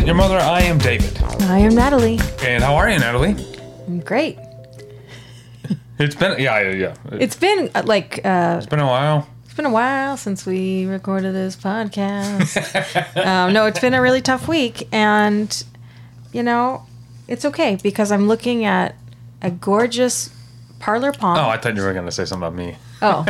[0.00, 0.36] met your mother.
[0.36, 1.22] I am David.
[1.44, 2.20] I am Natalie.
[2.42, 3.34] And how are you, Natalie?
[3.86, 4.38] I'm great.
[5.98, 6.94] It's been yeah yeah yeah.
[7.12, 9.26] It's been uh, like uh, It's been a while.
[9.46, 13.16] it's been a while since we recorded this podcast.
[13.26, 15.64] um, no, it's been a really tough week, and
[16.30, 16.84] you know,
[17.26, 18.96] it's okay because I'm looking at
[19.40, 20.28] a gorgeous
[20.78, 21.38] parlor palm.
[21.38, 22.76] Oh, I thought you were gonna say something about me.
[23.00, 23.24] Oh.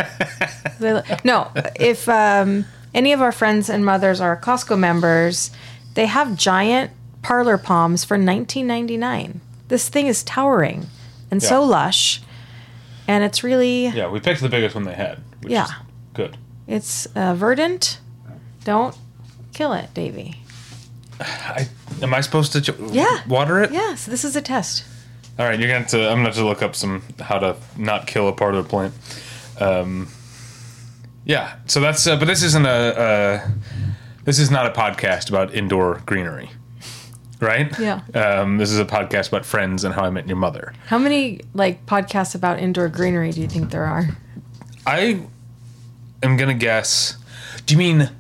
[1.25, 5.53] no, if um, any of our friends and mothers are Costco members,
[5.97, 6.93] they have giant
[7.23, 9.41] parlor palms for 19.99.
[9.69, 10.87] This thing is towering
[11.31, 12.23] and so lush,
[13.09, 15.19] and it's really Yeah, we picked the biggest one they had.
[15.43, 15.65] Which Yeah.
[15.65, 15.73] is
[16.15, 16.37] good.
[16.69, 17.99] it's uh, verdant.
[18.65, 18.97] Don't
[19.53, 20.37] kill it, Davy.
[21.21, 21.69] I
[22.03, 23.21] am I supposed to ch- Yeah.
[23.27, 23.73] water it?
[23.73, 24.85] Yes, this is a test.
[25.39, 26.01] All right, you're gonna have to.
[26.09, 28.69] I'm gonna have to look up some how to not kill a part of the
[28.71, 28.95] plant.
[29.61, 30.09] Um,
[31.25, 31.55] yeah.
[31.67, 32.07] So that's.
[32.07, 32.69] Uh, but this isn't a.
[32.71, 33.49] Uh,
[34.27, 36.51] this is not a podcast about indoor greenery,
[37.41, 37.73] right?
[37.79, 38.03] Yeah.
[38.15, 40.75] Um, this is a podcast about friends and how I met your mother.
[40.89, 44.09] How many like podcasts about indoor greenery do you think there are?
[44.87, 45.23] I
[46.23, 47.17] am gonna guess.
[47.65, 48.11] Do you mean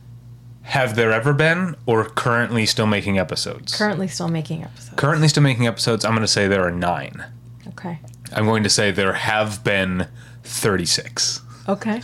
[0.62, 3.76] have there ever been, or currently still making episodes?
[3.76, 4.96] Currently still making episodes.
[4.96, 6.04] currently still making episodes.
[6.04, 7.24] I'm gonna say there are nine.
[7.68, 7.98] Okay.
[8.32, 10.08] I'm going to say there have been
[10.42, 11.40] 36.
[11.68, 12.00] Okay.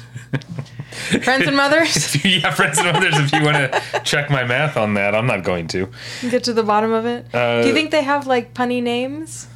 [1.22, 4.94] Friends and mothers, yeah, friends and others, if you want to check my math on
[4.94, 5.88] that, I'm not going to.
[6.30, 7.32] get to the bottom of it.
[7.34, 9.46] Uh, do you think they have like punny names?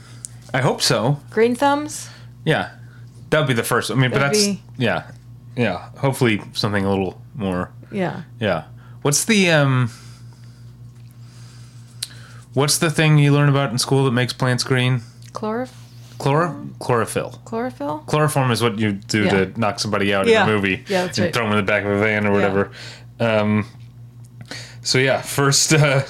[0.54, 1.20] I hope so.
[1.30, 2.08] Green thumbs?
[2.44, 2.70] Yeah,
[3.30, 3.90] that would be the first.
[3.90, 5.10] I mean, but That'd that's be- yeah,
[5.56, 5.90] yeah.
[5.98, 7.70] Hopefully, something a little more.
[7.92, 8.22] Yeah.
[8.40, 8.64] Yeah.
[9.02, 9.90] What's the um?
[12.54, 15.02] What's the thing you learn about in school that makes plants green?
[15.32, 15.74] Chlorof-
[16.18, 17.40] Chloro chlorophyll.
[17.44, 17.98] chlorophyll?
[18.06, 19.30] Chloroform is what you do Yeah.
[19.44, 20.44] to knock somebody out Yeah.
[20.44, 20.84] in a movie.
[20.88, 21.34] Yeah, that's and right.
[21.34, 22.70] Throw them in the back of a van or whatever.
[23.20, 23.66] Um,
[24.82, 26.02] so yeah, first uh,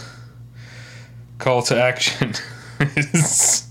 [1.39, 2.35] call to action
[2.81, 3.67] is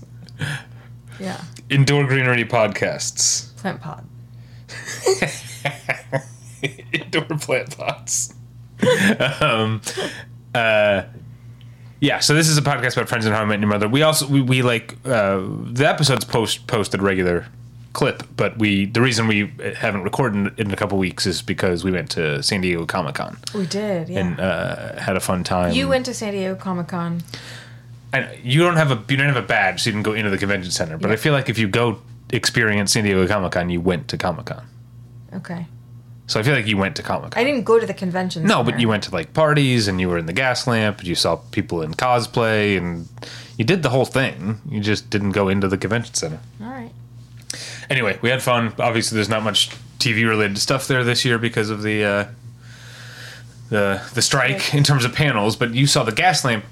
[1.18, 1.40] Yeah.
[1.70, 3.56] indoor greenery podcasts.
[3.56, 4.04] Plant pod.
[6.92, 8.34] indoor plant pots.
[9.40, 9.80] um,
[10.54, 11.02] uh,
[12.00, 13.88] yeah, so this is a podcast about friends and how I met your mother.
[13.88, 15.40] We also we, we like uh,
[15.72, 17.46] the episodes post posted regular
[17.92, 21.90] clip, but we the reason we haven't recorded in a couple weeks is because we
[21.90, 24.20] went to San Diego Comic Con We did, yeah.
[24.20, 25.72] and uh, had a fun time.
[25.72, 27.22] you went to San Diego Comic Con.
[28.12, 30.30] And you don't have a you don't have a badge, so you didn't go into
[30.30, 30.96] the convention center.
[30.98, 31.14] But Yeah.
[31.14, 31.98] I feel like if you go
[32.30, 34.64] experience San Diego Comic Con, you went to Comic Con.
[35.34, 35.66] Okay.
[36.28, 37.40] So I feel like you went to Comic Con.
[37.40, 38.42] I didn't go to the convention.
[38.44, 41.06] No, but you went to like parties and you were in the gas lamp and
[41.08, 43.08] you saw people in cosplay and
[43.56, 44.60] you did the whole thing.
[44.68, 46.40] You just didn't go into the convention center.
[46.60, 46.90] All right.
[47.88, 48.72] Anyway, we had fun.
[48.78, 52.24] Obviously, there's not much TV related stuff there this year because of the uh,
[53.68, 55.54] the the strike in terms of panels.
[55.56, 56.64] But you saw the gas lamp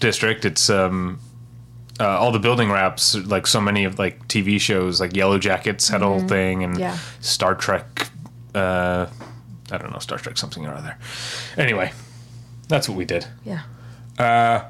[0.00, 0.44] district.
[0.46, 1.20] It's um,
[2.00, 5.88] uh, all the building wraps, like so many of like TV shows, like Yellow Jackets
[5.88, 6.96] had a whole thing, and Yeah.
[7.20, 8.08] Star Trek.
[8.54, 9.06] Uh,
[9.70, 10.96] I don't know Star Trek something or other.
[11.56, 11.92] Anyway,
[12.68, 13.26] that's what we did.
[13.44, 13.62] Yeah.
[14.18, 14.64] Uh,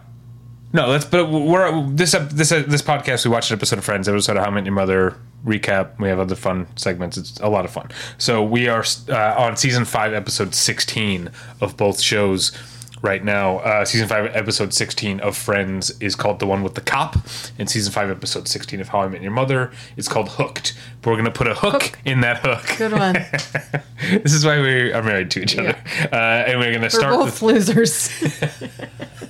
[0.72, 1.04] no, let's.
[1.04, 3.24] But we're this this uh, this podcast.
[3.24, 5.98] We watched an episode of Friends, episode of How I Met Your Mother recap.
[5.98, 7.16] We have other fun segments.
[7.16, 7.90] It's a lot of fun.
[8.18, 12.52] So we are uh, on season five, episode sixteen of both shows
[13.02, 13.58] right now.
[13.58, 17.16] Uh, season five, episode sixteen of Friends is called "The One with the Cop,"
[17.58, 21.10] and season five, episode sixteen of How I Met Your Mother is called "Hooked." But
[21.10, 21.98] we're gonna put a hook, Hook.
[22.04, 22.78] in that hook.
[22.78, 23.14] Good one.
[24.22, 25.76] this is why we are married to each other,
[26.12, 28.08] uh, and we're gonna We're start both with losers.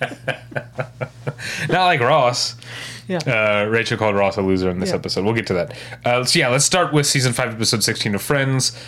[1.69, 2.57] not like Ross.
[3.09, 3.19] yeah.
[3.19, 4.97] Uh, Rachel called Ross a loser in this Yeah.
[4.97, 5.25] episode.
[5.25, 5.77] We'll get to that.
[6.05, 8.79] Uh, so yeah, let's start with season five, episode sixteen of Friends,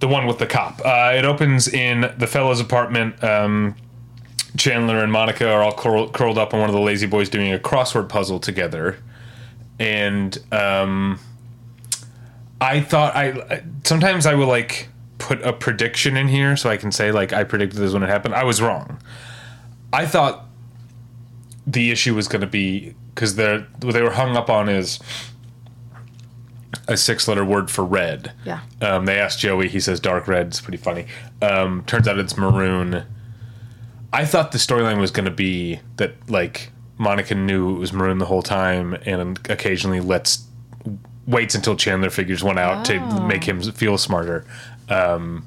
[0.00, 0.80] the one with the cop.
[0.84, 3.22] Uh, it opens in the fellow's apartment.
[3.22, 3.74] Um,
[4.56, 7.52] Chandler and Monica are all curl- curled up on one of the lazy boys doing
[7.52, 8.98] a crossword puzzle together,
[9.78, 11.18] and um,
[12.60, 14.88] I thought I sometimes I will like
[15.18, 18.08] put a prediction in here so I can say like I predicted this when it
[18.08, 18.34] happened.
[18.34, 18.98] I was wrong.
[19.92, 20.46] I thought
[21.66, 24.98] the issue was going to be because they what they were hung up on is
[26.88, 28.32] a six letter word for red.
[28.44, 28.60] Yeah.
[28.80, 29.68] Um, they asked Joey.
[29.68, 30.48] He says dark red.
[30.48, 31.06] It's pretty funny.
[31.40, 33.04] Um, turns out it's maroon.
[34.12, 38.18] I thought the storyline was going to be that like Monica knew it was maroon
[38.18, 40.44] the whole time, and occasionally lets
[41.26, 43.26] waits until Chandler figures one out to Oh.
[43.26, 44.44] make him feel smarter.
[44.88, 45.46] Um,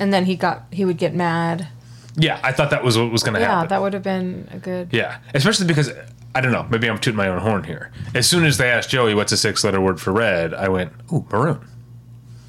[0.00, 1.68] and then he got he would get mad.
[2.16, 3.64] Yeah, I thought that was what was going to Yeah, happen.
[3.64, 4.88] Yeah, that would have been a good.
[4.92, 5.90] Yeah, especially because
[6.34, 6.66] I don't know.
[6.70, 7.90] Maybe I'm tooting my own horn here.
[8.14, 11.26] As soon as they asked Joey what's a six-letter word for red, I went, "Ooh,
[11.30, 11.60] maroon."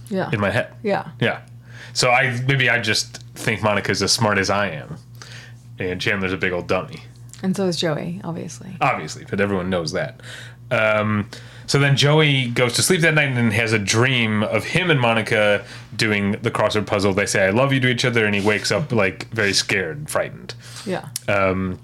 [0.09, 0.29] Yeah.
[0.31, 0.73] in my head.
[0.83, 1.09] yeah.
[1.19, 1.41] Yeah.
[1.93, 4.97] So I maybe I just think Monica's as smart as I am,
[5.79, 7.01] and Chandler's a big old dummy.
[7.41, 8.77] And so is Joey, obviously.
[8.79, 10.21] obviously, but everyone knows that.
[10.71, 11.29] Um,
[11.67, 14.99] so then Joey goes to sleep that night and has a dream of him and
[14.99, 15.63] Monica
[15.95, 17.13] doing the crossword puzzle.
[17.13, 19.97] They say "I love you" to each other, and he wakes up like very scared,
[19.97, 20.55] and frightened.
[20.85, 21.09] Yeah.
[21.27, 21.79] Um,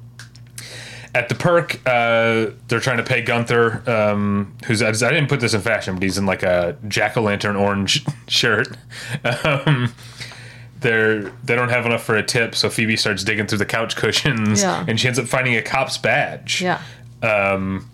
[1.15, 5.53] at the perk, uh, they're trying to pay Gunther, um, who's I didn't put this
[5.53, 8.77] in fashion, but he's in like a jack o' lantern orange shirt.
[9.43, 9.93] Um,
[10.81, 13.95] they're they don't have enough for a tip, so Phoebe starts digging through the couch
[13.95, 14.85] cushions, Yeah.
[14.87, 16.61] and she ends up finding a cop's badge.
[16.61, 16.81] yeah.
[17.21, 17.89] Um,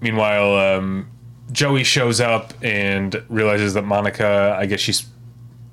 [0.00, 1.08] meanwhile, um,
[1.52, 5.06] Joey shows up and realizes that Monica, I guess she's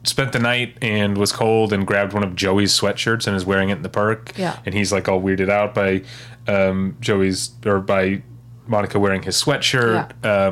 [0.04, 3.70] spent the night and was cold and grabbed one of Joey's sweatshirts and is wearing
[3.70, 4.32] it in the park.
[4.38, 4.60] Yeah.
[4.66, 6.04] And he's like all weirded out by
[6.48, 8.22] um, Joey's or by
[8.68, 10.10] Monica wearing his sweatshirt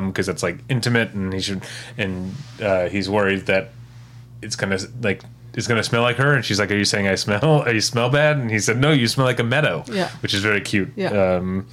[0.08, 1.62] because it's like intimate and he should
[1.96, 3.70] and uh, he's worried that
[4.42, 5.22] it's gonna like
[5.54, 7.80] it's gonna smell like her and she's like are you saying I smell are you
[7.80, 10.08] smell bad and he said no you smell like a meadow Yeah.
[10.20, 11.10] which is very cute Yeah.
[11.36, 11.66] um,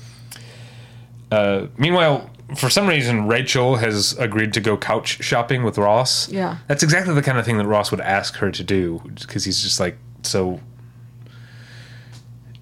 [1.31, 6.27] uh, meanwhile, for some reason, Rachel has agreed to go couch shopping with Ross.
[6.27, 6.57] Yeah.
[6.67, 9.61] That's exactly the kind of thing that Ross would ask her to do because he's
[9.63, 10.59] just like so.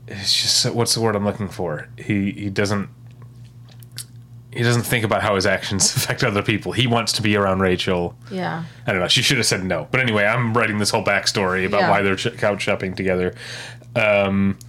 [0.08, 1.88] It's just so, what's the word I'm looking for?
[1.98, 2.90] He he doesn't.
[4.60, 6.74] He doesn't think about how his actions affect other people.
[6.74, 8.14] He wants to be around Rachel.
[8.30, 8.66] Yeah.
[8.86, 9.08] I don't know.
[9.08, 9.88] She should have said no.
[9.90, 11.90] But anyway, I'm writing this whole backstory about Yeah.
[11.90, 13.34] why they're ch- couch shopping together.
[13.96, 14.60] Um,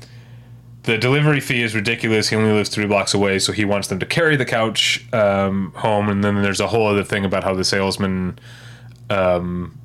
[0.84, 2.28] the delivery fee is ridiculous.
[2.28, 5.72] He only lives three blocks away, so he wants them to carry the couch um,
[5.75, 6.08] home.
[6.08, 8.38] And then there's a whole other thing about how the salesman
[9.10, 9.76] um,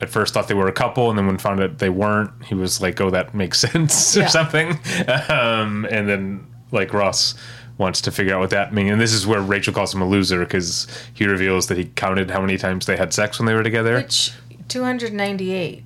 [0.00, 2.54] at first thought they were a couple, and then when found out they weren't, he
[2.54, 4.26] was like, "Oh, that makes sense" or Yeah.
[4.28, 4.78] something.
[5.28, 7.34] Um, and then like Ross
[7.80, 8.90] wants to figure out what that means.
[8.92, 12.30] And this is where Rachel calls him a loser because he reveals that he counted
[12.30, 13.94] how many times they had sex when they were together.
[13.96, 14.32] Which
[14.68, 15.82] 298.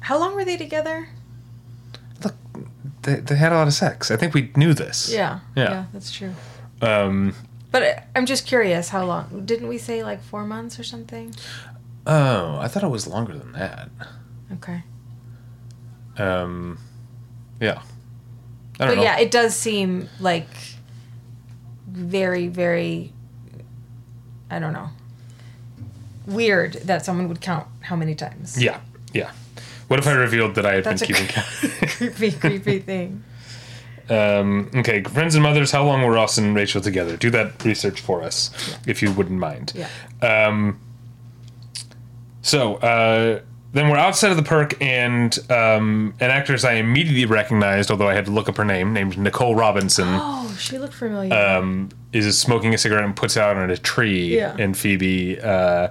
[0.00, 1.08] How long were they together?
[2.24, 2.34] Look,
[3.02, 4.10] they, they had a lot of sex.
[4.10, 5.12] I think we knew this.
[5.12, 5.40] Yeah.
[5.54, 5.84] Yeah.
[5.92, 6.32] that's true.
[6.80, 7.34] Um,
[7.70, 9.44] But uh, I'm just curious how long.
[9.44, 11.34] Didn't we say like 4 months or something?
[12.06, 13.88] oh, I thought it was longer than that.
[14.54, 14.82] Okay.
[16.18, 16.78] Um,
[17.60, 17.80] yeah.
[18.78, 19.02] I don't But know.
[19.02, 20.48] yeah, it does seem like
[21.94, 23.12] very very
[24.50, 24.90] I don't know.
[26.26, 28.60] Weird that someone would count how many times.
[28.62, 28.80] yeah.
[29.12, 29.30] Yeah.
[29.88, 31.46] What if I revealed that I had That's been keeping count?
[32.16, 33.22] creepy creepy thing.
[34.10, 37.16] Um, okay, friends and mothers, how long were Ross and Rachel together?
[37.16, 38.50] Do that research for us,
[38.86, 39.72] if you wouldn't mind.
[39.74, 39.88] Yeah.
[40.20, 40.78] Um,
[42.42, 43.40] so uh,
[43.74, 48.14] then we're outside of the perk, and um, an actress I immediately recognized, although I
[48.14, 51.34] had to look up her name, named NiCole Robinson, Oh, she looked familiar.
[51.34, 54.56] um, is smoking a cigarette and puts it out on a tree, Yeah.
[54.58, 55.88] and Phoebe uh,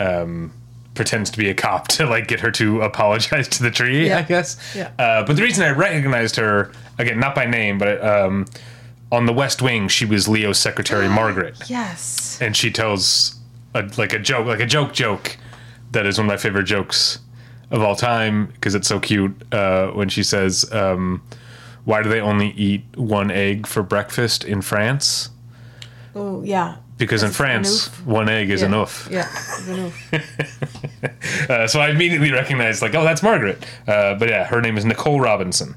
[0.00, 0.52] um,
[0.94, 4.18] pretends to be a cop to like get her to apologize to the tree, Yeah.
[4.18, 4.56] I guess.
[4.74, 4.90] Yeah.
[4.98, 8.46] Uh, but the reason I recognized her again, not by name, but um,
[9.12, 12.38] on the West Wing, she was Leo's secretary, Margaret yes.
[12.40, 13.36] and she tells
[13.74, 15.36] a, like a joke, like a joke joke
[15.96, 17.20] that is one of my favorite jokes
[17.70, 19.34] of all time because it's so cute.
[19.52, 21.22] Uh, when she says, um,
[21.84, 25.30] "Why do they only eat one egg for breakfast in France?"
[26.14, 26.76] Oh, yeah.
[26.98, 28.68] Because in France, one egg is yeah.
[28.68, 29.08] enough.
[29.10, 29.28] Yeah.
[29.28, 30.12] it's enough.
[31.48, 33.64] Uh, so I immediately recognized, like, oh, that's Margaret.
[33.86, 35.76] Uh, but yeah, her name is NiCole Robinson.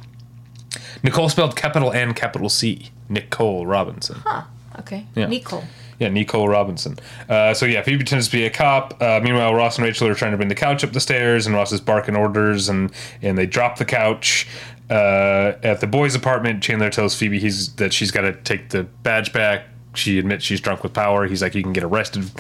[1.03, 2.89] NiCole spelled capital N, capital C.
[3.09, 4.21] NiCole Robinson.
[4.25, 4.43] Huh.
[4.79, 5.05] Okay.
[5.15, 5.27] Yeah.
[5.27, 5.65] NiCole.
[5.99, 6.97] Yeah, NiCole Robinson.
[7.27, 9.01] Uh, so yeah, Phoebe pretends to be a cop.
[9.01, 11.53] Uh, meanwhile, Ross and Rachel are trying to bring the couch up the stairs, and
[11.53, 12.91] Ross is barking orders, and
[13.21, 14.47] and they drop the couch.
[14.89, 18.83] Uh, at the boys' apartment, Chandler tells Phoebe he's that she's got to take the
[19.03, 19.65] badge back.
[19.93, 21.27] She admits she's drunk with power.
[21.27, 22.31] He's like, you can get arrested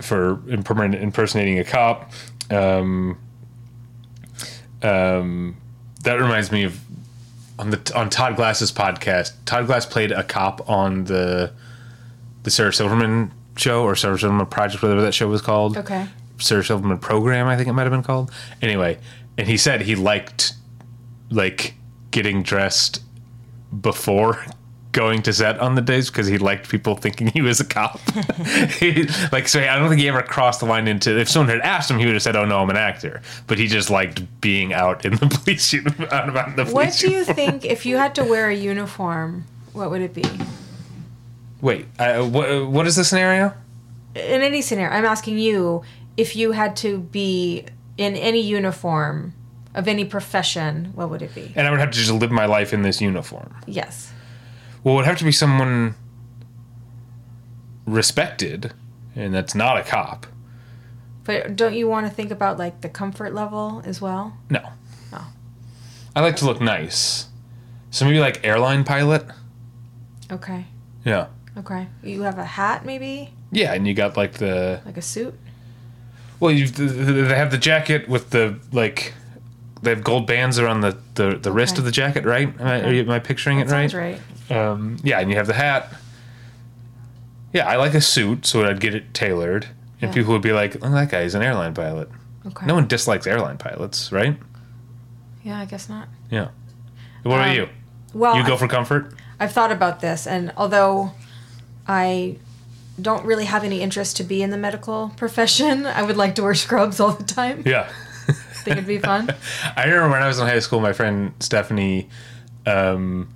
[0.00, 2.12] for impersonating a cop.
[2.50, 3.18] Um,
[4.82, 5.56] um,
[6.02, 6.80] that reminds me of
[7.58, 9.32] on the on Todd Glass's podcast.
[9.44, 11.52] Todd Glass played a cop on the
[12.42, 15.76] the Sarah Silverman show or Sarah Silverman Project, whatever that show was called.
[15.76, 16.06] Okay.
[16.38, 18.30] Sarah Silverman Program, I think it might have been called.
[18.62, 18.98] Anyway,
[19.36, 20.54] and he said he liked
[21.30, 21.74] like
[22.10, 23.02] getting dressed
[23.80, 24.44] before
[24.92, 28.00] going to set on the days because he liked people thinking he was a cop.
[28.80, 31.16] He- like, so I don't think he ever crossed the line into.
[31.18, 33.58] If someone had asked him, he would have said, "Oh no, I'm an actor." But
[33.58, 36.08] he just liked being out in the police uniform.
[36.10, 37.36] Out about the police What do you uniform.
[37.36, 39.44] think if you had to wear a uniform?
[39.74, 40.24] What would it be?
[41.60, 43.54] Wait, I, uh, what, uh, what is the scenario?
[44.14, 45.82] In any scenario, I'm asking you
[46.16, 49.34] if you had to be in any uniform
[49.74, 51.52] of any profession, what would it be?
[51.54, 53.54] And I would have to just live my life in this uniform.
[53.66, 54.12] Yes.
[54.82, 55.94] Well, it would have to be someone
[57.86, 58.72] respected,
[59.14, 60.26] and that's not a cop.
[61.24, 64.36] But don't you want to think about like the comfort level as well?
[64.48, 64.60] No.
[65.12, 65.32] Oh.
[66.16, 67.28] I like to look nice.
[67.90, 69.24] So maybe like airline pilot.
[70.32, 70.66] Okay.
[71.04, 71.26] Yeah.
[71.60, 71.86] Okay.
[72.02, 75.34] You have a hat, maybe Yeah, and you got like the like a suit.
[76.40, 79.14] well, you they have the jacket with the like
[79.82, 81.80] they have gold bands around the the, the wrist Okay.
[81.80, 82.48] of the jacket, right?
[82.60, 83.90] Am I, are you, am I picturing That it right?
[83.90, 84.20] sounds right.
[84.56, 85.92] Um, yeah, and you have the hat.
[87.52, 89.64] Yeah, I like a suit, so I'd get it tailored,
[90.00, 90.12] and Yeah.
[90.14, 92.08] people would be like, "Oh, that guy's an airline pilot."
[92.46, 92.66] Okay.
[92.66, 94.36] No one dislikes airline pilots, right?
[95.42, 96.08] Yeah, I guess not.
[96.30, 96.48] Yeah.
[97.22, 97.68] What about Um, you?
[98.14, 99.14] Well, You go I- for comfort?
[99.38, 101.12] I've thought about this, and although
[101.90, 102.36] I
[103.02, 106.42] don't really have any interest to be in the medical profession, I would like to
[106.42, 107.64] wear scrubs all the time.
[107.66, 107.90] Yeah.
[108.62, 109.34] Think it'd be fun.
[109.76, 112.08] I remember when I was in high school, my friend Stephanie.
[112.64, 113.34] Um,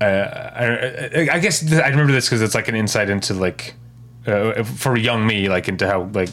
[0.00, 3.74] uh, I, I, guess th- I remember this because it's like an insight into like
[4.26, 6.30] uh, for young me, like into how like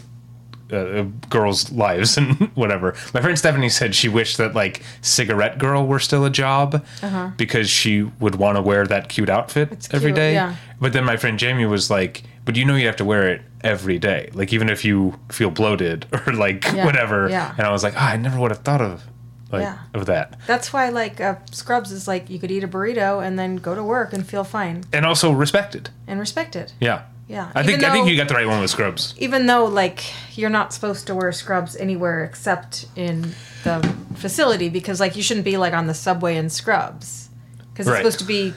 [0.72, 2.94] uh, girls' lives and whatever.
[3.14, 7.32] My friend Stephanie said she wished that like cigarette girl were still a job Uh-huh.
[7.38, 10.34] because she would want to wear that cute outfit It's every cute, day.
[10.34, 10.56] yeah.
[10.80, 13.42] But then my friend Jamie was like, "But you know you have to wear it
[13.64, 17.54] every day, like even if you feel bloated or like Yeah, whatever." yeah.
[17.58, 19.04] And I was like, "Ah, I never would have thought of
[19.52, 19.78] like Yeah.
[19.94, 23.38] of that." That's why, like, uh, scrubs is like you could eat a burrito and
[23.40, 25.90] then go to work and feel fine And also respected.
[26.08, 26.72] and respected.
[26.80, 27.02] Yeah.
[27.30, 27.52] Yeah.
[27.56, 29.14] I think I think though- you got the right one with scrubs.
[29.18, 30.04] even though like
[30.36, 33.34] you're not supposed to wear scrubs anywhere except in
[33.64, 37.30] the facility because like you shouldn't be like on the subway in scrubs
[37.72, 37.98] because it's Right.
[38.00, 38.54] supposed to be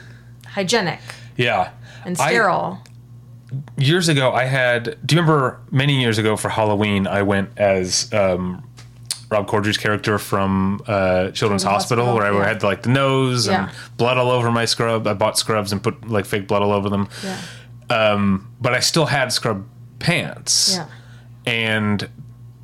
[0.47, 1.01] hygienic
[1.37, 1.71] Yeah.
[2.07, 2.81] and I- sterile.
[3.77, 8.11] years ago I had do you remember many years ago for Halloween I went as
[8.13, 8.65] um
[9.31, 12.49] Rob Corddry's character from uh, Children's Hospital, Hospital, where I yeah.
[12.53, 13.63] had like the nose Yeah.
[13.69, 15.07] and blood all over my scrub.
[15.07, 17.09] I bought scrubs and put like fake blood all over them.
[17.25, 17.39] yeah.
[17.93, 19.67] Um, but I still had scrub
[19.99, 20.75] pants.
[20.77, 20.87] Yeah.
[21.45, 22.09] And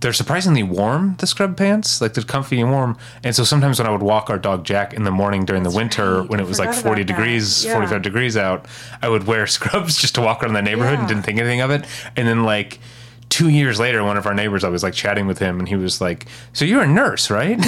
[0.00, 2.00] they're surprisingly warm, the scrub pants.
[2.00, 2.96] Like they're comfy and warm.
[3.24, 5.70] And so sometimes when I would walk our dog Jack in the morning during the
[5.70, 6.30] winter right.
[6.30, 7.74] when I it was like 40 degrees, Yeah.
[7.74, 8.66] 45 degrees out,
[9.02, 11.70] I would wear scrubs just to walk around the neighborhood and didn't think anything of
[11.70, 11.84] it.
[12.16, 12.78] And then like
[13.28, 15.76] two years later, one of our neighbors, I was like chatting with him and he
[15.76, 17.58] was like, so you're a nurse, right?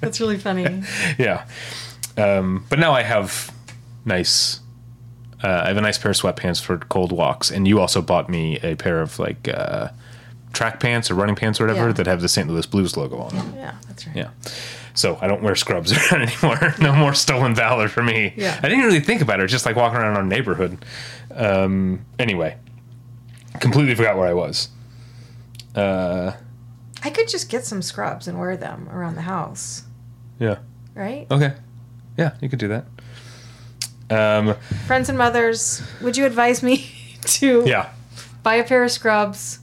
[0.00, 0.82] That's really funny.
[1.18, 1.44] yeah.
[2.16, 3.52] Um, but now I have
[4.04, 4.60] nice.
[5.44, 8.28] Uh, I have a nice pair of sweatpants for cold walks, and you also bought
[8.28, 9.88] me a pair of like uh,
[10.52, 11.92] track pants or running pants or whatever Yeah.
[11.94, 12.48] that have the St.
[12.48, 13.52] Louis Blues logo on them.
[13.54, 14.16] Yeah, that's right.
[14.16, 14.30] Yeah.
[14.94, 16.74] So I don't wear scrubs around anymore.
[16.80, 18.32] no more stolen valor for me.
[18.36, 18.58] Yeah.
[18.62, 19.46] I didn't really think about it.
[19.48, 20.82] Just like walking around our neighborhood.
[21.34, 22.56] Um, anyway,
[23.60, 24.68] completely forgot where I was.
[25.74, 26.32] Uh,
[27.02, 29.82] I could just get some scrubs and wear them around the house,
[30.38, 30.58] yeah.
[30.94, 31.26] right?
[31.30, 31.52] Okay.
[32.16, 32.86] Yeah, you could do that.
[34.10, 34.54] Um,
[34.86, 36.88] Friends and mothers, would you advise me
[37.22, 37.90] to yeah.
[38.42, 39.58] buy a pair of scrubs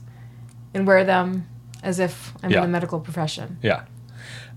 [0.74, 1.46] and wear them
[1.82, 2.58] as if I'm Yeah.
[2.58, 3.58] in the medical profession?
[3.62, 3.84] Yeah.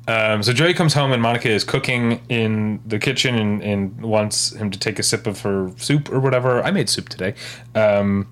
[0.10, 4.54] Um, so Joey comes home and Monica is cooking in the kitchen and, and wants
[4.54, 6.64] him to take a sip of her soup or whatever.
[6.64, 7.34] I made soup today.
[7.76, 8.28] Um,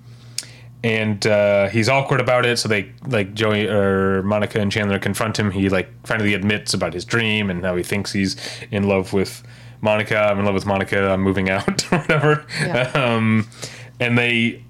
[0.86, 2.60] and uh, he's awkward about it.
[2.60, 5.52] So they like Joey or Monica and Chandler confront him.
[5.52, 8.38] He like finally admits about his dream and how he thinks he's
[8.72, 9.44] in love with
[9.82, 10.18] Monica.
[10.18, 11.12] I'm in love with Monica.
[11.12, 12.46] I'm moving out or whatever.
[12.60, 12.92] Yeah.
[12.94, 13.48] Um,
[14.00, 14.64] and they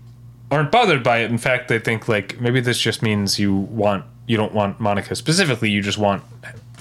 [0.52, 1.32] aren't bothered by it.
[1.32, 5.16] In fact, they think like maybe this just means you want you don't want Monica
[5.16, 5.70] specifically.
[5.70, 6.24] You just want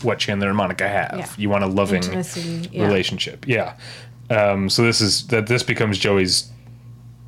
[0.02, 1.16] what Chandler and Monica have.
[1.18, 1.28] Yeah.
[1.36, 2.86] You want a loving Intimacy, yeah.
[2.86, 3.46] relationship.
[3.46, 3.76] Yeah.
[4.30, 6.50] Um, so this is that this becomes Joey's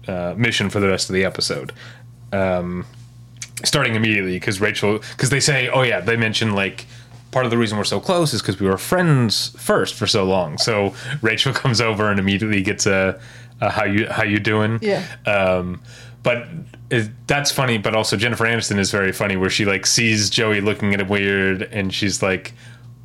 [0.09, 1.73] uh, mission for the rest of the episode.
[2.33, 2.87] Um,
[3.65, 6.87] starting immediately because Rachel because they say oh yeah they mention like
[7.37, 10.25] part of the reason we're so close is because we were friends first for so
[10.25, 10.57] long.
[10.57, 13.21] So Rachel comes over and immediately gets a,
[13.61, 15.05] a how you how you doing Yeah.
[15.27, 15.83] um,
[16.23, 16.47] but
[16.89, 17.77] it, that's funny.
[17.77, 21.09] But also Jennifer Aniston is very funny, where she like sees Joey looking at him
[21.09, 22.55] weird, and she's like,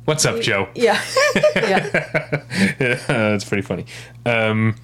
[0.06, 0.98] "What's up, Joe?" Yeah.
[1.54, 1.88] yeah.
[3.06, 3.84] that's pretty funny.
[4.24, 4.76] Um,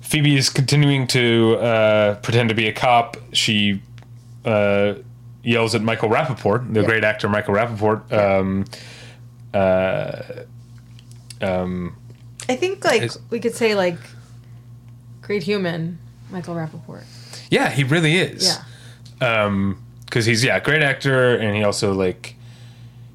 [0.00, 3.16] Phoebe is continuing to uh, pretend to be a cop.
[3.32, 3.80] She
[4.44, 4.94] uh,
[5.42, 6.86] yells at Michael Rapaport, the Yeah.
[6.86, 8.12] great actor Michael Rapaport.
[8.12, 8.64] Um,
[9.54, 10.22] uh,
[11.40, 11.96] um,
[12.48, 13.98] I think like Is- we could say like
[15.20, 15.98] great human
[16.30, 17.04] Michael Rapaport.
[17.50, 18.44] yeah, he really is.
[18.46, 18.62] Yeah.
[19.44, 22.34] um because he's yeah great actor and he also like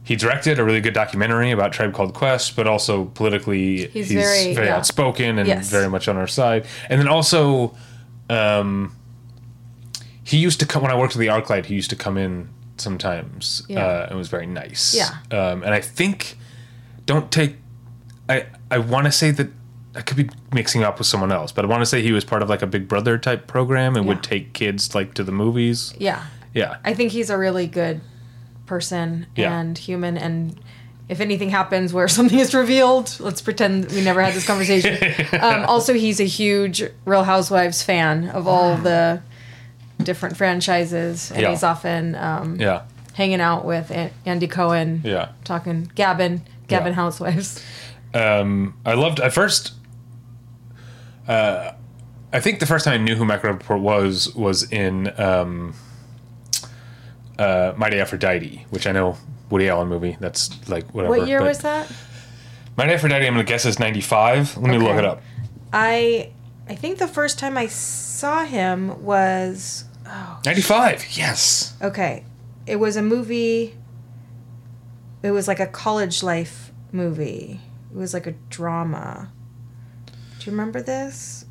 [0.04, 4.54] he directed a really good documentary about tribe called quest but also politically He's very-
[4.54, 4.78] yeah.
[4.78, 5.70] outspoken and Yes.
[5.70, 7.76] very much on our side and then also
[8.30, 8.96] um
[10.28, 12.50] he used to come when i worked at the arclight he used to come in
[12.78, 13.86] sometimes Yeah.
[13.86, 15.10] uh and was very nice Yeah.
[15.32, 16.38] um and i think
[17.06, 17.56] don't take
[18.30, 19.50] i i want to say that
[19.96, 22.24] I could be mixing up with someone else, but I want to say he was
[22.24, 25.32] part of like a Big Brother type program and would take kids like to the
[25.32, 25.92] movies.
[25.98, 26.24] Yeah.
[26.54, 26.78] Yeah.
[26.86, 28.02] I think he's a really good
[28.68, 29.58] person Yeah.
[29.60, 30.60] and human and
[31.10, 35.00] if anything happens where something is revealed, let's pretend we never had this conversation.
[35.42, 39.24] um, also, he's a huge Real Housewives fan of all the
[40.02, 41.50] different franchises, and Yeah.
[41.50, 42.82] he's often um, Yeah.
[43.14, 45.30] hanging out with An- Andy Cohen, Yeah.
[45.44, 46.94] talking Gavin, Gavin Yeah.
[46.96, 47.64] Housewives.
[48.14, 49.74] Um, I loved at first.
[51.28, 51.72] Uh,
[52.32, 55.74] I think the first time I knew who Michael Rapaport was was in um,
[57.40, 59.18] uh, Mighty Aphrodite, which I know
[59.50, 60.18] Woody Allen movie.
[60.20, 61.18] That's like whatever.
[61.18, 61.92] What year was that?
[62.78, 63.26] Mighty Aphrodite?
[63.26, 64.58] I'm gonna guess is '95.
[64.58, 65.22] Let me look it up.
[65.74, 66.32] I
[66.70, 69.86] I think the first time I saw him was
[70.46, 71.18] '95.
[71.18, 71.76] Yes.
[71.82, 72.24] okay.
[72.66, 73.76] It was a movie.
[75.24, 77.60] It was like a college life movie.
[77.92, 79.32] It was like a drama.
[80.40, 81.46] Do you remember this?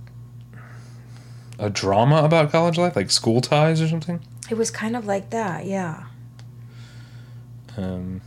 [1.58, 4.20] A drama about college life, like School Ties or something.
[4.50, 6.04] It was kind of like that, yeah.
[7.78, 8.20] Um,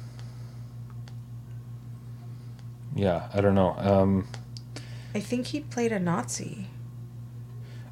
[2.96, 3.76] yeah, I don't know.
[3.78, 4.28] Um,
[5.14, 6.68] I think he played a Nazi.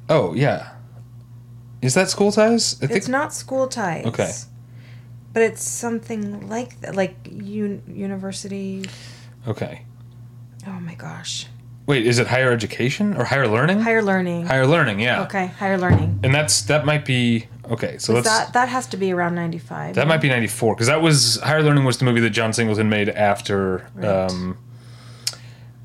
[0.08, 0.72] oh yeah,
[1.82, 2.76] is that School Ties?
[2.82, 2.96] I think.
[2.98, 4.06] It's not school ties.
[4.06, 4.30] Okay.
[5.32, 8.84] But it's something like that, like un- university.
[9.46, 9.82] Okay.
[10.66, 11.46] Oh my gosh,
[11.86, 13.80] Wait, is it higher education or higher learning?
[13.80, 14.46] higher learning.
[14.46, 15.22] Higher learning, yeah.
[15.22, 16.20] Okay, higher learning.
[16.22, 17.96] And that's that might be okay.
[17.98, 19.94] So that that has to be around ninety five.
[19.94, 22.52] that might be ninety four because that was higher learning was the movie that John
[22.52, 24.06] Singleton made after Right.
[24.08, 24.58] um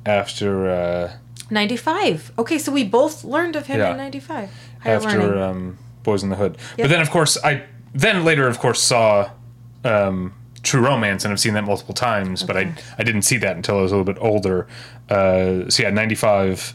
[0.05, 1.13] after uh
[1.49, 2.31] ninety five.
[2.37, 3.91] Okay, so we both learned of him Yeah.
[3.91, 4.49] in ninety five.
[4.83, 6.57] Higher after um Boyz n the Hood.
[6.77, 6.85] Yep.
[6.85, 9.29] But then of course I then later of course saw
[9.83, 13.55] um True Romance and I've seen that multiple times, but I I didn't see that
[13.55, 14.67] until I was a little bit older.
[15.09, 16.73] Uh so yeah, ninety five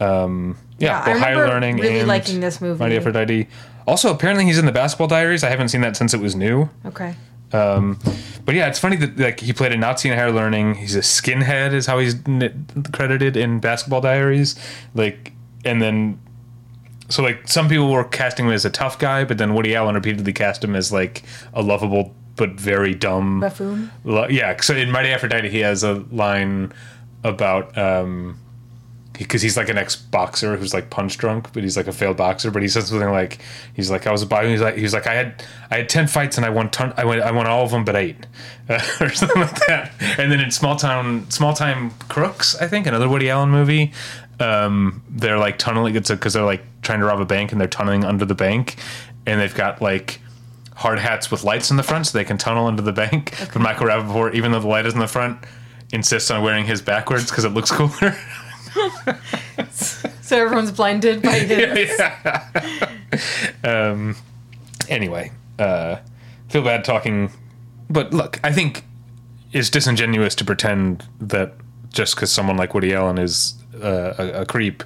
[0.00, 2.78] um yeah, Yeah, higher learning really and liking this movie.
[2.80, 3.48] Mighty Aphrodite.
[3.86, 5.44] Also, apparently he's in the Basketball Diaries.
[5.44, 6.68] I haven't seen that since it was new.
[6.86, 7.14] okay.
[7.52, 8.00] Um,
[8.44, 10.74] but yeah, it's funny that like he played a Nazi in Higher Learning.
[10.74, 14.56] He's a skinhead, is how he's n- credited in Basketball Diaries.
[14.94, 15.32] Like,
[15.64, 16.18] and then
[17.08, 19.94] so like some people were casting him as a tough guy, but then Woody Allen
[19.94, 23.90] repeatedly cast him as like a lovable but very dumb Buffoon.
[24.04, 26.72] Lo- Yeah, so in Mighty Aphrodite, he has a line
[27.22, 28.38] about um
[29.12, 32.16] because he's like an ex boxer who's like punch drunk, but he's like a failed
[32.16, 32.50] boxer.
[32.50, 33.38] But he says something like,
[33.72, 34.48] "He's like I was a boxer.
[34.48, 37.04] He's like he's like I had I had ten fights and I won ton I
[37.04, 38.26] won I won all of them but eight,
[38.68, 42.88] uh, or something like that." And then in Small Town Small Time Crooks, I think
[42.88, 43.92] another Woody Allen movie,
[44.40, 45.96] um, they're like tunneling.
[45.96, 48.76] It's because they're like trying to rob a bank and they're tunneling under the bank,
[49.26, 50.20] and they've got like
[50.74, 53.34] hard hats with lights in the front so they can tunnel under the bank.
[53.52, 55.38] But Michael Rapaport, even though the light is in the front,
[55.92, 58.16] insists on wearing his backwards because it looks cooler.
[60.24, 61.98] So everyone's blinded by his.
[61.98, 62.48] yeah.
[63.64, 64.16] um.
[64.88, 65.96] Anyway, uh,
[66.48, 67.30] feel bad talking,
[67.90, 68.84] but look, I think
[69.52, 71.54] it's disingenuous to pretend that
[71.92, 74.82] just because someone like Woody Allen is uh, a, a creep,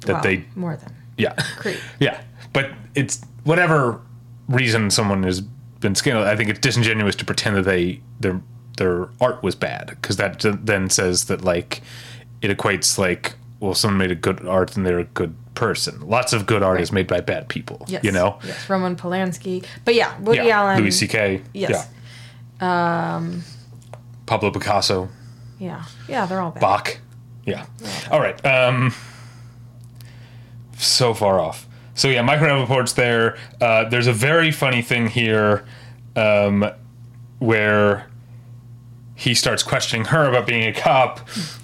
[0.00, 1.78] that Wow, they more than yeah creep.
[2.00, 2.22] yeah.
[2.52, 4.00] But it's whatever
[4.48, 5.40] reason someone has
[5.80, 6.28] been scandalous.
[6.28, 8.40] I think it's disingenuous to pretend that they their
[8.76, 11.82] their art was bad because that then says that like
[12.42, 16.00] it equates like well someone made a good art and they're a good person.
[16.08, 17.84] Lots of good art is made by bad people.
[17.88, 18.02] Yes.
[18.04, 18.38] You know.
[18.44, 18.68] Yes.
[18.68, 19.64] Roman Polanski.
[19.84, 20.60] But yeah, Woody Yeah.
[20.60, 20.80] Allen.
[20.80, 21.42] Louis C.K.
[21.52, 21.88] Yes.
[22.60, 23.14] Yeah.
[23.16, 23.42] Um.
[24.26, 25.08] Pablo Picasso.
[25.58, 25.84] Yeah.
[26.08, 26.60] Yeah, they're all bad.
[26.60, 26.98] Bach.
[27.46, 27.66] Yeah.
[28.10, 28.44] All right.
[28.44, 28.94] Um,
[30.76, 31.66] so far off.
[31.94, 33.36] So yeah, Michael Rapaport's there.
[33.60, 35.64] Uh, there's a very funny thing here,
[36.16, 36.68] um,
[37.38, 38.08] where
[39.14, 41.20] he starts questioning her about being a cop,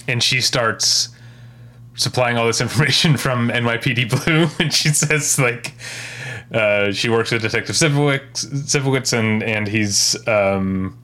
[0.06, 1.08] and she starts
[1.96, 5.74] supplying all this information from NYPD Blue, and she says like.
[6.52, 10.98] Uh, she works with Detective Sipowicz and and he's um,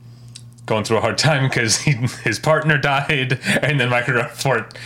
[0.66, 4.76] going through a hard time because his partner died, and then Michael Rapaport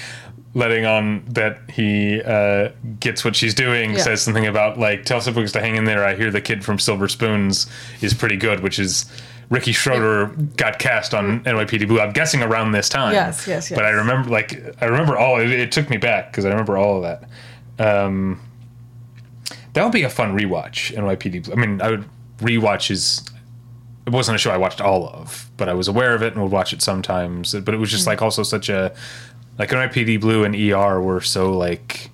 [0.52, 3.98] letting on that he uh, gets what she's doing Yeah.
[4.02, 6.04] says something about like tell Sipowicz to hang in there.
[6.04, 7.66] I hear the kid from Silver Spoons
[8.00, 9.06] is pretty good, which is
[9.48, 12.00] Ricky Schroder got cast on NYPD Blue.
[12.00, 13.12] I'm guessing around this time.
[13.14, 13.78] Yes, yes, yes.
[13.78, 15.40] But I remember like I remember all.
[15.40, 18.04] It, it took me back because I remember all of that.
[18.04, 18.40] Um,
[19.72, 20.92] that would be a fun rewatch.
[20.96, 21.44] NYPD.
[21.44, 21.52] Blue.
[21.52, 22.04] I mean, I would
[22.38, 23.22] rewatch his
[24.11, 26.42] it wasn't a show I watched all of, but I was aware of it and
[26.42, 27.55] would watch it sometimes.
[27.55, 28.92] But it was just like also such a
[29.57, 32.11] like NYPD Blue and ER were so like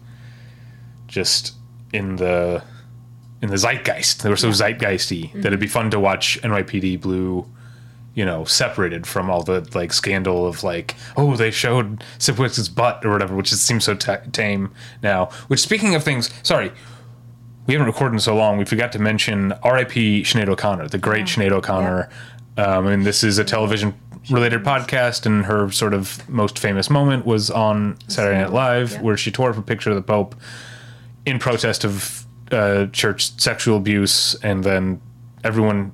[1.07, 1.55] just
[1.95, 2.63] in the
[3.41, 4.23] in the zeitgeist.
[4.23, 7.47] They were so zeitgeisty that it'd be fun to watch NYPD Blue,
[8.15, 13.07] you know, separated from all the like scandal of like oh they showed Sipowicz's butt
[13.07, 14.71] or whatever, which just seems so ta tame
[15.03, 15.31] now.
[15.49, 16.73] Which speaking of things, sorry.
[17.67, 18.59] We haven't recorded in so long.
[18.59, 20.23] We forgot to mention R.I.P.
[20.23, 22.09] Sinead O'Connor, the great Sinead O'Connor.
[22.57, 23.95] Um, and this is a television
[24.31, 29.03] related podcast, and her sort of most famous moment was on Saturday Night Live, Yeah.
[29.03, 30.35] where she tore up a picture of the Pope
[31.25, 35.01] in protest of uh, church sexual abuse, and then
[35.43, 35.93] everyone,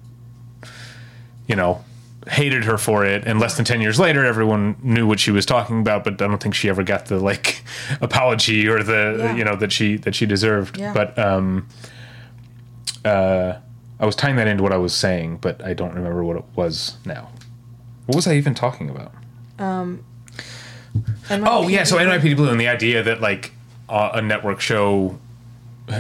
[1.47, 1.83] you know,
[2.29, 3.25] hated her for it.
[3.27, 6.27] And less than ten years later, everyone knew what she was talking about, but I
[6.29, 7.63] don't think she ever got the like
[8.01, 9.35] apology or the Yeah.
[9.37, 10.79] you know that she that she deserved.
[10.79, 10.93] Yeah.
[10.93, 11.69] But um,
[13.05, 13.55] uh,
[14.01, 16.45] I was tying that into what I was saying, but I don't remember what it
[16.55, 17.29] was now.
[18.07, 19.13] What was I even talking about?
[21.31, 23.53] Oh yeah, so NYPD Blue and the idea that like
[23.89, 25.19] uh, a network show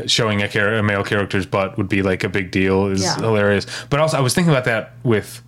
[0.06, 3.16] showing a, char- a male character's butt would be like a big deal is Yeah.
[3.16, 3.66] hilarious.
[3.90, 5.42] But also, I was thinking about that with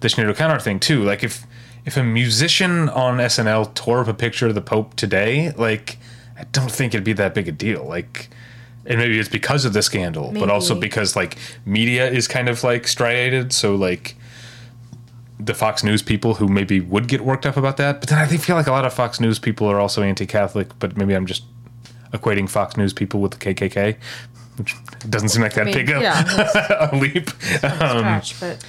[0.00, 1.02] the Sinead O'Connor thing too.
[1.02, 1.46] Like if
[1.84, 5.98] if a musician on SNL tore up a picture of the Pope today, like
[6.38, 7.84] I don't think it'd be that big a deal.
[7.84, 8.30] Like.
[8.86, 12.64] And maybe it's because of the scandal, but also because like media is kind of
[12.64, 13.52] like striated.
[13.52, 14.16] So like
[15.38, 18.00] the Fox News people who maybe would get worked up about that.
[18.00, 20.78] But then I think- feel like a lot of Fox News people are also anti-Catholic.
[20.78, 21.44] But maybe I'm just
[22.14, 23.96] equating Fox News people with the KKK,
[24.56, 24.74] which
[25.08, 27.28] doesn't seem like that mean, big a, yeah, a leap.
[27.62, 28.64] Um, Scratch, but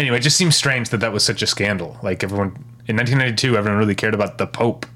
[0.00, 1.96] anyway, it just seems strange that that was such a scandal.
[2.02, 2.48] Like everyone
[2.88, 4.86] in 1992, everyone really cared about the Pope.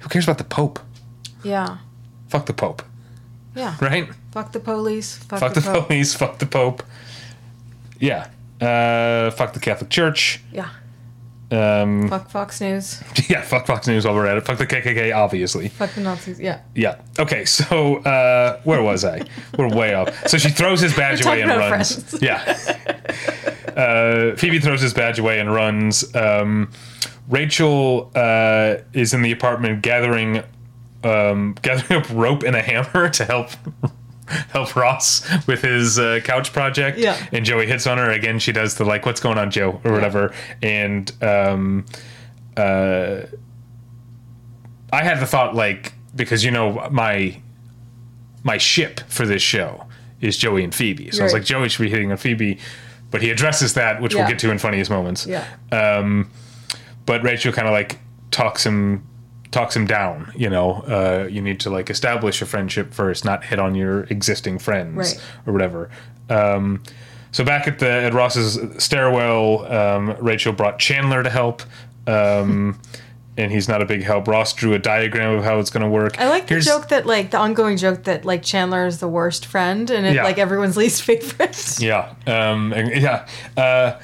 [0.00, 0.78] Who cares about the Pope?
[1.42, 1.78] yeah,
[2.28, 2.82] Fuck the Pope,
[3.54, 3.76] yeah.
[3.80, 4.08] right?
[4.32, 5.16] Fuck the police.
[5.16, 6.14] Fuck, Fuck the, the police.
[6.14, 6.82] Fuck the Pope.
[8.00, 8.28] Yeah.
[8.60, 10.40] Uh, fuck the Catholic Church.
[10.52, 10.68] Yeah.
[11.50, 13.02] Um, Fuck Fox News.
[13.28, 14.46] yeah, fuck Fox News while we're at it.
[14.46, 15.68] Fuck the KKK, obviously.
[15.68, 16.40] Fuck the Nazis.
[16.40, 16.62] Yeah.
[16.74, 17.00] Yeah.
[17.18, 19.22] Okay, so uh, where was I?
[19.58, 20.28] We're way off.
[20.28, 22.02] So she throws his badge away and runs.
[22.10, 22.22] Friends.
[22.22, 22.58] Yeah.
[23.76, 26.14] Uh, Phoebe throws his badge away and runs.
[26.14, 26.70] Um,
[27.28, 30.42] Rachel uh, is in the apartment gathering
[31.02, 33.50] um, gathering up rope and a hammer to help
[34.50, 36.98] help Ross with his uh, couch project.
[36.98, 37.16] Yeah.
[37.32, 38.38] And Joey hits on her again.
[38.38, 40.32] She does the like, "What's going on, Joe?" or whatever.
[40.62, 41.84] And um,
[42.56, 43.22] uh,
[44.92, 47.40] I had the thought like because you know my
[48.42, 49.86] my ship for this show
[50.20, 51.10] is Joey and Phoebe.
[51.10, 52.58] So I was like, Joey should be hitting on Phoebe,
[53.10, 55.26] but he addresses that, which we'll get to in funniest moments.
[55.26, 55.46] Yeah.
[57.06, 57.98] But Rachel kind of like
[58.30, 59.06] talks him
[59.54, 60.30] talks him down.
[60.36, 64.02] You know, uh, you need to like establish a friendship first, not hit on your
[64.04, 65.24] existing friends Right.
[65.46, 65.88] or whatever.
[66.28, 66.82] Um,
[67.32, 71.62] so back at the at Ross's stairwell, um, Rachel brought Chandler to help.
[72.06, 72.78] Um,
[73.36, 74.28] and he's not a big help.
[74.28, 76.20] Ross drew a diagram of how it's going to work.
[76.20, 79.46] I like the joke that like the ongoing joke that like Chandler is the worst
[79.46, 80.22] friend and it, Yeah.
[80.22, 81.80] like everyone's least favorite.
[81.80, 82.14] Yeah.
[82.28, 83.26] Um, and- yeah.
[83.56, 83.98] Uh,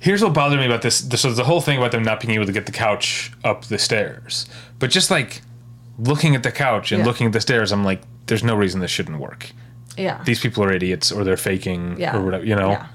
[0.00, 1.00] here's what bothered me about this.
[1.00, 3.64] this was the whole thing about them not being able to get the couch up
[3.66, 4.46] the stairs.
[4.78, 5.42] But just like
[5.98, 7.06] looking at the couch and Yeah.
[7.06, 9.50] looking at the stairs, I'm like, there's no reason this shouldn't work.
[9.96, 10.22] Yeah.
[10.24, 12.16] These people are idiots or they're faking yeah.
[12.16, 12.70] or whatever, you know?
[12.70, 12.86] Yeah.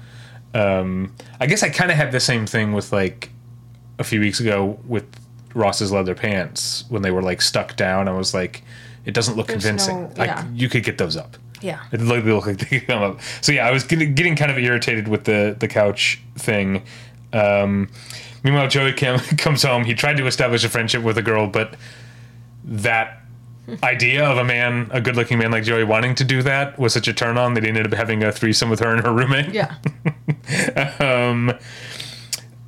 [0.54, 3.30] Um, I guess I kind of had the same thing with like
[3.98, 5.04] a few weeks ago with
[5.52, 8.08] Ross's leather pants when they were like stuck down.
[8.08, 8.62] I was like,
[9.04, 10.02] it doesn't look There's convincing.
[10.04, 10.46] no- Like, yeah.
[10.54, 11.36] you could get those up.
[11.64, 11.82] Yeah.
[11.92, 13.20] It looked, they look like they could come up.
[13.40, 16.82] So yeah, I was getting, getting kind of irritated with the the couch thing.
[17.32, 17.88] Um,
[18.42, 19.84] meanwhile, Joey cam, comes home.
[19.84, 21.74] He tried to establish a friendship with a girl, but
[22.64, 23.22] that
[23.82, 27.08] idea of a man, a good-looking man like Joey, wanting to do that was such
[27.08, 29.54] a turn on that he ended up having a threesome with her and her roommate.
[29.54, 29.74] Yeah.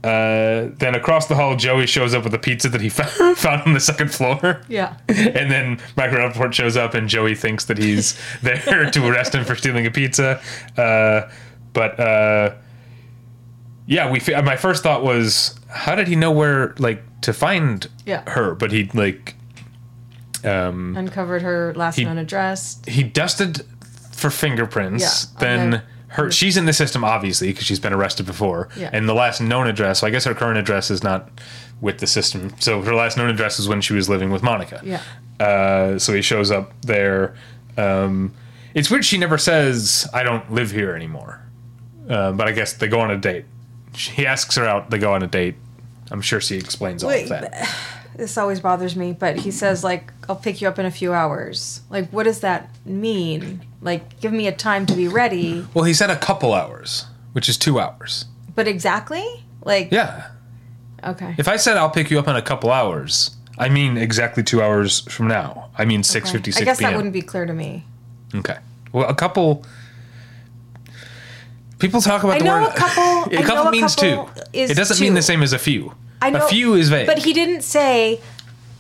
[0.06, 3.62] Uh, then across the hall, Joey shows up with a pizza that he found, found
[3.62, 4.60] on the second floor.
[4.68, 4.96] Yeah.
[5.08, 9.44] And then Michael Rapaport shows up, and Joey thinks that he's there to arrest him
[9.44, 10.40] for stealing a pizza.
[10.76, 11.30] Uh,
[11.72, 12.54] but uh,
[13.86, 14.20] yeah, we.
[14.42, 18.28] My first thought was, how did he know where, like, to find Yeah.
[18.30, 18.54] her?
[18.54, 19.34] But he like
[20.44, 22.80] Uncovered her last known address.
[22.86, 23.62] he dusted
[24.12, 25.02] for fingerprints.
[25.34, 25.84] Yeah, Then okay.
[26.08, 28.68] Her, she's in the system obviously because she's been arrested before.
[28.76, 28.90] Yeah.
[28.92, 31.28] And the last known address, so I guess her current address is not
[31.80, 32.54] with the system.
[32.60, 34.80] So her last known address is when she was living with Monica.
[34.84, 35.02] Yeah.
[35.44, 37.34] Uh, so he shows up there.
[37.76, 38.34] Um,
[38.74, 41.42] it's weird she never says, I don't live here anymore.
[42.08, 43.44] Uh, but I guess they go on a date.
[43.94, 45.56] He asks her out, they go on a date.
[46.10, 47.74] I'm sure she explains all Wait, of that.
[48.16, 51.12] This always bothers me, but he says like I'll pick you up in a few
[51.12, 51.82] hours.
[51.90, 53.60] Like what does that mean?
[53.86, 55.64] Like give me a time to be ready.
[55.72, 58.24] Well, he said a couple hours, which is two hours.
[58.56, 59.24] But exactly?
[59.64, 60.26] Like Yeah.
[61.04, 61.34] okay.
[61.38, 64.60] If I said I'll pick you up in a couple hours, I mean exactly two
[64.60, 65.70] hours from now.
[65.78, 66.62] I mean six fifty six.
[66.62, 66.90] I guess p.m.
[66.90, 67.84] that wouldn't be clear to me.
[68.34, 68.56] Okay.
[68.92, 69.64] Well, a couple.
[71.78, 72.72] People talk about I the know word.
[72.72, 74.42] a couple- A couple a means couple two.
[74.52, 75.94] It doesn't mean the same as a few.
[76.22, 77.06] I know a few is vague.
[77.06, 78.20] But he didn't say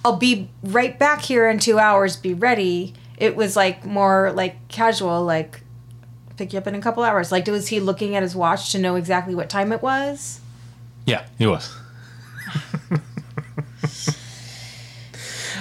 [0.04, 2.94] I'll be right back here in 2 hours, be ready.
[3.16, 5.62] It was like more like casual like
[6.36, 7.32] pick you up in a couple hours.
[7.32, 10.40] Like, was he looking at his watch to know exactly what time it was?
[11.04, 11.74] Yeah, he was.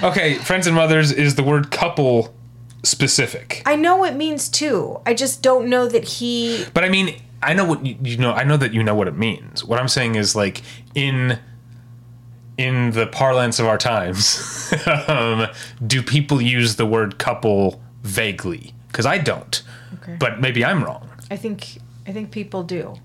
[0.04, 2.36] okay, friends and mothers is the word couple
[2.84, 3.62] specific.
[3.66, 5.00] I know what it means two.
[5.06, 6.66] I just don't know that he.
[6.74, 8.34] But I mean, I know what you, you know.
[8.34, 9.64] I know that you know what it means.
[9.64, 10.62] What I'm saying is like
[10.94, 11.40] in
[12.58, 14.74] in the parlance of our times,
[15.08, 15.48] um,
[15.86, 18.74] do people use the word couple vaguely?
[18.88, 19.62] Because I don't.
[19.96, 20.16] Okay.
[20.20, 21.10] But maybe I'm wrong.
[21.30, 22.96] I think I think people do.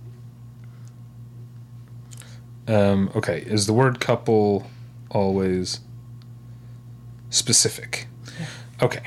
[2.69, 4.71] Um, okay, is the word couple
[5.11, 5.81] always
[7.31, 8.07] specific?
[8.83, 9.03] Okay.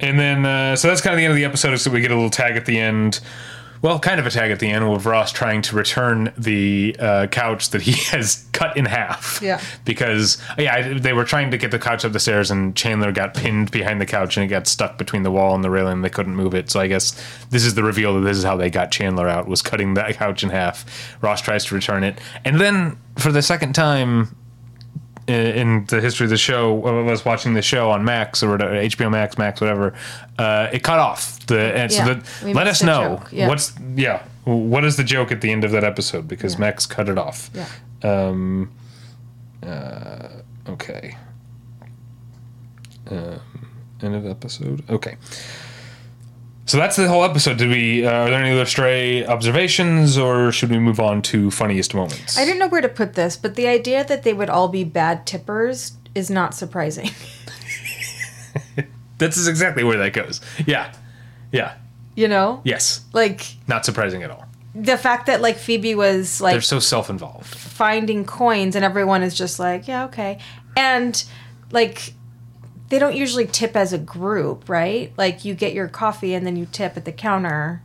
[0.00, 1.76] And then, uh, so that's kind of the end of the episode.
[1.76, 3.20] So we get a little tag at the end.
[3.82, 7.26] Well, kind of a tag at the end with Ross trying to return the uh,
[7.28, 9.40] couch that he has cut in half.
[9.42, 9.58] Yeah.
[9.86, 13.10] Because, yeah, I- they were trying to get the couch up the stairs and Chandler
[13.10, 15.94] got pinned behind the couch and it got stuck between the wall and the railing
[15.94, 16.70] and they couldn't move it.
[16.70, 17.12] So I guess
[17.48, 20.14] this is the reveal that this is how they got Chandler out, was cutting that
[20.18, 21.16] couch in half.
[21.22, 22.18] Ross tries to return it.
[22.44, 24.36] And then, for the second time,
[25.30, 28.74] in the history of the show, I was watching the show on Max or whatever,
[28.74, 29.94] HBO Max, Max, whatever.
[30.38, 31.58] Uh, it cut off the.
[31.58, 33.48] And Yeah, so that, we let us know yeah.
[33.48, 34.22] what's yeah.
[34.44, 36.26] What is the joke at the end of that episode?
[36.26, 36.60] Because Yeah.
[36.60, 37.50] Max cut it off.
[37.54, 37.66] Yeah.
[38.02, 38.70] Um.
[39.62, 40.28] Uh.
[40.68, 41.16] Okay.
[43.10, 43.40] Um.
[44.02, 44.82] End of episode.
[44.88, 45.16] Okay.
[46.70, 47.58] So that's the whole episode.
[47.58, 48.06] Did we?
[48.06, 52.38] Uh, are there any other stray observations, or should we move on to funniest moments?
[52.38, 54.84] I didn't know where to put this, but the idea that they would all be
[54.84, 57.10] bad tippers is not surprising.
[59.18, 60.40] This is exactly where that goes.
[60.66, 60.94] Yeah.
[61.52, 61.74] Yeah.
[62.14, 62.62] You know?
[62.64, 63.04] Yes.
[63.12, 64.46] Like Not surprising at all.
[64.74, 67.44] the fact that like Phoebe was like They're so self-involved.
[67.54, 70.38] finding coins and everyone is just like, yeah, okay.
[70.74, 71.22] And
[71.70, 72.14] like
[72.90, 75.12] they don't usually tip as a group, right?
[75.16, 77.82] Like you get your coffee and then you tip at the counter.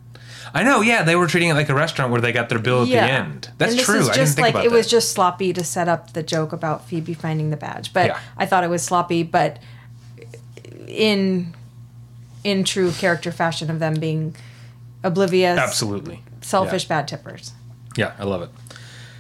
[0.54, 0.82] I know.
[0.82, 2.98] Yeah, they were treating it like a restaurant where they got their bill at the
[2.98, 3.50] end.
[3.58, 4.00] That's and this true.
[4.00, 4.76] Is I didn't just think like about it that.
[4.76, 7.94] was just sloppy to set up the joke about Phoebe finding the badge.
[7.94, 8.20] But Yeah.
[8.38, 9.60] I thought it was sloppy, but
[10.88, 11.54] in
[12.44, 14.36] in true character fashion of them being
[15.04, 16.90] oblivious, absolutely selfish Yeah.
[17.00, 17.54] bad tippers.
[17.96, 18.50] yeah, I love it.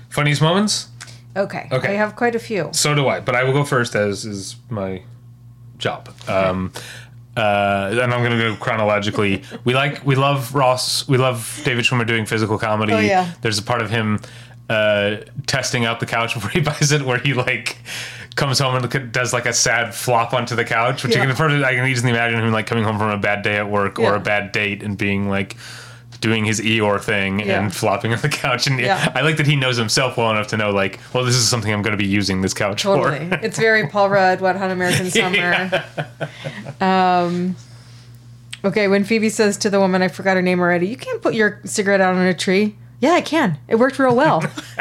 [0.09, 0.89] Funniest moments?
[1.35, 1.67] Okay.
[1.71, 1.89] Okay.
[1.89, 2.69] I have quite a few.
[2.71, 5.01] So do I, but I will go first as is my
[5.77, 6.09] job.
[6.27, 6.71] Um,
[7.37, 9.43] uh, and I'm going to go chronologically.
[9.65, 11.07] we like, we love Ross.
[11.07, 12.93] We love David Schwimmer doing physical comedy.
[12.93, 13.33] Oh, yeah.
[13.41, 14.21] There's a part of him
[14.69, 17.77] uh, testing out the couch before he buys it, where he like
[18.35, 21.23] comes home and does like a sad flop onto the couch, which Yeah.
[21.23, 23.69] I can I can easily imagine him like coming home from a bad day at
[23.69, 25.55] work or a bad date and being like.
[26.25, 27.61] Doing his Eeyore thing Yeah.
[27.61, 29.11] and flopping on the couch, and Yeah.
[29.13, 31.71] I like that he knows himself well enough to know, like, well, this is something
[31.71, 33.29] I'm going to be using this couch Totally.
[33.29, 33.35] for.
[33.43, 35.83] it's very Paul Rudd, Wet Hot American Summer.
[36.81, 37.55] Um,
[38.63, 41.35] okay, when Phoebe says to the woman, I forgot her name already, you can't put
[41.35, 42.75] your cigarette out on a tree.
[43.01, 43.59] Yeah, I can.
[43.67, 44.41] It worked real well.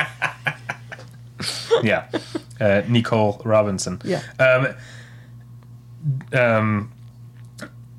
[1.82, 2.06] yeah,
[2.58, 4.00] uh, NiCole Robinson.
[4.02, 4.22] Yeah.
[4.38, 4.74] Um,
[6.32, 6.92] um,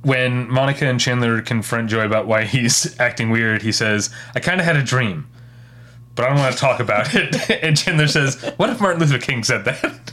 [0.05, 4.59] when Monica and Chandler confront Joey about why he's acting weird, he says, "I kind
[4.59, 5.27] of had a dream,
[6.13, 9.17] but I don't want to talk about it." and Chandler says, "What if Martin Luther
[9.17, 10.11] King said that?"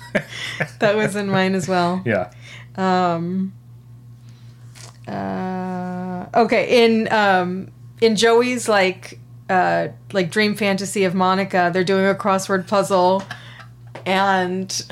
[0.78, 2.02] that was in mine as well.
[2.06, 2.32] yeah.
[5.06, 9.18] Uh, okay, in um, in Joey's like
[9.50, 13.22] uh, like dream fantasy of Monica, they're doing a crossword puzzle,
[14.06, 14.86] and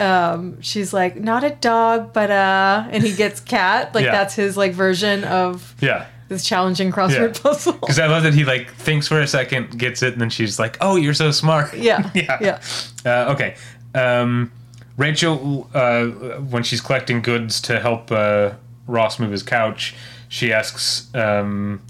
[0.00, 3.94] um, she's like, "Not a dog, but uh," and he gets cat.
[3.94, 4.12] Like Yeah.
[4.12, 6.06] that's his like version of Yeah.
[6.28, 7.42] this challenging crossword Yeah.
[7.42, 7.72] puzzle.
[7.74, 10.58] Because I love that he like thinks for a second, gets it, and then she's
[10.58, 12.38] like, "Oh, you're so smart." Yeah, yeah.
[12.40, 12.58] yeah.
[13.04, 13.54] Uh, okay.
[13.94, 14.50] Um,
[14.96, 16.06] Rachel, uh,
[16.50, 18.50] when she's collecting goods to help uh,
[18.86, 19.94] Ross move his couch,
[20.28, 21.80] she asks um,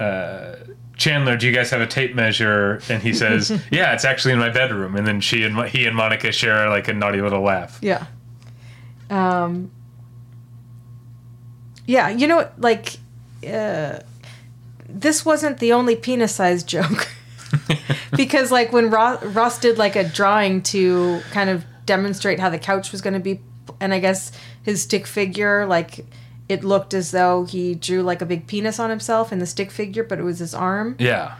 [0.00, 0.56] uh,
[0.96, 4.38] Chandler, "Do you guys have a tape measure?" And he says, "Yeah, it's actually in
[4.38, 7.78] my bedroom." And then she and he and Monica share like a naughty little laugh.
[7.82, 8.06] Yeah.
[9.10, 9.70] Um.
[11.86, 12.96] Yeah, you know, like,
[13.48, 14.00] uh,
[14.88, 17.08] this wasn't the only penis-sized joke.
[18.16, 22.58] because, like, when Ross, Ross did like a drawing to kind of demonstrate how the
[22.58, 23.40] couch was going to be,
[23.80, 24.32] and I guess
[24.64, 26.06] his stick figure, like,
[26.48, 29.70] it looked as though he drew like a big penis on himself in the stick
[29.70, 30.96] figure, but it was his arm.
[30.98, 31.34] Yeah.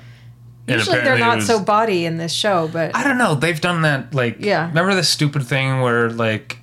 [0.68, 3.34] And Usually they're not was- so body in this show, but I don't know.
[3.36, 4.66] They've done that like Yeah.
[4.68, 6.58] Remember the stupid thing where like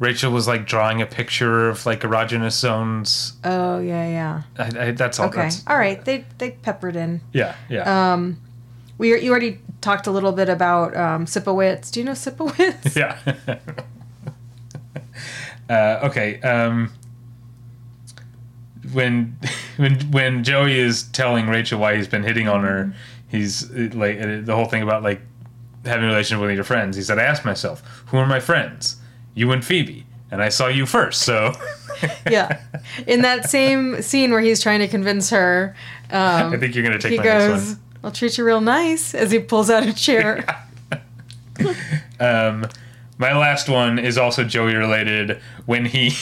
[0.00, 3.34] Rachel was like drawing a picture of like erogenous zones.
[3.44, 4.42] oh yeah, yeah.
[4.58, 5.28] I, I, that's all.
[5.28, 6.04] Okay, That's, all right.
[6.04, 7.20] They they peppered in.
[7.32, 8.38] yeah, yeah, Um,
[8.98, 11.92] we you already talked a little bit about um, Sipowicz.
[11.92, 12.96] Do you know Sipowicz?
[12.96, 13.16] yeah.
[15.70, 16.40] uh, okay.
[16.40, 16.90] Um,
[18.92, 19.38] when
[19.76, 22.92] when when Joey is telling Rachel why he's been hitting on her,
[23.28, 25.20] he's uh, like the whole thing about like
[25.84, 26.96] having a relationship with your friends.
[26.96, 28.96] He said, "I asked myself, who are my friends?
[29.34, 31.52] You and Phoebe, and I saw you first, so."
[32.30, 32.60] yeah.
[33.06, 35.74] In that same scene where he's trying to convince her,
[36.10, 37.80] um, I think you're gonna take he my next goes, one.
[38.04, 40.44] "I'll treat you real nice," as he pulls out a chair.
[42.18, 42.66] Um,
[43.18, 45.40] my last one is also Joey related.
[45.66, 46.14] When he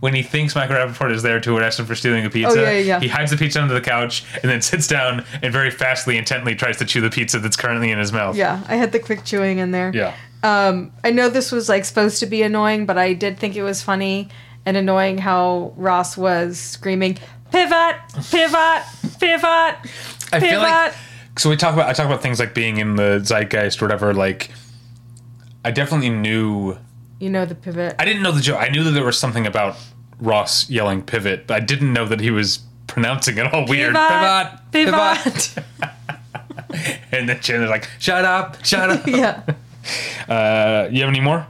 [0.00, 2.62] when he thinks Michael Rapaport is there to arrest him for stealing a pizza, Oh,
[2.62, 5.70] yeah, yeah, he hides the pizza under the couch and then sits down and very
[5.70, 8.36] fastly, intently tries to chew the pizza that's currently in his mouth.
[8.36, 9.92] Yeah, I had the quick chewing in there.
[9.94, 10.14] Yeah.
[10.42, 13.62] Um, I know this was like supposed to be annoying, but I did think it
[13.62, 14.28] was funny
[14.64, 17.18] and annoying how Ross was screaming,
[17.52, 17.96] "Pivot,
[18.30, 18.82] pivot,
[19.18, 19.76] pivot, pivot."
[20.32, 20.94] I feel like
[21.36, 24.14] so we talk about I talk about things like being in the zeitgeist or whatever.
[24.14, 24.50] Like,
[25.64, 26.76] I definitely knew.
[27.18, 27.96] You know the pivot.
[27.98, 28.60] I didn't know the joke.
[28.60, 29.76] I knew that there was something about
[30.20, 33.94] Ross yelling "pivot," but I didn't know that he was pronouncing it all weird.
[33.94, 35.54] Pivot, pivot.
[37.12, 39.42] And then Chandler's like, "Shut up, shut up." yeah.
[40.28, 41.46] Uh, you have any more?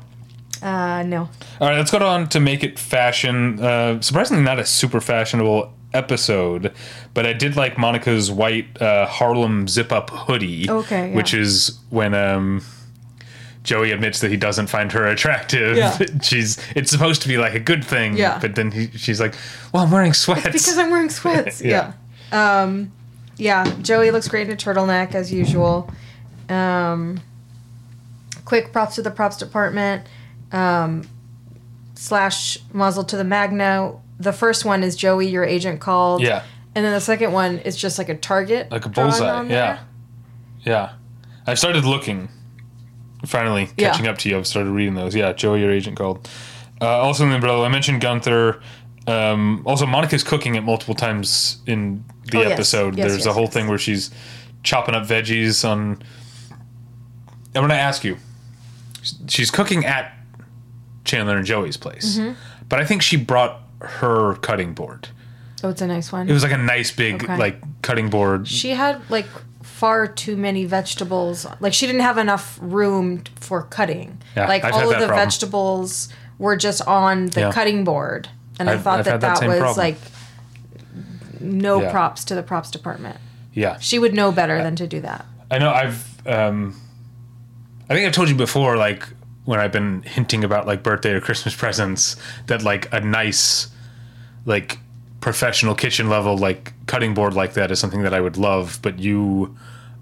[0.62, 1.28] Uh, no.
[1.60, 3.60] All right, let's go on to make it fashion.
[3.60, 6.72] Uh, surprisingly, not a super fashionable episode,
[7.12, 10.70] but I did like Monica's white uh, Harlem zip up hoodie.
[10.70, 11.16] Okay, yeah.
[11.16, 12.62] Which is when um,
[13.62, 15.76] Joey admits that he doesn't find her attractive.
[15.76, 15.98] Yeah.
[16.22, 16.58] She's.
[16.74, 18.16] It's supposed to be like a good thing.
[18.16, 18.38] Yeah.
[18.40, 19.34] But then he, she's like,
[19.72, 21.60] "Well, I'm wearing sweats." Because I'm wearing sweats.
[21.64, 21.92] Yeah.
[22.32, 22.62] yeah.
[22.62, 22.92] Um,
[23.36, 23.64] yeah.
[23.82, 25.90] Joey looks great in a turtleneck as usual.
[26.48, 27.20] Um,
[28.44, 30.06] quick props to the props department.
[30.52, 31.02] Um,
[31.94, 33.92] slash muzzle to the Magna.
[34.18, 36.22] The first one is Joey, your agent called.
[36.22, 36.44] Yeah.
[36.74, 38.70] And then the second one is just like a target.
[38.70, 39.42] like a bullseye.
[39.48, 39.80] Yeah.
[40.62, 40.92] Yeah.
[41.46, 42.28] I started looking.
[43.26, 43.90] Finally Yeah.
[43.90, 44.38] catching up to you.
[44.38, 45.14] I've started reading those.
[45.14, 46.28] Yeah, Joey, your agent called.
[46.80, 48.60] Uh, also in the umbrella, I mentioned Gunther.
[49.06, 52.96] Um, also, Monica's cooking it multiple times in the Oh, episode.
[52.96, 53.52] Yes, There's yes, a whole yes.
[53.54, 54.10] thing where she's
[54.62, 56.02] chopping up veggies on.
[57.54, 58.16] I'm going to ask you.
[59.28, 60.12] She's cooking at
[61.04, 62.32] Chandler and Joey's place, Mm-hmm.
[62.68, 65.08] but I think she brought her cutting board.
[65.64, 66.28] Oh, it's a nice one.
[66.28, 67.36] It was like a nice big Okay.
[67.36, 68.46] like cutting board.
[68.46, 69.26] she had like
[69.62, 71.46] far too many vegetables.
[71.60, 74.18] Like she didn't have enough room for cutting.
[74.36, 75.26] Yeah, like I've all had of that the problem.
[75.26, 77.52] vegetables were just on the Yeah.
[77.52, 79.76] cutting board, and I I've- thought I've that that that, was problem.
[79.76, 79.96] like
[81.40, 81.90] no Yeah.
[81.90, 83.16] props to the props department.
[83.52, 83.76] yeah.
[83.80, 85.24] She would know better than to do that.
[85.50, 86.80] I know I've um
[87.88, 89.06] I think I've told you before like
[89.44, 93.68] when I've been hinting about like birthday or Christmas presents that like a nice
[94.44, 94.78] like
[95.20, 98.98] professional kitchen level like cutting board like that is something that I would love but
[98.98, 99.54] you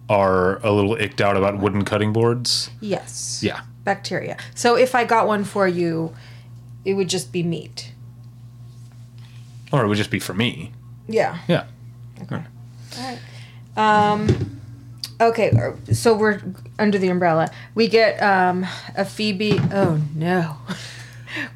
[0.08, 2.70] are a little icked out about wooden cutting boards.
[2.80, 3.40] Yes.
[3.42, 3.62] Yeah.
[3.84, 4.36] Bacteria.
[4.54, 6.14] So if I got one for you,
[6.84, 7.92] it would just be meat.
[9.72, 10.72] Or it would just be for me.
[11.06, 11.38] Yeah.
[11.46, 11.66] Yeah.
[12.22, 12.42] Okay.
[12.98, 13.18] All right.
[13.76, 14.60] Um,
[15.20, 15.52] okay,
[15.92, 16.40] so we're
[16.78, 17.50] under the umbrella.
[17.74, 19.60] We get um, a Phoebe.
[19.72, 20.56] Oh no.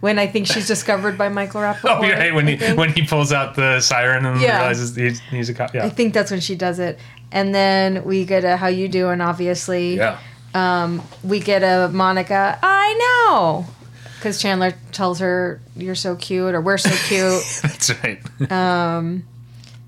[0.01, 1.85] when I think she's discovered by Michael Rapaport.
[2.01, 2.79] Oh yeah, when I he think.
[2.79, 4.59] when he pulls out the siren and Yeah.
[4.59, 5.75] realizes he's, he's a cop.
[5.75, 5.85] Yeah.
[5.85, 6.99] I think that's when she does it.
[7.31, 9.97] And then we get a how you doing, obviously.
[9.97, 10.19] yeah.
[10.55, 12.95] Um, we get a Monica, I
[13.31, 13.67] know.
[14.17, 17.43] Because Chandler tells her, you're so cute, or we're so cute.
[17.63, 18.21] That's right.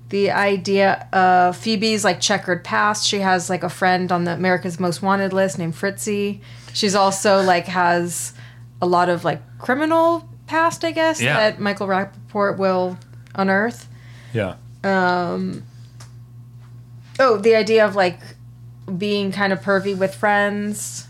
[0.09, 3.07] the idea of Phoebe's like checkered past.
[3.07, 6.41] She has like a friend on the America's Most Wanted list named Fritzy.
[6.73, 8.33] She's also like has
[8.81, 11.37] a lot of like criminal past, I guess, Yeah.
[11.37, 12.97] that Michael Rapaport will
[13.33, 13.87] unearth.
[14.33, 14.55] yeah.
[14.83, 15.63] Um,
[17.19, 18.19] Oh, the idea of like
[18.97, 21.07] being kind of pervy with friends.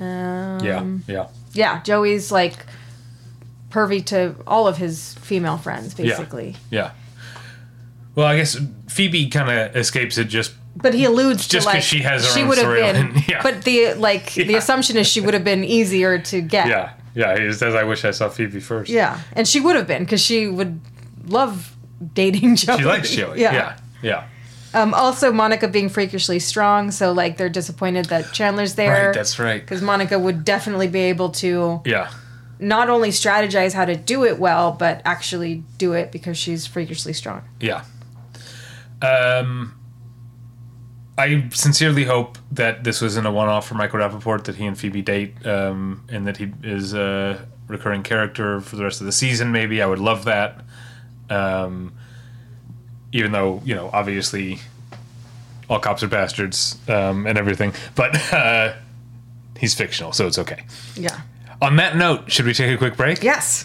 [0.00, 0.84] Um, Yeah.
[1.06, 1.26] Yeah.
[1.52, 2.54] Yeah, Joey's like
[3.70, 6.56] pervy to all of his female friends, basically.
[6.70, 6.90] Yeah.
[8.14, 8.56] Well, I guess
[8.88, 12.32] Phoebe kind of escapes it just But he alludes Just to like she has her
[12.32, 13.22] she own would have been.
[13.28, 13.42] yeah.
[13.42, 16.68] But the like the assumption is she would have been easier to get.
[16.68, 17.38] Yeah, yeah.
[17.38, 18.90] He says, "I wish I saw Phoebe first.
[18.90, 20.80] Yeah, and she would have been because she would
[21.26, 21.74] love
[22.14, 22.78] dating Joey.
[22.78, 23.40] She likes Joey.
[23.40, 23.52] Yeah.
[23.52, 24.28] Yeah, yeah.
[24.74, 29.06] Um, also, Monica being freakishly strong, so like they're disappointed that Chandler's there.
[29.06, 29.62] Right, that's right.
[29.62, 32.10] because Monica would definitely be able to Yeah,
[32.58, 37.14] not only strategize how to do it well, but actually do it because she's freakishly
[37.14, 37.42] strong.
[37.60, 37.84] yeah.
[39.02, 39.74] Um,
[41.18, 45.02] I sincerely hope that this wasn't a one-off for Michael Rapaport that he and Phoebe
[45.02, 49.50] date, um, and that he is a recurring character for the rest of the season.
[49.50, 50.60] Maybe I would love that.
[51.30, 51.94] Um,
[53.12, 54.58] even though you know, obviously,
[55.70, 58.74] all cops are bastards um, and everything, but uh,
[59.58, 60.64] he's fictional, so it's okay.
[60.96, 61.20] Yeah.
[61.62, 63.22] On that note, should we take a quick break?
[63.22, 63.64] Yes.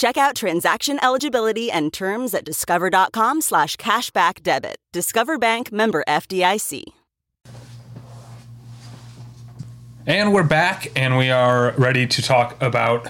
[0.00, 4.78] Check out transaction eligibility and terms at discover.com slash cashback debit.
[4.92, 6.84] Discover Bank member FDIC.
[10.06, 13.08] And we're back, and we are ready to talk about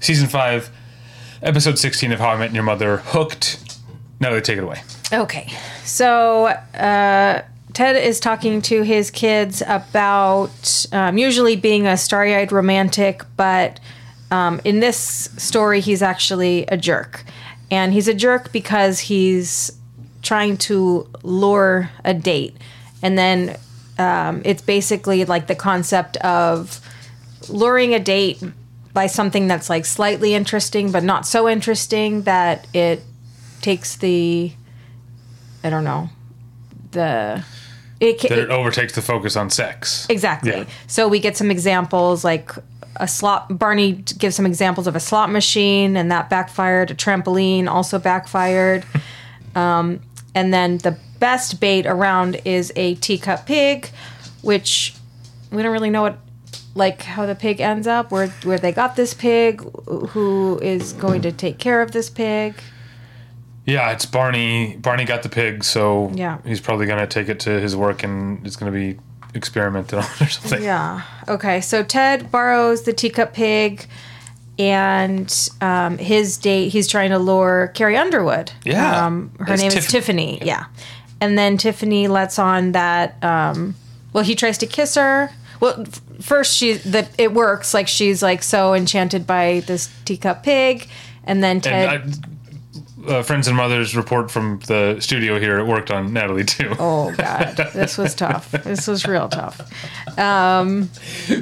[0.00, 0.68] season five,
[1.40, 3.78] episode 16 of How I Met Your Mother, Hooked.
[4.20, 4.82] Now take it away.
[5.10, 5.50] Okay.
[5.84, 12.52] So, uh, Ted is talking to his kids about um, usually being a starry eyed
[12.52, 13.80] romantic, but
[14.30, 14.96] um, in this
[15.36, 17.24] story, he's actually a jerk.
[17.70, 19.72] And he's a jerk because he's
[20.22, 22.56] trying to lure a date.
[23.02, 23.56] And then
[23.98, 26.80] um, it's basically like the concept of
[27.48, 28.42] luring a date
[28.92, 33.02] by something that's like slightly interesting, but not so interesting that it
[33.60, 34.52] takes the,
[35.62, 36.08] I don't know,
[36.92, 37.44] the.
[37.98, 40.06] It, that it overtakes the focus on sex.
[40.10, 40.50] Exactly.
[40.50, 40.64] Yeah.
[40.86, 42.50] So we get some examples like
[43.00, 43.58] a slot.
[43.58, 46.90] Barney gives some examples of a slot machine, and that backfired.
[46.90, 48.84] A trampoline also backfired.
[49.54, 50.00] um,
[50.34, 53.88] and then the best bait around is a teacup pig,
[54.42, 54.94] which
[55.50, 56.18] we don't really know what,
[56.74, 61.22] like how the pig ends up, where where they got this pig, who is going
[61.22, 62.54] to take care of this pig.
[63.64, 64.76] Yeah, it's Barney.
[64.76, 66.38] Barney got the pig, so yeah.
[66.44, 68.98] he's probably gonna take it to his work, and it's gonna be
[69.36, 70.62] experimented on or something.
[70.62, 71.02] Yeah.
[71.28, 71.60] Okay.
[71.60, 73.86] So Ted borrows the teacup pig,
[74.58, 78.52] and um, his date, he's trying to lure Carrie Underwood.
[78.64, 79.06] Yeah.
[79.06, 80.38] Um, her it's name Tiff- is Tiffany.
[80.42, 80.64] Yeah.
[81.20, 83.22] And then Tiffany lets on that.
[83.22, 83.74] Um,
[84.12, 85.30] well, he tries to kiss her.
[85.60, 90.42] Well, f- first she the it works like she's like so enchanted by this teacup
[90.42, 90.88] pig,
[91.24, 92.02] and then Ted.
[92.02, 92.18] And I,
[93.06, 96.74] uh, friends and mothers report from the studio here it worked on Natalie too.
[96.86, 98.52] Oh God, this was tough.
[98.52, 99.60] This was real tough.
[100.18, 100.90] Um,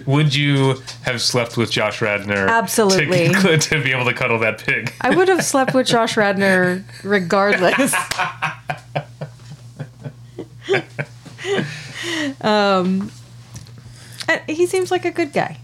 [0.06, 2.48] would you have slept with Josh Radnor?
[2.48, 3.28] Absolutely.
[3.34, 4.92] To, to be able to cuddle that pig.
[5.00, 7.92] I would have slept with Josh Radnor regardless.
[12.40, 13.10] um,
[14.46, 15.58] he seems like a good guy.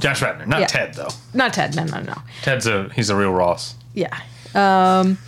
[0.00, 0.66] Josh Radnor, not yeah.
[0.66, 1.08] Ted though.
[1.32, 1.76] Not Ted.
[1.76, 2.14] No, no, no.
[2.42, 3.74] Ted's a he's a real Ross.
[3.94, 4.16] Yeah.
[4.54, 5.18] Um,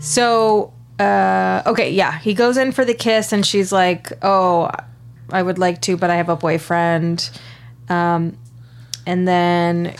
[0.00, 4.70] so, uh, okay, yeah, he goes in for the kiss, and she's like, "Oh,
[5.30, 7.30] I would like to, but I have a boyfriend."
[7.88, 8.36] Um,
[9.06, 9.94] and then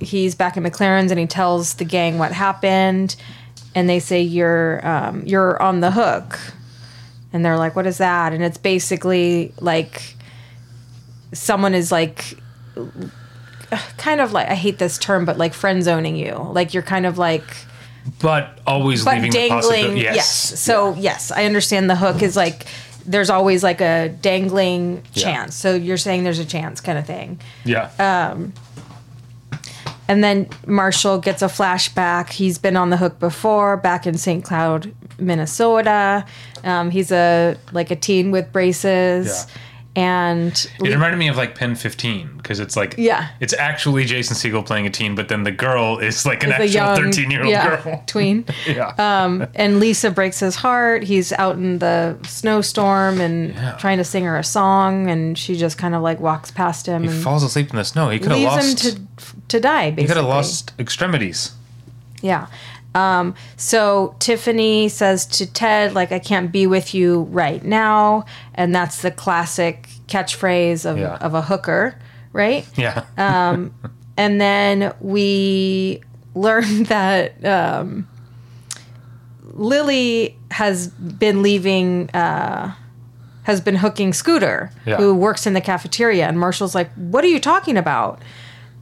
[0.00, 3.16] he's back at MacLaren's, and he tells the gang what happened,
[3.74, 6.38] and they say, "You're um, you're on the hook,"
[7.32, 10.16] and they're like, "What is that?" And it's basically like
[11.32, 12.36] someone is like
[13.96, 16.34] kind of like I hate this term, but like friend zoning you.
[16.52, 17.44] Like you're kind of like
[18.20, 19.96] but always but leaving dangling.
[19.96, 20.16] Yes.
[20.16, 20.60] yes.
[20.60, 21.00] So yeah.
[21.00, 22.66] yes, I understand the hook is like
[23.04, 25.22] there's always like a dangling yeah.
[25.22, 25.54] chance.
[25.56, 27.40] So you're saying there's a chance kind of thing.
[27.64, 27.90] Yeah.
[27.98, 28.52] Um.
[30.08, 32.30] And then Marshall gets a flashback.
[32.30, 34.44] He's been on the hook before, back in St.
[34.44, 36.26] Cloud, Minnesota.
[36.64, 39.46] Um, he's a like a teen with braces.
[39.48, 39.54] Yeah
[39.94, 43.28] and it reminded me of like Pen 15 because it's like yeah.
[43.40, 46.74] it's actually Jason Segel playing a teen but then the girl is like an it's
[46.74, 48.02] actual 13 year old yeah, girl.
[48.06, 48.44] tween.
[48.66, 48.94] Yeah.
[48.96, 51.02] Um, and Lisa breaks his heart.
[51.02, 53.72] He's out in the snowstorm and yeah.
[53.72, 57.02] trying to sing her a song and she just kind of like walks past him
[57.02, 58.08] he and falls asleep in the snow.
[58.08, 60.02] He could have lost him to, to die basically.
[60.02, 61.52] he could have lost extremities.
[62.22, 62.46] Yeah
[62.94, 68.26] um, so Tiffany says to Ted, like, I can't be with you right now.
[68.54, 71.16] And that's the classic catchphrase of, yeah.
[71.16, 71.98] of a hooker,
[72.32, 72.66] right?
[72.76, 73.04] Yeah.
[73.16, 73.74] um,
[74.16, 76.02] and then we
[76.34, 78.08] learn that um,
[79.44, 82.74] Lily has been leaving, uh,
[83.44, 84.96] has been hooking Scooter, yeah.
[84.96, 86.26] who works in the cafeteria.
[86.26, 88.20] And Marshall's like, What are you talking about?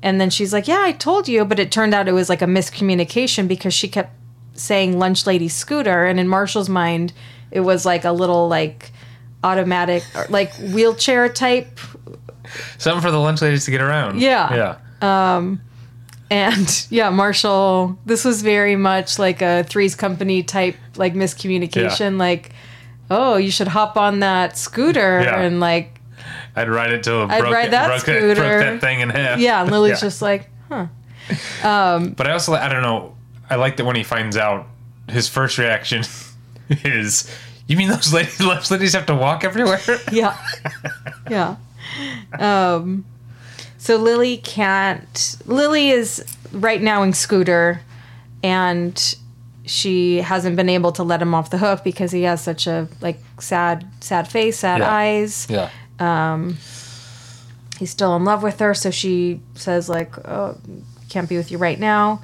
[0.03, 1.45] And then she's like, Yeah, I told you.
[1.45, 4.13] But it turned out it was like a miscommunication because she kept
[4.55, 6.07] saying lunch lady scooter.
[6.07, 7.13] And in Marshall's mind,
[7.51, 8.93] it was like a little like
[9.43, 11.79] automatic, like wheelchair type.
[12.79, 14.21] Something for the lunch ladies to get around.
[14.21, 14.77] Yeah.
[15.03, 15.37] Yeah.
[15.37, 15.61] Um,
[16.31, 22.13] and yeah, Marshall, this was very much like a Three's Company type, like miscommunication.
[22.13, 22.19] Yeah.
[22.19, 22.53] Like,
[23.11, 25.41] oh, you should hop on that scooter yeah.
[25.41, 26.00] and like
[26.57, 28.29] I'd ride it till it I'd broke, ride that broke scooter.
[28.29, 29.39] That, broke that thing in half.
[29.39, 30.01] Yeah, and Lily's yeah.
[30.01, 30.87] just like, huh.
[31.63, 33.15] Um, but I also, I don't know.
[33.49, 34.67] I like that when he finds out,
[35.09, 36.05] his first reaction
[36.69, 37.31] is,
[37.67, 39.81] You mean those ladies, those ladies have to walk everywhere?
[40.13, 40.37] Yeah.
[41.31, 41.57] yeah.
[42.39, 43.05] Um,
[43.79, 45.37] so Lily can't.
[45.47, 47.81] Lily is right now in Scooter,
[48.43, 49.15] and
[49.65, 52.89] she hasn't been able to let him off the hook because he has such a
[53.01, 54.93] like sad, sad face, sad Yeah.
[54.95, 55.47] eyes.
[55.49, 55.71] yeah.
[57.79, 60.59] He's still in love with her, so she says like, "Oh,
[61.09, 62.23] can't be with you right now."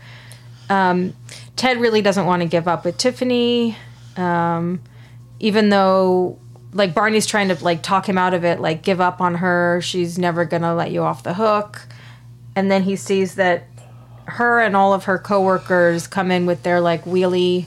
[0.68, 1.14] Um,
[1.56, 3.76] Ted really doesn't want to give up with Tiffany,
[4.16, 4.80] um,
[5.40, 6.38] even though
[6.72, 9.80] like Barney's trying to like talk him out of it, like give up on her.
[9.82, 11.82] She's never gonna let you off the hook.
[12.54, 13.64] And then he sees that
[14.26, 17.66] her and all of her coworkers come in with their like wheelie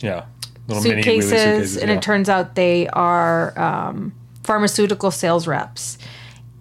[0.00, 0.24] Yeah.
[0.66, 1.96] Little mini wheelie suitcases, and yeah.
[1.96, 5.98] it turns out they are um, pharmaceutical sales reps.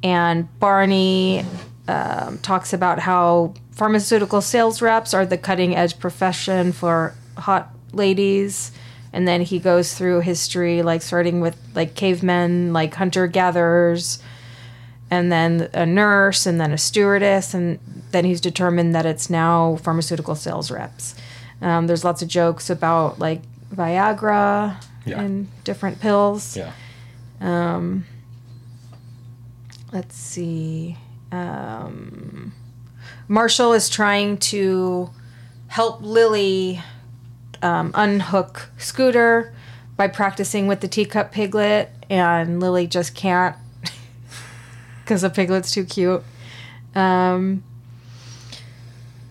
[0.02, 1.46] And Barney
[1.88, 8.72] um, talks about how pharmaceutical sales reps are the cutting edge profession for hot ladies.
[9.12, 14.20] And then he goes through history, like starting with like cavemen, like hunter gatherers,
[15.12, 17.78] and then a nurse, and then a stewardess, and
[18.10, 21.14] then he's determined that it's now pharmaceutical sales reps.
[21.62, 23.42] Um, there's lots of jokes about like
[23.74, 24.76] Viagra
[25.06, 25.22] Yeah.
[25.22, 26.58] and different pills.
[26.58, 26.72] Yeah.
[29.94, 30.98] Let's see.
[31.32, 32.52] Um,
[33.28, 35.12] Marshall is trying to
[35.68, 36.82] help Lily
[37.62, 39.54] um, unhook Scooter
[39.96, 43.56] by practicing with the teacup piglet, and Lily just can't
[45.04, 46.24] because the piglet's too cute.
[46.96, 47.64] Um,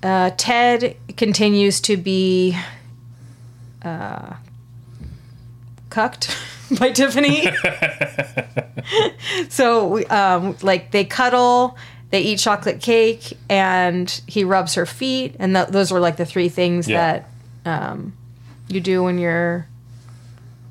[0.01, 2.57] uh, Ted continues to be
[3.83, 4.35] uh,
[5.91, 6.37] cucked
[6.79, 7.47] by Tiffany.
[9.49, 11.77] so, um, like, they cuddle,
[12.11, 15.37] they eat chocolate cake, and he rubs her feet.
[15.39, 17.25] And th- those were like the three things Yeah.
[17.65, 18.13] that um,
[18.69, 19.67] you do when you're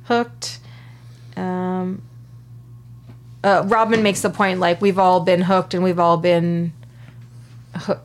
[0.05, 0.59] hooked.
[1.37, 2.01] Um,
[3.43, 6.73] uh, Robin makes the point like we've all been hooked and we've all been
[7.75, 8.01] hook,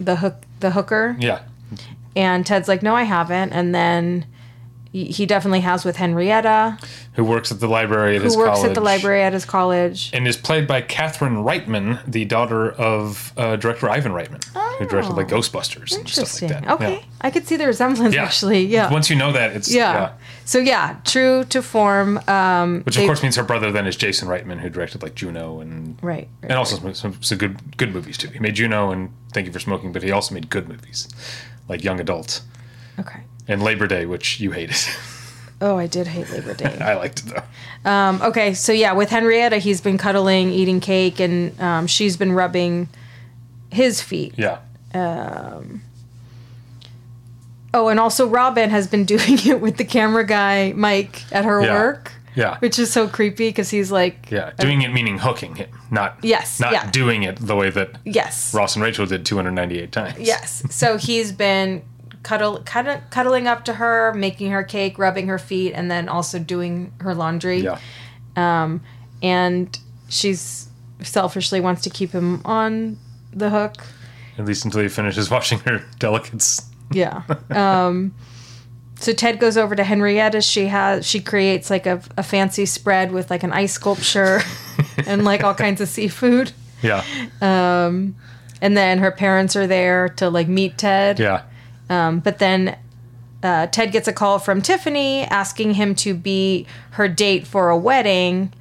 [0.00, 1.16] the hook the hooker.
[1.20, 1.42] Yeah.
[2.16, 3.52] And Ted's like, no, I haven't.
[3.52, 4.26] And then
[4.92, 6.76] he definitely has with Henrietta,
[7.12, 8.68] Who works at the library at who his works college.
[8.70, 10.10] at the library at his college.
[10.12, 14.42] And is played by Catherine Reitman, the daughter of uh, director Ivan Reitman,
[14.78, 16.68] who directed like Ghostbusters and stuff like that.
[16.72, 17.02] Okay, Yeah.
[17.20, 18.24] I could see the resemblance Yeah.
[18.24, 18.64] actually.
[18.66, 18.90] Yeah.
[18.90, 19.92] Once you know that, it's yeah.
[19.92, 20.12] yeah.
[20.44, 22.18] So yeah, true to form.
[22.26, 25.14] Um, Which they- of course means her brother then is Jason Reitman, who directed like
[25.14, 26.28] Juno and right.
[26.42, 26.50] right.
[26.50, 28.28] and also some, some, some good good movies too.
[28.28, 31.06] He made Juno and Thank You for Smoking, but he also made good movies
[31.68, 32.42] like Young Adult
[32.98, 33.20] Okay.
[33.50, 34.76] And Labor Day, which you hated.
[35.62, 36.78] Oh, I did hate Labor Day.
[36.80, 37.90] I liked it though.
[37.90, 42.32] Um, okay, so yeah, with Henrietta, he's been cuddling, eating cake, and um, she's been
[42.32, 42.88] rubbing
[43.70, 44.32] his feet.
[44.38, 44.60] Yeah.
[47.74, 51.62] Oh, and also Robin has been doing it with the camera guy Mike at her
[51.62, 51.74] Yeah.
[51.74, 52.58] work, Yeah.
[52.58, 54.52] which is so creepy because he's like, yeah.
[54.58, 56.90] Doing it meaning hooking him, not Yes, not yeah.
[56.90, 60.18] doing it the way that yes, Ross and Rachel did 298 times.
[60.18, 60.62] yes.
[60.70, 61.82] So he's been
[62.22, 66.38] cuddle, cuddle, cuddling up to her, making her cake, rubbing her feet, and then also
[66.38, 67.60] doing her laundry.
[67.60, 67.78] Yeah.
[69.22, 70.68] And she's
[71.02, 72.98] selfishly wants to keep him on
[73.32, 73.76] the hook.
[74.38, 76.62] At least until he finishes washing her delicates.
[76.90, 77.22] Yeah.
[77.50, 78.14] Um,
[78.96, 80.40] so Ted goes over to Henrietta.
[80.40, 84.40] She has she creates like a, a fancy spread with like an ice sculpture
[85.06, 86.52] and like all kinds of seafood.
[86.82, 87.04] Yeah.
[88.62, 91.18] And then her parents are there to like meet Ted.
[91.18, 91.44] Yeah.
[91.90, 92.78] Um, but then
[93.42, 97.76] uh, Ted gets a call from Tiffany asking him to be her date for a
[97.76, 98.52] wedding,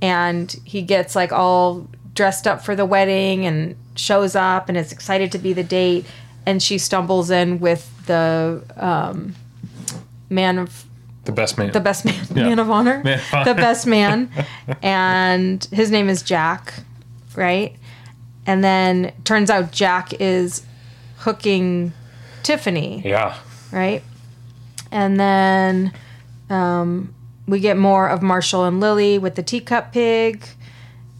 [0.00, 4.90] and he gets like all dressed up for the wedding and shows up and is
[4.92, 6.04] excited to be the date.
[6.46, 9.34] And she stumbles in with the um,
[10.28, 10.84] man of
[11.24, 11.70] The best man.
[11.72, 12.42] the best man, Yeah.
[12.44, 13.44] man of honor, Man of honor.
[13.44, 14.28] the best man,
[14.82, 16.74] and his name is Jack,
[17.36, 17.76] right?
[18.46, 20.62] And then turns out Jack is
[21.18, 21.92] hooking
[22.42, 23.36] Tiffany, Yeah.
[23.70, 24.02] right?
[24.90, 25.92] And then
[26.50, 27.14] um,
[27.46, 30.44] we get more of Marshall and Lily with the teacup pig.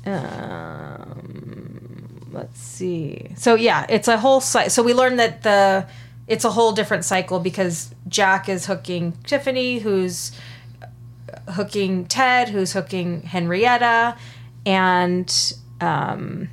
[0.04, 3.28] Um, let's see.
[3.36, 4.70] So yeah, it's a whole cycle.
[4.70, 5.86] So we learned that the
[6.26, 10.32] it's a whole different cycle because Jack is hooking Tiffany, who's
[11.50, 14.16] hooking Ted, who's hooking Henrietta,
[14.64, 16.48] and um,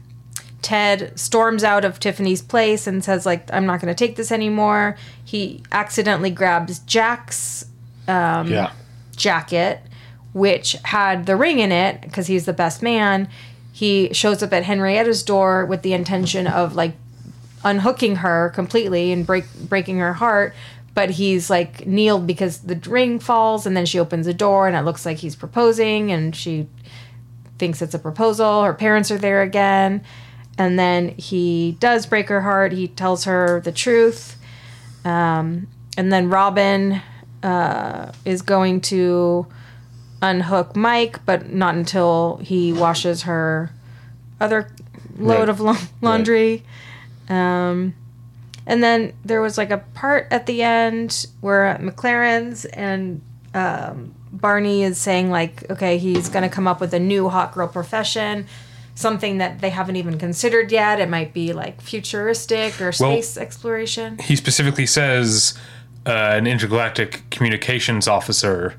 [0.62, 4.32] Ted storms out of Tiffany's place and says like I'm not going to take this
[4.32, 4.98] anymore.
[5.24, 7.66] He accidentally grabs Jack's
[8.08, 8.72] um, yeah.
[9.16, 9.82] jacket,
[10.34, 13.30] which had the ring in it because he's the best man.
[13.72, 16.94] He shows up at Henrietta's door with the intention of like
[17.64, 20.54] unhooking her completely and break breaking her heart.
[20.94, 24.76] but he's like kneeled because the ring falls, and then she opens the door, and
[24.76, 26.68] it looks like he's proposing, and she
[27.58, 28.64] thinks it's a proposal.
[28.64, 30.04] Her parents are there again,
[30.60, 32.72] and then he does break her heart.
[32.74, 34.38] He tells her the truth,
[35.04, 37.02] um, and then Robin
[37.42, 39.48] uh, is going to
[40.22, 43.72] unhook Mike, but not until he washes her
[44.40, 44.70] other
[45.18, 45.50] load Right.
[45.50, 46.64] of la- laundry.
[47.30, 47.94] Um,
[48.66, 53.22] and then there was like a part at the end where at MacLaren's and
[53.54, 57.68] um, Barney is saying like, okay, he's gonna come up with a new hot girl
[57.68, 58.46] profession,
[59.00, 61.00] something that they haven't even considered yet.
[61.00, 64.18] It might be like futuristic or Well- space exploration.
[64.20, 65.54] he specifically says
[66.06, 68.76] uh, an intergalactic communications officer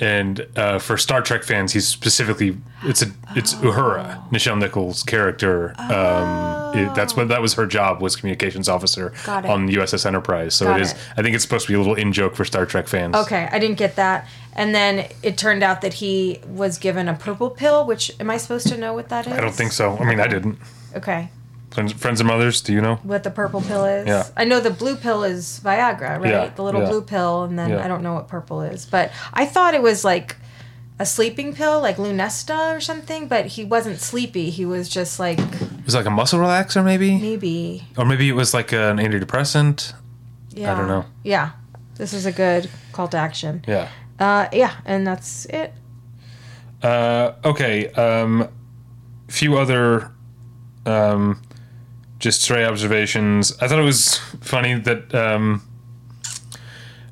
[0.00, 5.74] and uh, for Star Trek fans he's specifically it's a it's Uhura Nichelle Nichols character
[5.78, 10.66] um, it- that's what that was her job was communications officer on USS Enterprise so
[10.66, 10.98] Got it is it.
[11.16, 13.48] I think it's supposed to be a little in joke for Star Trek fans Okay,
[13.52, 14.26] I didn't get that.
[14.52, 18.36] And then it turned out that he was given a purple pill, which am I
[18.36, 19.32] supposed to know what that is?
[19.32, 20.58] I don't think so I mean I didn't
[20.96, 21.30] Okay.
[21.70, 24.06] Friends, friends and mothers do you know What the purple pill is?
[24.06, 24.26] Yeah.
[24.36, 26.30] I know the blue pill is Viagra, right?
[26.30, 26.88] Yeah, The little yeah.
[26.88, 27.84] blue pill, and then Yeah.
[27.84, 28.86] I don't know what purple is.
[28.86, 30.36] But I thought it was like
[30.98, 34.50] a sleeping pill, like Lunesta or something, but he wasn't sleepy.
[34.50, 38.34] He was just like it was like a muscle relaxer maybe maybe or maybe it
[38.34, 39.94] was like an antidepressant
[40.52, 40.74] yeah.
[40.74, 41.04] I don't know.
[41.24, 41.50] Yeah.
[41.96, 43.64] This is a good call to action.
[43.66, 45.72] yeah Uh yeah, and that's it.
[46.82, 47.88] Uh, okay.
[47.92, 48.48] Um,
[49.28, 50.10] few other,
[50.86, 51.40] um,
[52.20, 53.52] just stray observations.
[53.60, 55.62] I thought it was funny that, um,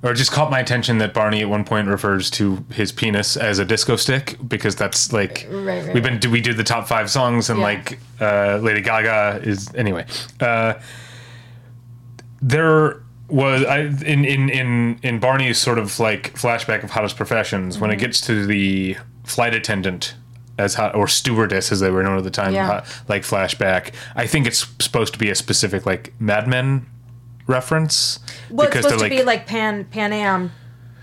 [0.02, 3.36] or it just caught my attention that Barney at one point refers to his penis
[3.36, 6.62] as a disco stick because that's like Right, right, we've been do we do the
[6.62, 7.64] top five songs and Yeah.
[7.64, 10.06] like uh, Lady Gaga is anyway.
[10.38, 10.74] Uh,
[12.40, 17.78] there was I in in in in Barney's sort of like flashback of hottest professions
[17.78, 18.00] when it Mm-hmm.
[18.06, 20.14] gets to the flight attendant
[20.58, 22.66] as hot or stewardess as they were known at the time Yeah.
[22.66, 26.86] hot- like flashback I think it's supposed to be a specific like Mad Men
[27.46, 28.18] reference
[28.50, 30.52] Well, it's supposed to be like Pan Pan Am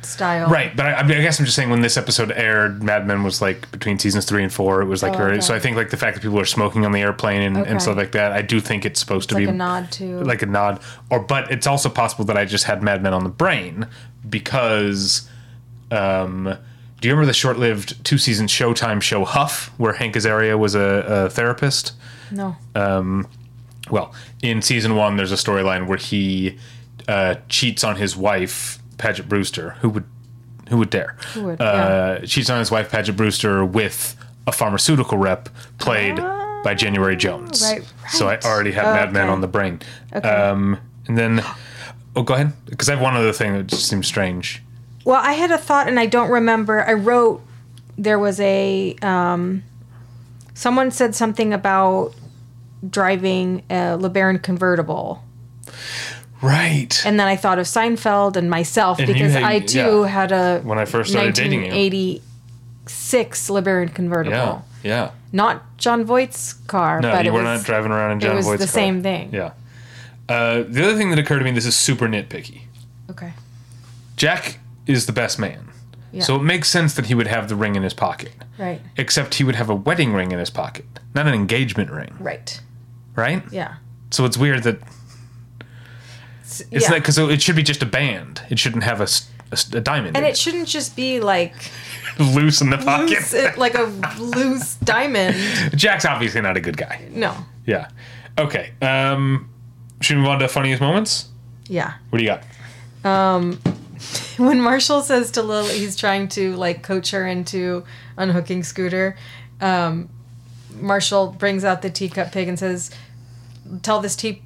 [0.02, 0.48] style.
[0.50, 3.42] Right, but I, I guess I'm just saying when this episode aired, Mad Men was
[3.42, 4.84] like between seasons three and four.
[4.84, 5.32] It was like Oh, very.
[5.32, 5.42] okay.
[5.42, 7.72] So I think like the fact that people are smoking on the airplane and, Okay.
[7.72, 10.20] and stuff like that, I do think it's supposed to Like be a nod to
[10.22, 10.80] like a nod.
[11.10, 13.88] Or but it's also possible that I just had Mad Men on the brain
[14.30, 15.28] because.
[15.92, 16.56] Um,
[17.06, 20.80] do you remember the short-lived two-season Showtime show Huff, where Hank Azaria was a,
[21.26, 21.92] a therapist?
[22.32, 22.56] no.
[23.92, 26.58] well, in season one, there's a storyline where he
[27.08, 29.76] uh, cheats on his wife, Paget Brewster.
[29.82, 30.06] Who would,
[30.70, 31.16] who would dare?
[31.36, 34.16] Who would, Uh, cheats on his wife, Paget Brewster, with
[34.48, 35.48] a pharmaceutical rep
[35.78, 36.16] played
[36.64, 37.62] by January Jones.
[37.62, 38.12] right, right.
[38.14, 39.32] So I already have Mad Men Okay.
[39.32, 39.80] on the brain.
[40.12, 40.28] Okay.
[40.28, 41.44] Um, and then,
[42.16, 44.64] oh, go ahead, because I have one other thing that just seems strange.
[45.06, 46.84] Well, I had a thought, and I don't remember.
[46.86, 47.42] I wrote
[47.98, 49.64] there was a um,
[50.54, 52.14] someone said something about
[52.88, 55.24] driving a LeBaron convertible,
[56.42, 57.02] Right.
[57.06, 60.08] and then I thought of Seinfeld and myself And because had- I too yeah.
[60.08, 61.72] had a When I first started dating you.
[61.72, 64.62] 1986 LeBaron convertible, yeah.
[64.84, 65.12] Yeah.
[65.32, 68.32] not Jon Voight's car, No, but you it were was, not driving around in John
[68.32, 68.74] it was Voight's the car.
[68.74, 69.30] same thing.
[69.34, 69.52] Yeah.
[70.28, 72.62] Uh, the other thing that occurred to me, this is super nitpicky.
[73.10, 73.34] Okay.
[74.16, 75.70] Jack is the best man.
[76.12, 76.22] Yeah.
[76.24, 78.32] So it makes sense that he would have the ring in his pocket.
[78.58, 78.80] Right.
[78.98, 82.62] Except he would have a wedding ring in his pocket, not an engagement ring, Right.
[83.16, 83.44] right?
[83.52, 83.76] Yeah.
[84.12, 84.80] So it's weird that
[86.44, 86.92] it's yeah.
[86.92, 88.42] like because it should be just a band.
[88.50, 89.08] It shouldn't have a
[89.74, 91.54] a diamond and in it shouldn't just be like
[92.20, 93.10] loose in the pocket.
[93.10, 93.84] loose, it- like a
[94.20, 95.36] loose diamond.
[95.78, 97.08] Jack's obviously not a good guy.
[97.12, 97.36] No.
[97.66, 97.90] Yeah.
[98.38, 98.72] Okay.
[98.82, 99.50] Um,
[100.02, 101.30] should we move on to funniest moments?
[101.68, 101.94] Yeah.
[102.10, 102.44] What do you got?
[104.38, 107.84] when Marshall says to Lily, he's trying to like coach her into
[108.18, 109.16] unhooking Scooter.
[109.62, 110.10] Um,
[110.74, 112.92] Marshall brings out the teacup pig and says,
[113.82, 114.42] "Tell this tea,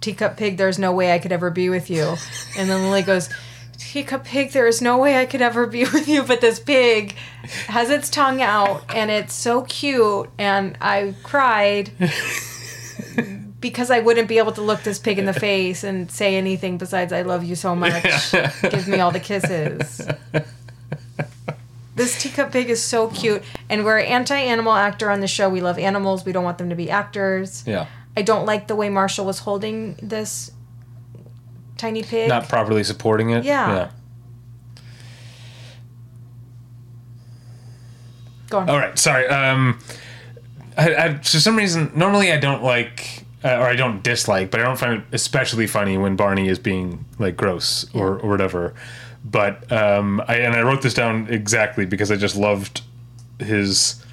[0.00, 2.16] teacup pig there's no way I could ever be with you."
[2.56, 3.30] And then Lily goes,
[3.78, 7.14] "Teacup pig, there is no way I could ever be with you." But this pig
[7.68, 11.90] has its tongue out and it's so cute, and I cried.
[13.60, 16.78] Because I wouldn't be able to look this pig in the face and say anything
[16.78, 18.32] besides "I love you so much."
[18.62, 20.08] Give me all the kisses.
[21.96, 25.50] This teacup pig is so cute, and we're anti-animal actor on the show.
[25.50, 26.24] We love animals.
[26.24, 27.62] We don't want them to be actors.
[27.66, 27.86] Yeah.
[28.16, 30.50] I don't like the way Marshall was holding this
[31.76, 32.28] tiny pig.
[32.28, 33.44] Not properly supporting it.
[33.44, 33.90] Yeah.
[38.48, 38.68] Go on.
[38.68, 38.98] All right.
[38.98, 39.26] Sorry.
[39.28, 39.78] Um,
[40.76, 44.60] I, I, for some reason, normally I don't like uh, or I don't dislike, but
[44.60, 48.74] I don't find it especially funny when Barney is being like gross or, or whatever.
[49.24, 52.82] But um, I and I wrote this down exactly because I just loved
[53.38, 54.04] his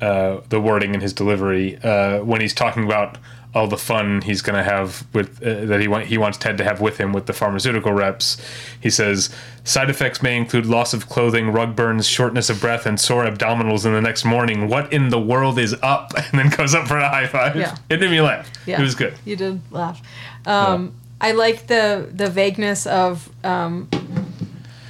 [0.00, 3.18] uh, the wording and his delivery uh, when he's talking about
[3.54, 6.56] all the fun he's going to have with uh, that he want, he wants Ted
[6.58, 8.36] to have with him with the pharmaceutical reps.
[8.80, 9.28] He says
[9.64, 13.84] side effects may include loss of clothing, rug burns, shortness of breath, and sore abdominals
[13.84, 14.68] in the next morning.
[14.68, 16.12] What in the world is up?
[16.30, 17.56] And then goes up for a high five.
[17.56, 17.76] Yeah.
[17.88, 18.48] It made me laugh.
[18.66, 18.78] Yeah.
[18.78, 19.14] It was good.
[19.24, 20.00] You did laugh.
[20.46, 23.88] Um, I like the the vagueness of um,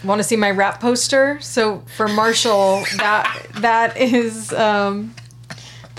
[0.05, 1.41] want to see my rap poster.
[1.41, 5.15] So for Marshall, that that is um,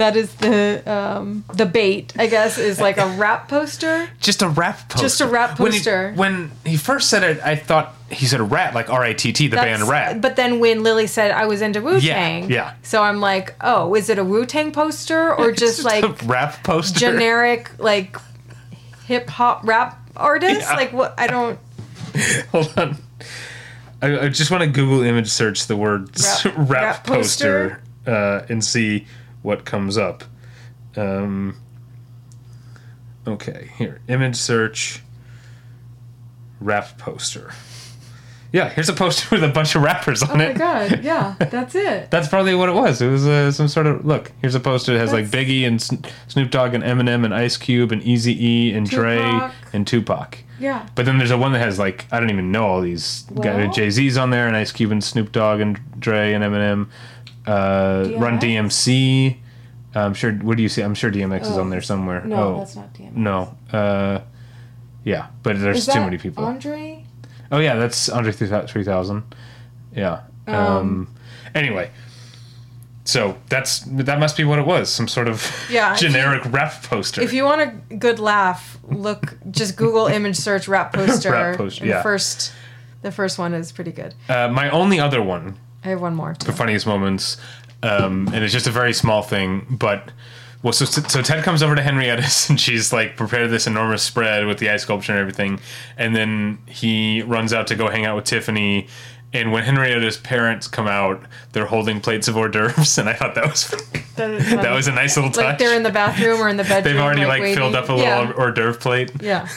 [0.02, 2.14] that is the um, the bait.
[2.18, 4.10] I guess is like a rap poster.
[4.20, 5.06] Just a rap poster.
[5.06, 6.14] Just a rap When he- poster.
[6.16, 9.47] When he, first said it, I thought he said rat, like R A T T,
[9.47, 10.20] the band Ratt.
[10.22, 12.56] But then when Lily said I was into Wu Tang, yeah.
[12.56, 16.26] yeah, So I'm like, oh, is it a Wu Tang poster or just like a
[16.26, 16.99] rap poster.
[16.99, 18.18] generic like
[19.06, 20.62] hip hop rap artist?
[20.62, 20.74] Yeah.
[20.76, 21.14] Like what?
[21.18, 21.58] I don't.
[22.52, 22.97] Hold on.
[24.02, 28.41] I, I just want to Google image search the words Rap- rap, rap poster, uh,
[28.49, 29.06] and see
[29.42, 30.24] what comes up.
[30.96, 31.58] Um,
[33.28, 34.02] okay, here.
[34.08, 35.02] Image search
[36.60, 37.52] rap poster.
[38.54, 40.50] Yeah, here's a poster with a bunch of rappers on it.
[40.50, 41.04] Oh my god!
[41.04, 42.12] Yeah, that's it.
[42.12, 43.02] That's probably what it was.
[43.02, 44.32] It was uh, some sort of look.
[44.42, 47.92] Here's a poster that has like Biggie and Snoop Dogg and Eminem and Ice Cube
[47.92, 50.39] and Easy E and Dre and Tupac.
[50.60, 50.86] Yeah.
[50.96, 53.26] But then there's a one that has like I don't even know all these.
[53.32, 56.88] Well- Jay Z's on there and Ice Cube and Snoop Dogg and Dre and Eminem.
[57.46, 59.38] Uh, Run DMC.
[59.96, 60.32] I'm sure.
[60.34, 60.82] What do you see?
[60.82, 61.62] I'm sure DMX is Oh.
[61.62, 62.24] on there somewhere.
[62.24, 63.14] No, oh, that's not DMX.
[63.16, 63.58] No.
[63.74, 64.20] Uh,
[65.04, 66.46] yeah, but there's Is too many people.
[66.46, 67.04] Andre?
[67.52, 69.24] Oh yeah, that's Andre three thousand.
[69.96, 70.22] Yeah.
[70.48, 71.08] Um,
[71.54, 71.92] Anyway,
[73.04, 74.89] so that's that must be what it was.
[74.89, 77.22] Some sort of Yeah, if you- generic rap poster.
[77.22, 81.32] If you want a good laugh, look just Google image search rap poster.
[81.32, 81.98] Rap poster, yeah.
[81.98, 82.54] The first,
[83.02, 84.14] the first one is pretty good.
[84.30, 86.36] uh, my only other one I have one more.
[86.40, 87.38] The funniest moments,
[87.84, 90.12] um, and it's just a very small thing, but.
[90.64, 94.46] Well, so, so Ted comes over to Henrietta's and she's like prepared this enormous spread
[94.46, 95.60] with the ice sculpture and everything,
[95.98, 98.88] and then he runs out to go hang out with Tiffany.
[99.34, 101.22] And when Henrietta's parents come out,
[101.54, 103.70] they're holding plates of hors d'oeuvres, and I thought that was
[104.18, 105.44] That, that was a nice little touch.
[105.46, 106.84] like they're in the bathroom or in the bedroom.
[106.84, 108.32] They've already like, filled up a little Yeah.
[108.34, 109.12] hors d'oeuvre plate.
[109.20, 109.48] Yeah,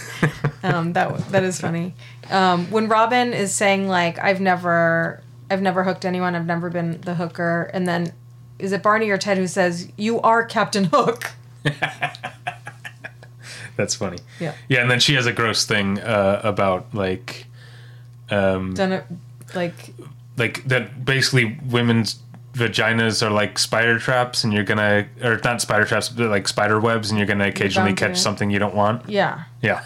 [0.63, 1.93] um, that that is funny.
[2.31, 5.21] Um, when Robin is saying like I've never
[5.51, 8.13] I've never hooked anyone, I've never been the hooker, and then
[8.59, 11.33] is it Barney or Ted who says you are Captain Hook?
[13.77, 14.19] That's funny.
[14.41, 14.55] Yeah.
[14.69, 17.47] Yeah, and then she has a gross thing uh, about like
[18.29, 19.05] Done it
[19.55, 19.75] like
[20.37, 22.19] like that basically women's
[22.55, 26.81] vaginas are like spider traps and you're gonna or not spider traps but like spider
[26.81, 29.09] webs and you're gonna occasionally to catch something you don't want.
[29.09, 29.85] yeah, Yeah.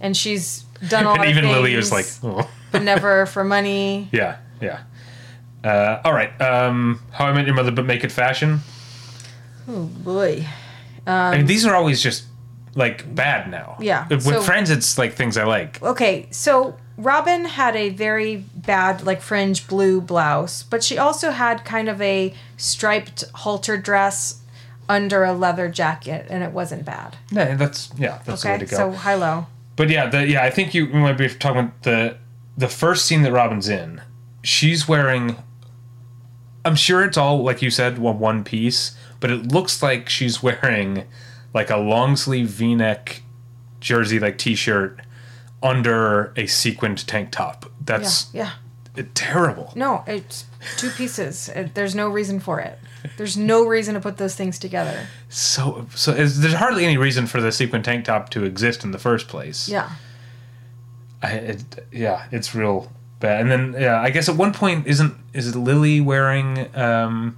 [0.00, 2.48] and she's done all And even things, Lily was like, oh.
[2.72, 4.08] but never for money.
[4.12, 4.82] yeah, yeah.
[5.64, 6.38] Uh, all right.
[6.40, 8.60] Um, How I Met Your Mother, but make it fashion.
[9.68, 10.46] Oh boy.
[11.06, 12.24] I mean, these are always just
[12.74, 13.76] like bad now.
[13.80, 15.82] Yeah, With so- Friends, it's like things I like.
[15.82, 21.64] Okay, so Robin had a very bad, like fringe blue blouse, but she also had
[21.64, 24.42] kind of a striped halter dress
[24.88, 27.16] under a leather jacket, and it wasn't bad.
[27.30, 28.76] Yeah, that's yeah, that's the way Okay, to go.
[28.76, 29.46] so high low.
[29.76, 32.16] But yeah, the, yeah, I think you we might be talking about the
[32.56, 34.02] the first scene that Robin's in.
[34.48, 35.36] She's wearing.
[36.64, 41.04] I'm sure it's all like you said, one piece, but it looks like she's wearing
[41.52, 43.20] like a long sleeve V neck
[43.80, 45.00] jersey, like t shirt,
[45.62, 47.66] under a sequined tank top.
[47.66, 48.52] Yeah, That's yeah.
[49.14, 49.70] terrible.
[49.76, 50.46] No, it's
[50.78, 51.50] two pieces.
[51.50, 52.78] It, there's no reason for it.
[53.18, 55.08] There's no reason to put those things together.
[55.28, 58.92] So so is, there's hardly any reason for the sequin tank top to exist in
[58.92, 59.68] the first place.
[59.68, 59.90] Yeah.
[61.22, 62.90] I, it, yeah, it's real
[63.20, 63.42] bad.
[63.42, 67.36] And then yeah, I guess at one point isn't is Lily wearing um,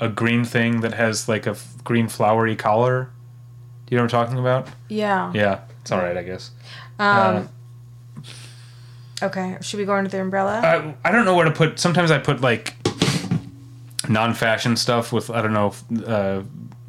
[0.00, 3.10] a green thing that has like a f- green flowery collar?
[3.86, 4.68] Do you know what I'm talking about?
[4.88, 5.32] Yeah.
[5.34, 6.50] Yeah, it's all right, I guess.
[6.98, 7.48] Um,
[9.22, 9.58] okay.
[9.60, 10.60] Should we go under the umbrella?
[10.62, 11.78] I, I don't know where to put.
[11.78, 12.74] Sometimes I put like
[14.08, 15.74] non-fashion stuff with I don't know
[16.06, 16.42] uh,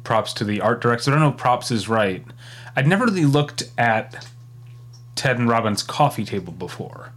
[0.04, 1.10] props to the art director.
[1.10, 2.24] I don't know if props is right.
[2.74, 4.26] I'd never really looked at
[5.14, 7.12] Ted and Robin's coffee table before.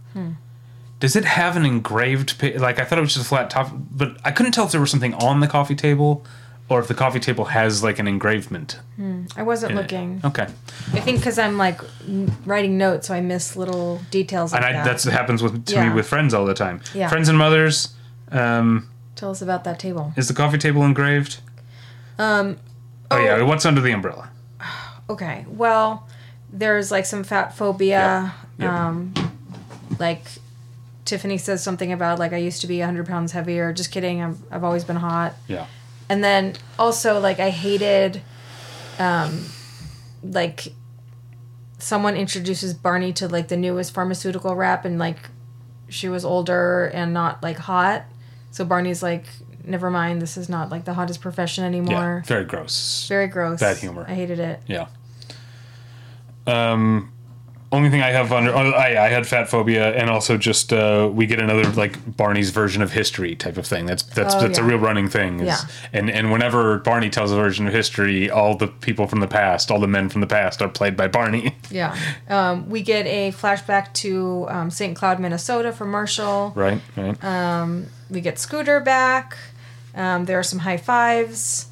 [0.98, 3.70] Does it have an engraved pa- like I thought it was just a flat top,
[3.72, 6.24] but I couldn't tell if there was something on the coffee table
[6.68, 8.80] or if the coffee table has like an engravement.
[9.36, 9.82] I wasn't in it.
[9.82, 10.20] looking.
[10.24, 10.46] Okay,
[10.94, 11.80] I think because I'm like
[12.46, 14.84] writing notes, so I miss little details like and I, that.
[14.84, 15.88] that's happens with to Yeah.
[15.90, 16.80] me with friends all the time.
[16.94, 17.08] Yeah.
[17.08, 17.94] Friends and mothers.
[18.32, 20.12] Um, Tell us about that table.
[20.16, 21.40] Is the coffee table engraved?
[22.18, 22.56] Um,
[23.10, 23.40] Oh, yeah.
[23.42, 24.30] What's under the umbrella?
[25.08, 25.44] Okay.
[25.48, 26.08] Well,
[26.52, 28.34] there's like some fat phobia.
[28.58, 28.68] Yep.
[28.68, 29.14] Um,
[30.00, 30.24] like
[31.06, 33.72] Tiffany says something about like I used to be 100 pounds heavier.
[33.72, 34.22] Just kidding.
[34.22, 35.34] I'm, I've always been hot.
[35.48, 35.66] Yeah.
[36.08, 38.20] And then also like I hated,
[38.98, 39.46] um,
[40.22, 40.72] like
[41.78, 45.30] someone introduces Barney to like the newest pharmaceutical rep and like
[45.88, 48.04] she was older and not like hot.
[48.50, 49.24] So Barney's like,
[49.64, 50.20] never mind.
[50.20, 51.92] This is not like the hottest profession anymore.
[51.92, 51.98] Yeah.
[51.98, 52.22] anymore.
[52.26, 53.06] Very gross.
[53.08, 53.60] Very gross.
[53.60, 54.04] Bad humor.
[54.08, 54.60] I hated it.
[54.66, 54.88] Yeah.
[56.46, 57.12] Um,
[57.76, 61.08] only thing I have under oh, I I had fat phobia, and also just uh,
[61.12, 63.86] we get another like Barney's version of history type of thing.
[63.86, 65.40] That's that's Oh, that's a real running thing.
[65.40, 65.58] is- Yeah.
[65.92, 69.70] And and whenever Barney tells a version of history, all the people from the past,
[69.70, 71.54] all the men from the past, are played by Barney.
[71.70, 71.96] Yeah.
[72.28, 74.96] Um, we get a flashback to um, St.
[74.96, 76.52] Cloud, Minnesota for Marshall.
[76.54, 76.80] right.
[76.96, 77.84] Right.
[78.08, 79.36] We get Scooter back.
[79.94, 81.66] Um, there are some high fives.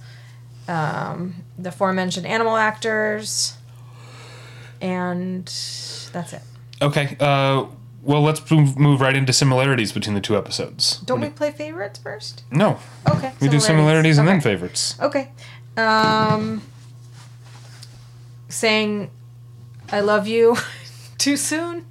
[0.67, 3.57] Um, the aforementioned animal actors.
[4.81, 5.49] And
[6.15, 6.43] that's it.
[6.81, 7.17] okay.
[7.21, 7.67] Uh,
[8.03, 10.99] well, let's move, move right into similarities between the two episodes.
[11.01, 12.45] Don't we play favorites first?
[12.51, 12.79] No.
[13.09, 13.33] Okay.
[13.41, 14.97] We do similarities and then favorites.
[15.01, 15.31] Okay.
[15.77, 16.63] Um,
[18.49, 19.11] saying
[19.91, 20.57] I love you
[21.19, 21.87] too soon.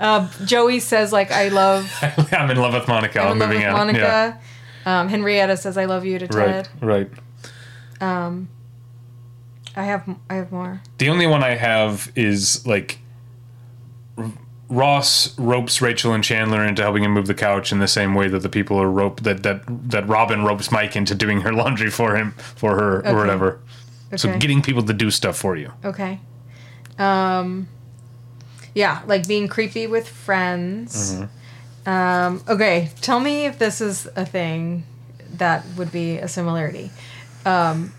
[0.00, 1.90] Uh, Joey says like I love
[2.32, 3.20] I'm in love with Monica.
[3.20, 3.86] I'm I'm in love moving with on.
[3.86, 4.40] Monica.
[4.86, 6.68] Um, Henrietta says I love you to Ted.
[6.80, 7.10] Right.
[8.00, 8.40] Right.
[9.78, 10.80] I have I have more.
[10.98, 12.98] The only one I have is like
[14.16, 14.32] R-
[14.68, 18.28] Ross ropes Rachel and Chandler into helping him move the couch in the same way
[18.28, 21.90] that the people are rope that that that Robin ropes Mike into doing her laundry
[21.90, 23.10] for him for her Okay.
[23.10, 23.60] or whatever.
[24.08, 24.16] Okay.
[24.16, 25.72] So getting people to do stuff for you.
[25.84, 26.20] Okay.
[26.98, 27.68] Um
[28.74, 31.14] yeah, like being creepy with friends.
[31.14, 31.88] Mm-hmm.
[31.88, 34.84] Um okay, tell me if this is a thing
[35.34, 36.90] that would be a similarity.
[37.46, 37.92] Um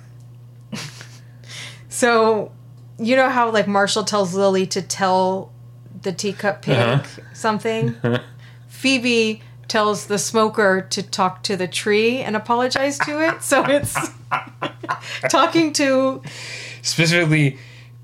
[1.99, 2.51] So
[2.97, 5.51] you know how like Marshall tells Lily to tell
[6.01, 7.21] the teacup pig Uh-huh.
[7.33, 7.95] something?
[8.69, 13.43] Phoebe tells the smoker to talk to the tree and apologize to it.
[13.43, 13.95] So it's
[15.29, 16.21] talking to
[16.81, 17.57] Specifically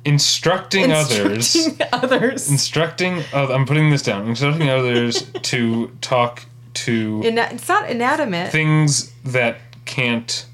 [0.03, 2.51] instructing, others instructing others.
[2.51, 4.27] instructing oh, I'm putting this down.
[4.27, 6.43] Instructing others to talk
[6.85, 8.51] to Ina- it's not inanimate.
[8.51, 10.45] things that can't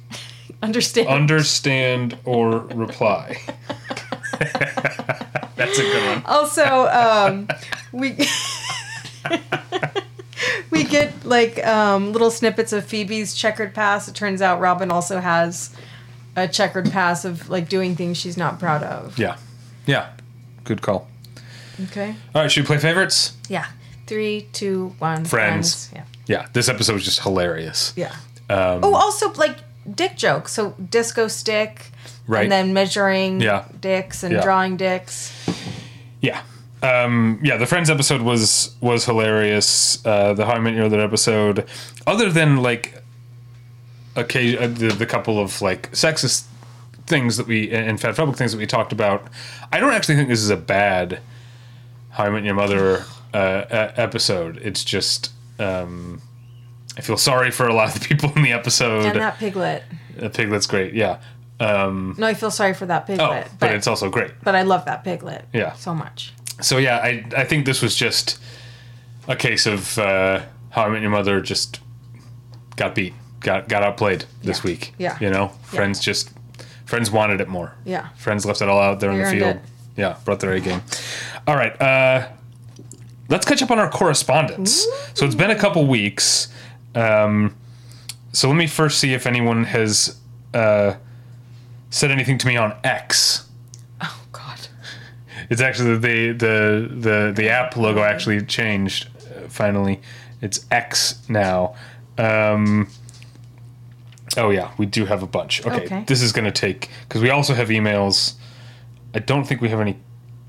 [0.61, 1.07] Understand?
[1.07, 3.37] understand or reply.
[5.55, 6.23] That's a good one.
[6.25, 7.47] also, um,
[7.91, 8.17] we
[10.71, 14.07] we get like um, little snippets of Phoebe's checkered past.
[14.09, 15.75] It turns out Robin also has
[16.35, 19.17] a checkered past of like doing things she's not proud of.
[19.19, 19.37] Yeah.
[19.85, 20.09] Yeah.
[20.63, 21.07] Good call.
[21.85, 22.15] Okay.
[22.35, 23.35] All right, should we play favorites?
[23.49, 23.65] Yeah.
[24.07, 25.25] Three, two, one.
[25.25, 25.89] Friends.
[25.93, 26.03] Yeah.
[26.27, 27.93] Yeah, this episode was just hilarious.
[27.95, 28.15] Yeah.
[28.49, 29.57] Um, oh, also like
[29.95, 30.53] dick jokes.
[30.53, 31.91] So disco stick.
[32.27, 32.43] Right.
[32.43, 33.65] And then measuring Yeah.
[33.79, 34.41] dicks and Yeah.
[34.41, 35.31] drawing dicks.
[36.21, 36.41] Yeah.
[36.83, 40.03] Um, yeah, the Friends episode was was hilarious.
[40.05, 41.65] Uh, the How I Met Your Mother episode,
[42.07, 43.03] other than like,
[44.17, 46.45] okay, uh, the, the couple of like sexist
[47.05, 49.27] things that we and fatphobic things that we talked about,
[49.71, 51.19] I don't actually think this is a bad
[52.11, 54.57] How I Met Your Mother uh, episode.
[54.63, 56.21] It's just um,
[56.97, 59.05] I feel sorry for a lot of the people in the episode.
[59.05, 59.83] And that piglet.
[60.21, 61.19] Uh, Piglet's great, yeah.
[61.59, 63.27] Um, No, I feel sorry for that piglet.
[63.29, 63.51] oh, piglet.
[63.59, 64.31] but it's also great.
[64.43, 65.45] but I love that piglet.
[65.53, 65.73] Yeah.
[65.73, 66.33] So much.
[66.59, 68.39] So yeah, I I think this was just
[69.27, 71.79] a case of uh, How I Met Your Mother just
[72.75, 74.63] got beat, got got outplayed this Yeah.
[74.69, 74.93] week.
[74.97, 75.17] Yeah.
[75.21, 76.31] you know, Friends just
[76.85, 77.73] Friends wanted it more.
[77.85, 78.09] Yeah.
[78.17, 79.55] Friends left it all out there in the field.
[79.55, 79.61] it.
[79.95, 80.81] Yeah, brought their A game.
[81.47, 82.27] All right, uh,
[83.29, 84.85] let's catch up on our correspondence.
[85.13, 86.47] So it's been a couple weeks.
[86.95, 87.55] Um,
[88.33, 90.19] so let me first see if anyone has
[90.53, 90.95] uh,
[91.89, 93.47] said anything to me on X.
[94.01, 94.59] Oh God.
[95.49, 99.07] It's actually the the the the app logo actually changed.
[99.17, 100.01] Uh, finally,
[100.41, 101.75] it's X now.
[102.17, 102.87] Um,
[104.37, 105.65] oh yeah, we do have a bunch.
[105.65, 106.03] Okay, Okay.
[106.07, 108.35] this is gonna take because we also have emails.
[109.13, 109.97] I don't think we have any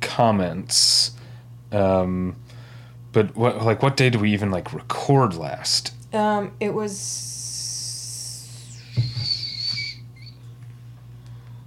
[0.00, 1.12] comments.
[1.72, 2.36] Um,
[3.12, 5.92] but what like what day did we even like record last?
[6.12, 7.28] Um, it was.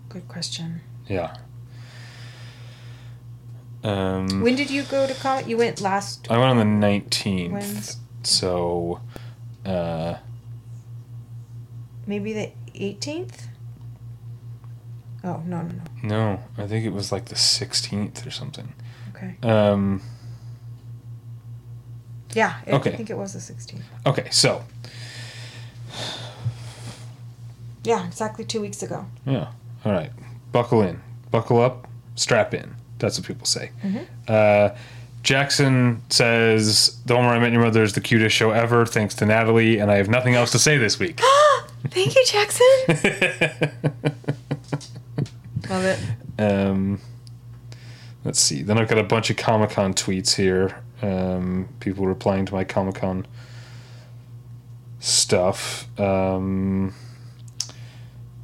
[0.10, 0.82] Good question.
[1.08, 1.36] Yeah.
[3.84, 5.48] Um, When did you go to comment?
[5.48, 6.28] You went last.
[6.32, 7.54] I went on the nineteenth.
[7.54, 9.02] When's- So,
[9.66, 10.16] uh,
[12.08, 13.48] Maybe the 18th?
[15.24, 15.72] Oh, no, no,
[16.04, 16.10] no.
[16.38, 18.74] No, I think it was like the 16th or something.
[19.16, 19.36] Okay.
[19.42, 20.02] Um,
[22.36, 22.96] Yeah, I Okay.
[22.96, 23.82] think it was the 16th.
[24.06, 24.64] okay, so,
[27.84, 29.06] Yeah, exactly two weeks ago.
[29.26, 29.48] yeah.
[29.84, 30.12] All right.
[30.52, 31.02] Buckle in.
[31.32, 32.76] buckle up, strap in.
[33.00, 33.72] That's what people say.
[34.28, 34.70] Uh,
[35.22, 39.26] Jackson says, The Where I Met Your Mother is the cutest show ever, thanks to
[39.26, 41.20] Natalie, and I have nothing else to say this week.
[41.90, 42.66] Thank you, Jackson.
[45.70, 46.00] Love it.
[46.40, 47.00] Um,
[48.24, 48.62] let's see.
[48.62, 50.78] Then I've got a bunch of Comic Con tweets here.
[51.02, 53.28] Um, people replying to my Comic Con
[55.00, 55.88] stuff.
[56.00, 56.94] Um,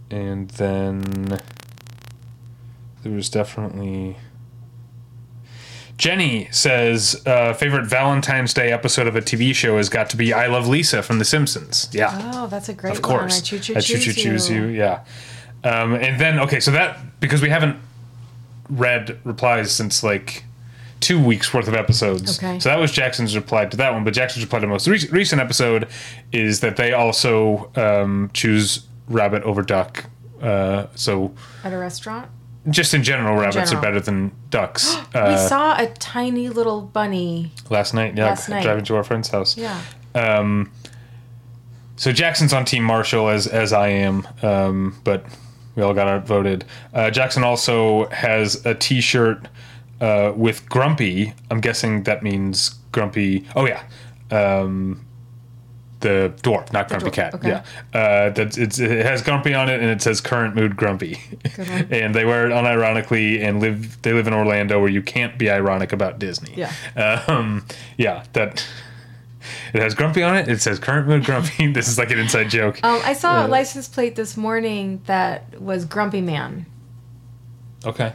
[0.09, 1.01] and then
[3.03, 4.17] there was definitely.
[5.97, 10.33] Jenny says, uh, favorite Valentine's Day episode of a TV show has got to be
[10.33, 11.89] I Love Lisa from The Simpsons.
[11.91, 12.31] Yeah.
[12.33, 13.19] Oh, that's a great Of course.
[13.21, 13.31] one.
[13.77, 14.65] I choo choo choose, you.
[14.65, 15.03] Yeah.
[15.63, 17.77] Um, and then okay, so that because we haven't
[18.67, 20.43] read replies since like
[21.01, 22.37] two weeks worth of episodes.
[22.39, 22.59] Okay.
[22.59, 24.03] So that was Jackson's reply to that one.
[24.05, 25.87] But Jackson's reply to the most re- recent episode
[26.31, 30.05] is that they also um, choose rabbit over duck.
[30.41, 31.33] Uh, so
[31.63, 32.29] At a restaurant.
[32.69, 33.77] just in general, rabbits general.
[33.77, 34.95] are better than ducks.
[35.13, 37.51] we Uh, saw a tiny little bunny.
[37.69, 38.63] last night, yeah, Last night.
[38.63, 39.57] driving to our friend's house.
[39.57, 39.79] Yeah.
[40.15, 40.71] Um,
[41.95, 45.23] So Jackson's on Team Marshall as as I am, um, but
[45.75, 46.65] we all got outvoted.
[46.93, 49.47] Uh, Jackson also has a T-shirt
[50.01, 51.33] uh, with Grumpy.
[51.49, 53.47] I'm guessing that means Grumpy.
[53.55, 53.83] Oh yeah,
[54.31, 55.05] um,
[56.01, 57.35] the dwarf, not Grumpy dwarf, Cat.
[57.35, 57.47] okay.
[57.49, 61.19] Yeah, uh, that's it's, it has Grumpy on it, and it says current mood Grumpy.
[61.91, 64.01] And they wear it unironically, and live.
[64.01, 66.53] They live in Orlando, where you can't be ironic about Disney.
[66.55, 66.73] Yeah.
[67.27, 67.65] Um,
[67.97, 68.65] yeah, that.
[69.73, 70.47] It has Grumpy on it.
[70.47, 71.67] It says current mood Grumpy.
[71.73, 72.79] this is like an inside joke.
[72.83, 76.65] Um, I saw a license plate this morning that was Grumpy Man.
[77.85, 78.13] Okay.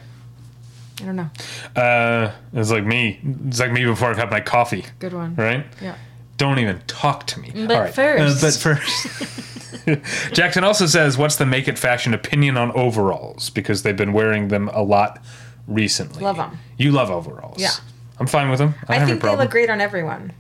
[1.01, 1.31] I don't know.
[1.75, 3.21] Uh, it's like me.
[3.49, 5.35] It's like me before I've had my coffee, Good one.
[5.37, 5.67] right?
[5.83, 5.97] Yeah.
[6.39, 7.53] Don't even talk to me.
[7.67, 8.43] But first.
[8.43, 10.33] Uh, but first.
[10.35, 13.51] Jackson also says, "What's the make it fashion opinion on overalls?
[13.51, 15.23] Because they've been wearing them a lot
[15.67, 16.23] recently.
[16.23, 16.59] Love 'em.
[16.79, 17.59] You love overalls.
[17.61, 17.71] Yeah.
[18.19, 18.75] I'm fine with them.
[18.89, 20.33] I, I have think a they look great on everyone.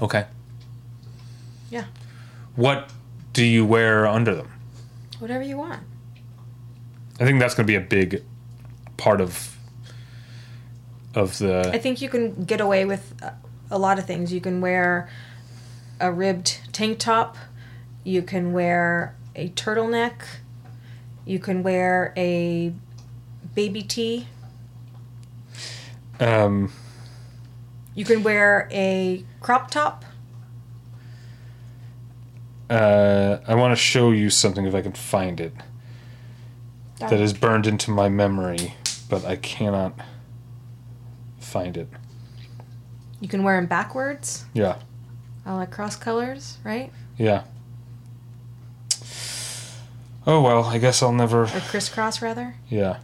[0.00, 0.26] Okay.
[1.70, 1.84] Yeah.
[2.54, 2.90] What
[3.32, 4.50] do you wear under them?
[5.18, 5.82] Whatever you want.
[7.20, 8.22] I think that's going to be a big
[8.96, 9.56] part of
[11.14, 11.70] of the.
[11.72, 13.14] I think you can get away with
[13.70, 14.32] a lot of things.
[14.32, 15.08] You can wear
[16.00, 17.36] a ribbed tank top.
[18.04, 20.22] You can wear a turtleneck.
[21.24, 22.72] You can wear a
[23.54, 24.26] baby tee.
[26.18, 26.72] um,
[27.94, 30.04] You can wear a crop top.
[32.70, 35.52] uh, I want to show you something if I can find it
[36.98, 38.74] that is burned into my memory,
[39.12, 39.92] but I cannot
[41.38, 41.86] find it.
[43.20, 44.46] You can wear them backwards.
[44.54, 44.76] Yeah,
[45.44, 46.90] I like cross colors, right?
[47.18, 47.44] yeah.
[50.26, 51.42] Oh well, I guess I'll never.
[51.42, 52.54] Or crisscross, rather.
[52.70, 53.00] Yeah.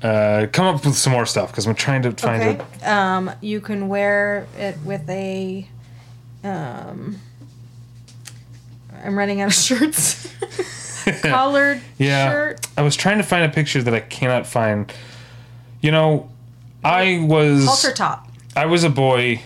[0.00, 2.64] Uh, come up with some more stuff because I'm trying to find Okay.
[2.80, 2.86] it.
[2.86, 5.66] Um, you can wear it with a.
[6.44, 7.16] Um,
[9.02, 10.28] I'm running out of shirts.
[11.22, 12.30] Collared Yeah.
[12.30, 12.66] shirt.
[12.76, 14.92] I was trying to find a picture that I cannot find.
[15.80, 16.30] You know,
[16.84, 18.28] I was Halter top.
[18.56, 19.40] I was a boy.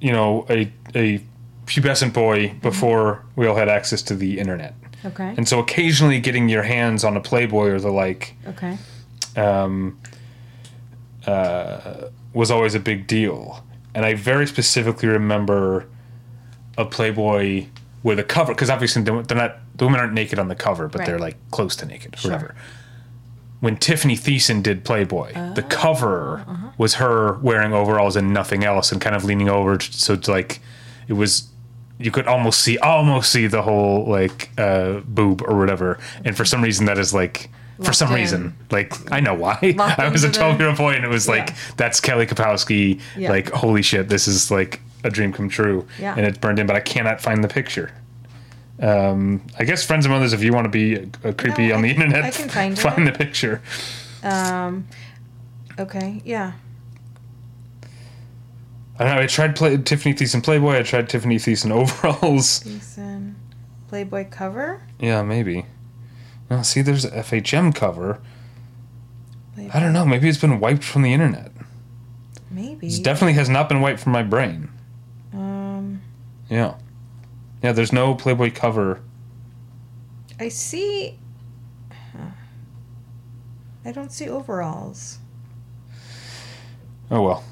[0.00, 1.20] You know, a a
[1.66, 4.74] pubescent boy before we all had access to the internet,
[5.04, 5.34] Okay.
[5.36, 8.78] and so occasionally getting your hands on a Playboy or the like Okay.
[9.36, 9.98] um,
[11.26, 13.64] uh, was always a big deal.
[13.94, 15.86] And I very specifically remember
[16.76, 17.66] a Playboy
[18.02, 20.88] with a cover, because obviously they're they're not the women aren't naked on the cover,
[20.88, 22.30] but they're like close to naked, or Sure.
[22.32, 22.54] whatever.
[23.60, 26.68] When Tiffany Thiessen did Playboy, the Oh, cover uh-huh.
[26.78, 30.60] was her wearing overalls and nothing else, and kind of leaning over, so it's like
[31.08, 31.48] it was.
[32.00, 36.44] You could almost see, almost see the whole like uh, boob or whatever, and for
[36.44, 37.50] some reason that is like,
[37.82, 38.14] for some in.
[38.14, 39.58] reason, like I know why.
[39.76, 43.00] Locked I was a 12 year old boy and it was like, that's Kelly Kapowski.
[43.16, 43.30] Yeah.
[43.30, 45.88] Like, holy shit, this is like a dream come true.
[45.98, 46.14] Yeah.
[46.16, 47.90] And it's burned in, but I cannot find the picture.
[48.80, 51.76] Um, I guess friends and mothers, if you want to be a, a creepy No,
[51.76, 53.60] on the can- internet, I can find find the picture.
[54.22, 54.86] Um,
[55.78, 56.22] okay.
[56.24, 56.52] Yeah.
[58.98, 59.22] I don't know.
[59.22, 60.76] I tried play, Tiffany Thiessen Playboy.
[60.78, 62.60] I tried Tiffany Thiessen overalls.
[62.64, 63.36] Decent
[63.88, 64.82] Playboy cover.
[64.98, 65.66] yeah, maybe.
[66.50, 68.20] No, see, there's a FHM cover.
[69.54, 69.70] Playboy.
[69.74, 70.04] I don't know.
[70.04, 71.52] Maybe it's been wiped from the internet.
[72.50, 72.88] Maybe.
[72.88, 74.70] It definitely has not been wiped from my brain.
[75.32, 76.00] um,
[76.50, 76.74] Yeah.
[77.62, 79.00] Yeah, there's no Playboy cover.
[80.38, 81.18] I see.
[83.84, 85.18] I don't see overalls.
[87.10, 87.44] Oh well.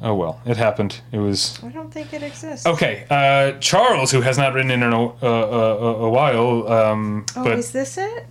[0.00, 1.00] Oh well, it happened.
[1.12, 2.66] It was I don't think it exists.
[2.66, 3.06] okay.
[3.10, 7.44] Uh, Charles, who has not written in in a, uh, uh, a while, um, Oh,
[7.44, 8.26] but is this it?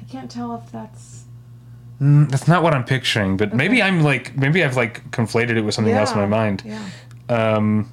[0.00, 1.15] I can't tell if that's.
[2.00, 3.36] Mm, that's not what I'm picturing.
[3.36, 6.62] But maybe I'm like maybe I've like conflated it with something else in my mind.
[6.64, 6.88] Yeah.
[7.28, 7.92] Um,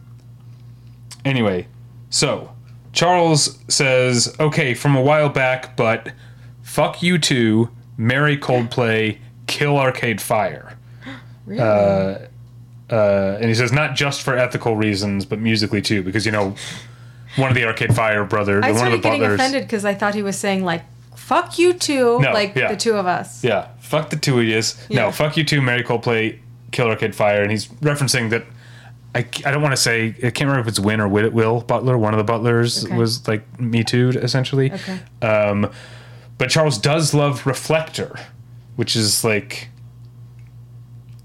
[1.25, 1.67] anyway,
[2.09, 2.51] so
[2.91, 6.11] Charles says, okay, from a while back, but
[6.61, 10.77] fuck you too, marry Coldplay, kill Arcade Fire.
[11.45, 11.59] Really?
[11.59, 12.19] Uh,
[12.89, 16.55] uh, and he says, not just for ethical reasons, but musically too, because, you know,
[17.35, 19.93] one of the Arcade Fire brothers, I one of the started getting offended because I
[19.93, 20.83] thought he was saying like
[21.23, 22.69] "fuck you too," No, like yeah.
[22.69, 23.43] the two of us.
[23.43, 24.75] Yeah, fuck the two of yous.
[24.89, 25.01] Yeah.
[25.03, 26.39] No, fuck you too, marry Coldplay,
[26.71, 27.41] Killer Kid Fire.
[27.41, 28.43] And he's referencing that.
[29.15, 31.61] I, I don't want to say I can't remember if it's Win or Will, Will
[31.61, 31.97] Butler.
[31.99, 32.97] One of the butlers Okay.
[32.97, 34.71] was like me too, essentially.
[34.71, 34.99] Okay.
[35.21, 35.69] Um,
[36.39, 38.19] but Charles does love Reflector,
[38.75, 39.69] which is like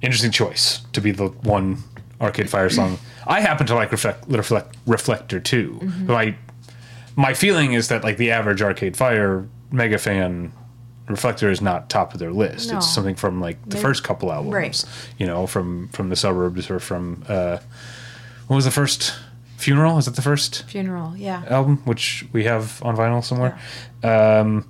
[0.02, 1.78] interesting choice to be the one
[2.20, 2.98] Arcade Fire song.
[3.26, 5.78] I happen to like Reflect, Reflect Reflector too.
[5.82, 6.06] Mm-hmm.
[6.06, 6.36] My
[7.16, 10.52] my feeling is that like the average Arcade Fire mega fan
[11.08, 12.70] Reflector is not top of their list.
[12.70, 12.76] No.
[12.78, 14.84] It's something from like the Maybe- first couple albums, Right.
[15.18, 17.58] you know, from from the suburbs or from uh,
[18.46, 19.14] what was the first
[19.56, 19.98] Funeral?
[19.98, 21.16] Is that the first Funeral.
[21.16, 21.42] Yeah.
[21.48, 23.58] album, which we have on vinyl somewhere.
[24.04, 24.68] Um,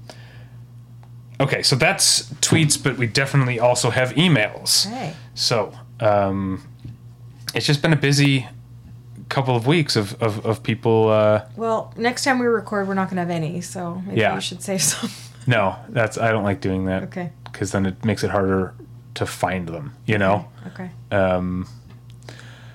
[1.40, 4.86] okay, so that's tweets, but we definitely also have emails.
[4.86, 5.14] Hey.
[5.34, 6.62] So um,
[7.54, 8.46] it's just been a busy
[9.28, 11.08] couple of weeks of, of, of people.
[11.08, 14.34] Uh, Well, next time we record, we're not gonna have any, so maybe Yeah.
[14.34, 15.10] you should save some.
[15.46, 17.02] no, that's I don't like doing that.
[17.04, 17.30] Okay.
[17.44, 18.74] Because then it makes it harder
[19.14, 19.94] to find them.
[20.06, 20.46] You know.
[20.68, 20.90] Okay.
[21.10, 21.66] Um,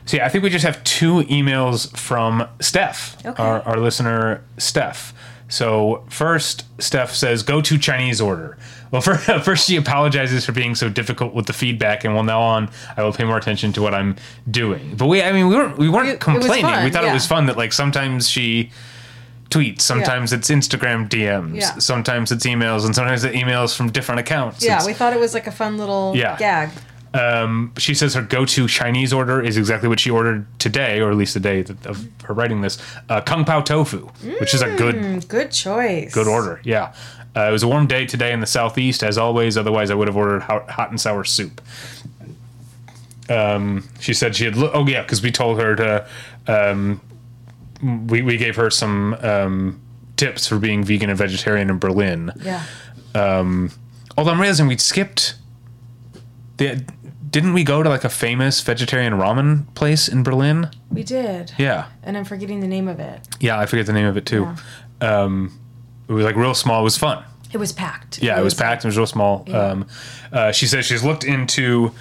[0.05, 3.41] So yeah, I think we just have two emails from Steph, Okay.
[3.41, 5.13] our, our listener Steph.
[5.53, 8.57] So first, Steph says, "Go to Chinese order."
[8.89, 12.41] Well, for, first she apologizes for being so difficult with the feedback, and well, now
[12.41, 14.15] on I will pay more attention to what I'm
[14.49, 14.95] doing.
[14.97, 16.65] But we, I mean, we weren't we weren't It- it complaining.
[16.65, 18.71] we fun, thought it was fun that like sometimes she
[19.51, 21.77] tweets, sometimes it's Instagram DMs, Yeah.
[21.77, 24.63] sometimes it's emails, and sometimes it's emails from different accounts.
[24.63, 26.35] Yeah, It's- we thought it was like a fun little Yeah.
[26.39, 26.69] gag.
[27.13, 31.17] Um, she says her go-to Chinese order is exactly what she ordered today, or at
[31.17, 32.77] least the day of her writing this,
[33.09, 34.07] uh, kung pao tofu,
[34.39, 36.13] which is a good Mm, good choice.
[36.13, 36.59] good order.
[36.63, 36.93] Yeah,
[37.35, 39.57] uh, it was a warm day today in the southeast, as always.
[39.57, 41.61] Otherwise, I would have ordered hot, hot and sour soup.
[43.29, 44.55] Um, she said she had.
[44.57, 46.07] Lo- oh yeah, because we told her to.
[46.47, 46.99] Um,
[48.07, 49.81] we we gave her some um,
[50.17, 52.31] tips for being vegan and vegetarian in Berlin.
[52.41, 52.63] Yeah.
[53.15, 55.35] Although I'm realizing we skipped.
[56.57, 56.83] The,
[57.33, 60.69] didn't we go to like a famous vegetarian ramen place in Berlin?
[60.89, 61.51] We did.
[61.57, 63.19] Yeah, And I'm forgetting the name of it.
[63.41, 64.47] yeah, I forget the name of it too.
[65.01, 65.51] Um,
[66.07, 66.79] it was like real small.
[66.79, 67.23] It was fun.
[67.51, 68.21] It was packed.
[68.23, 68.83] Yeah, it was packed.
[68.85, 69.45] It was real small.
[69.53, 69.87] Um,
[70.31, 71.91] uh, she says she's looked into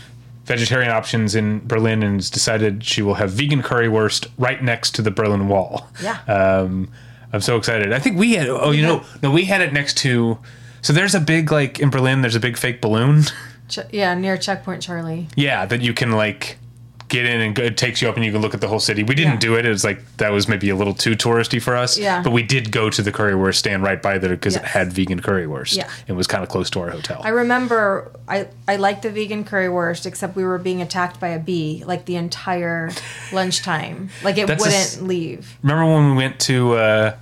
[0.45, 5.03] vegetarian options in Berlin and has decided she will have vegan currywurst right next to
[5.03, 5.89] the Berlin Wall.
[6.03, 6.19] Yeah.
[6.27, 6.89] Um,
[7.33, 7.93] I'm so excited.
[7.93, 8.49] I think we had.
[8.49, 10.39] Oh, you know, no, we had it next to.
[10.83, 12.21] So there's a big like in Berlin.
[12.23, 13.23] There's a big fake balloon.
[13.93, 15.29] Yeah, near Checkpoint Charlie.
[15.37, 16.59] Yeah, that you can like
[17.09, 18.81] get in and go, it takes you up and you can look at the whole
[18.81, 19.03] city.
[19.03, 19.39] We didn't Yeah.
[19.41, 19.67] do it.
[19.67, 21.99] It was like that was maybe a little too touristy for us.
[21.99, 22.23] Yeah.
[22.23, 25.21] But we did go to the currywurst stand right by there because it had vegan
[25.21, 25.77] currywurst.
[25.77, 25.91] Yeah.
[26.07, 27.21] It was kind of close to our hotel.
[27.23, 31.39] I remember I I liked the vegan currywurst, except we were being attacked by a
[31.39, 32.91] bee like the entire
[33.31, 34.11] lunchtime.
[34.23, 35.59] Like it That's wouldn't s- leave.
[35.63, 37.15] Remember when we went to uh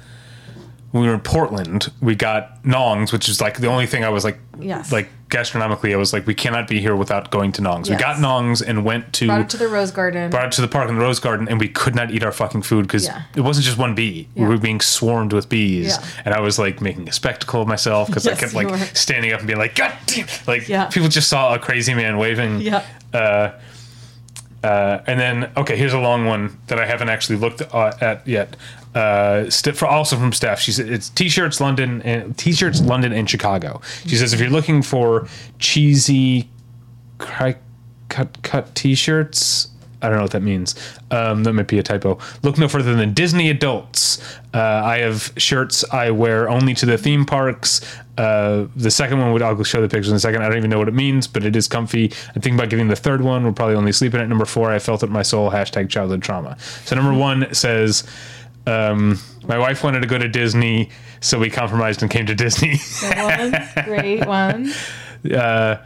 [0.93, 4.09] when we were in Portland, we got Nong's, which is like the only thing I
[4.09, 4.93] was like Yes.
[4.93, 7.89] like gastronomically I was like we cannot be here without going to Nong's.
[7.89, 7.99] Yes.
[7.99, 10.31] We got Nong's and went to Brought it to the Rose Garden.
[10.31, 12.33] brought it to the park in the Rose Garden, and we could not eat our
[12.33, 13.23] fucking food because Yeah.
[13.35, 14.29] it wasn't just one bee.
[14.35, 16.07] We were being swarmed with bees, Yeah.
[16.25, 18.79] and I was like making a spectacle of myself because I kept like were.
[18.93, 20.87] standing up and being like, "God damn!" Like Yeah.
[20.87, 22.61] people just saw a crazy man waving.
[22.61, 22.83] Yeah.
[23.15, 23.51] Uh,
[24.63, 28.57] and then okay, here's a long one that I haven't actually looked uh, at yet.
[28.95, 33.31] Uh, st- for also from Steph, she said it's t-shirts London and t-shirts London and
[33.31, 33.81] Chicago.
[34.07, 35.29] She says if you're looking for
[35.59, 36.49] cheesy
[37.19, 37.57] cri-
[38.09, 39.69] cut cut t-shirts.
[40.03, 40.75] I don't know what that means.
[41.11, 42.19] Um, that might be a typo.
[42.43, 44.21] Look no further than Disney adults.
[44.55, 47.81] Uh, I have shirts I wear only to the theme parks.
[48.17, 50.43] Uh, the second one would I'll show the pictures in a second.
[50.43, 52.13] I don't even know what it means, but it is comfy.
[52.29, 53.45] I'm thinking about getting the third one.
[53.45, 54.27] We'll probably only sleep in it.
[54.27, 55.51] Number four, I felt it in my soul.
[55.51, 56.59] Hashtag childhood trauma.
[56.85, 58.05] So number one says,
[58.67, 60.91] um, my wife wanted to go to Disney,
[61.21, 62.79] so we compromised and came to Disney.
[63.01, 63.85] Good one.
[63.85, 64.73] Great one.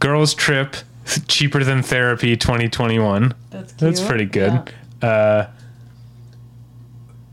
[0.00, 0.76] Girls trip,
[1.26, 3.34] cheaper than therapy 2021.
[3.50, 3.78] That's cute.
[3.78, 4.72] That's pretty good.
[5.02, 5.46] Uh,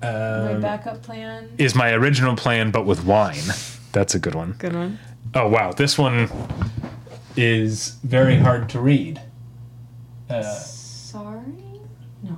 [0.01, 1.49] um, my backup plan.
[1.57, 3.43] Is my original plan, but with wine.
[3.91, 4.53] That's a good one.
[4.59, 4.99] Good one.
[5.33, 6.29] Oh wow, this one
[7.35, 9.21] is very hard to read.
[10.29, 11.81] Uh, Sorry?
[12.23, 12.37] No.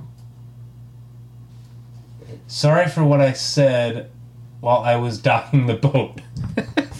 [2.46, 4.10] Sorry for what I said
[4.60, 6.20] while I was docking the boat.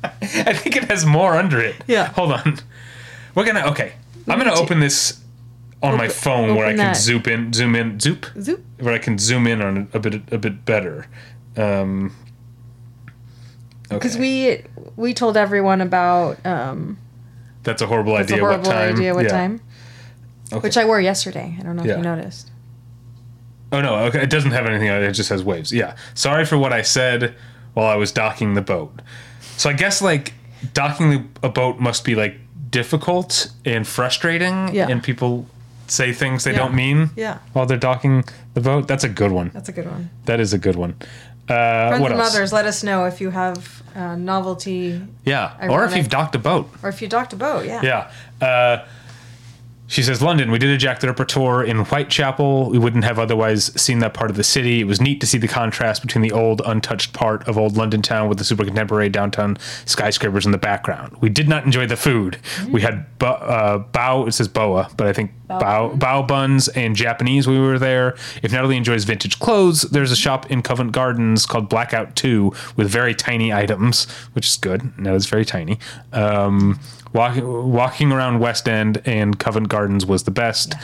[0.22, 1.76] I think it has more under it.
[1.86, 2.12] Yeah.
[2.12, 2.58] Hold on.
[3.34, 3.92] We're gonna okay.
[4.28, 5.20] I'm gonna open this
[5.82, 6.96] on my phone where I can that.
[6.96, 8.62] zoom in, zoom in, zoop, Zoop.
[8.78, 11.06] where I can zoom in on it a bit, a bit better.
[11.56, 12.14] Um,
[13.88, 14.20] Because okay.
[14.20, 16.98] we we told everyone about um
[17.62, 18.36] that's a horrible it's idea.
[18.42, 18.94] a horrible what time?
[18.94, 19.30] idea what Yeah.
[19.30, 19.60] time.
[20.52, 20.60] Okay.
[20.60, 21.56] Which I wore yesterday.
[21.58, 21.92] I don't know Yeah.
[21.92, 22.50] if you noticed.
[23.72, 25.06] Oh no, okay, it doesn't have anything on it.
[25.08, 25.72] It just has waves.
[25.72, 25.94] Yeah.
[26.14, 27.34] Sorry for what I said
[27.74, 29.00] while I was docking the boat.
[29.56, 30.34] So I guess like
[30.74, 32.36] docking the, a boat must be like
[32.70, 34.88] difficult and frustrating, Yeah.
[34.88, 35.46] and people
[35.86, 36.58] say things they Yeah.
[36.58, 37.38] don't mean Yeah.
[37.52, 38.24] while they're docking
[38.54, 38.86] the boat.
[38.86, 39.50] That's a good one.
[39.52, 40.10] That's a good one.
[40.26, 40.94] That is a good one.
[41.48, 42.32] Uh, Friends what and else?
[42.32, 46.38] mothers, let us know if you have uh, novelty Yeah, or if you've docked a
[46.38, 46.70] boat.
[46.82, 47.66] or if you docked a boat.
[47.66, 47.80] Yeah.
[47.82, 48.46] Yeah.
[48.46, 48.84] Uh,
[49.90, 52.70] she says, London, we did a Jack the Ripper tour in Whitechapel.
[52.70, 54.80] We wouldn't have otherwise seen that part of the city.
[54.80, 58.00] It was neat to see the contrast between the old, untouched part of old London
[58.00, 59.56] town with the super contemporary downtown
[59.86, 61.16] skyscrapers in the background.
[61.20, 62.38] We did not enjoy the food.
[62.70, 66.94] We had bu- uh, bao, it says boa, but I think bao, bao buns and
[66.94, 68.14] Japanese when we were there.
[68.44, 72.88] If Natalie enjoys vintage clothes, there's a shop in Covent Gardens called Blackout 2 with
[72.88, 74.92] very tiny items, which is good.
[74.98, 75.80] That is very tiny.
[76.12, 76.78] Um,
[77.12, 80.74] Walking, walking around West End and Covent Gardens was the best.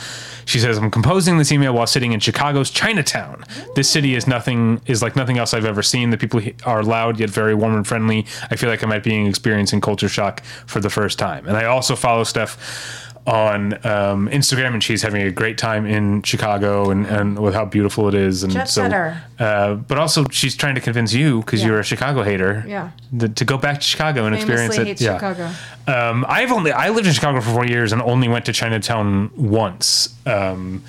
[0.43, 3.45] She says, "I'm composing this email while sitting in Chicago's Chinatown.
[3.75, 6.09] This city is nothing is like nothing else I've ever seen.
[6.09, 8.25] The people are loud yet very warm and friendly.
[8.51, 11.47] I feel like I might be experiencing culture shock for the first time.
[11.47, 16.21] And I also follow Steph on um, Instagram, and she's having a great time in
[16.23, 18.41] Chicago and, and with how beautiful it is.
[18.41, 21.67] And Jet so, uh, but also she's trying to convince you because Yeah.
[21.67, 22.91] you're a Chicago hater, Yeah.
[23.19, 24.87] th- to go back to Chicago and experience Famously it.
[24.87, 25.15] hates yeah.
[25.15, 25.49] Chicago.
[25.87, 29.29] Um, I've only I lived in Chicago for four years and only went to Chinatown
[29.35, 30.81] once um,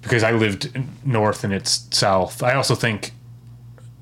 [0.00, 0.70] because I lived
[1.04, 2.42] north and it's south.
[2.42, 3.12] I also think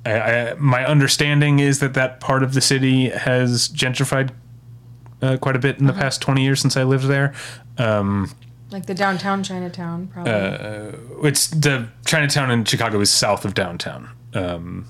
[0.06, 4.30] I, I, my understanding is that that part of the city has gentrified
[5.22, 7.32] uh, quite a bit in the past twenty years since I lived there.
[7.78, 8.30] Um,
[8.70, 10.32] Like the downtown Chinatown, probably.
[10.32, 10.92] Uh,
[11.28, 14.08] it's the Chinatown in Chicago is south of downtown.
[14.34, 14.86] Um,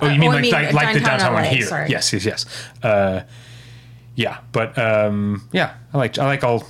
[0.00, 1.66] oh, Uh, you mean oh, like mean, like, like the downtown downtown one here?
[1.66, 1.88] sorry.
[1.90, 2.46] Yes, yes, yes.
[2.82, 3.22] Uh,
[4.14, 6.64] yeah, but um, yeah, I like I like all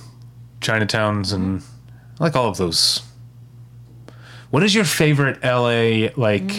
[0.61, 1.61] Chinatowns and
[2.19, 3.01] I like all of those.
[4.49, 6.49] What is your favorite LA like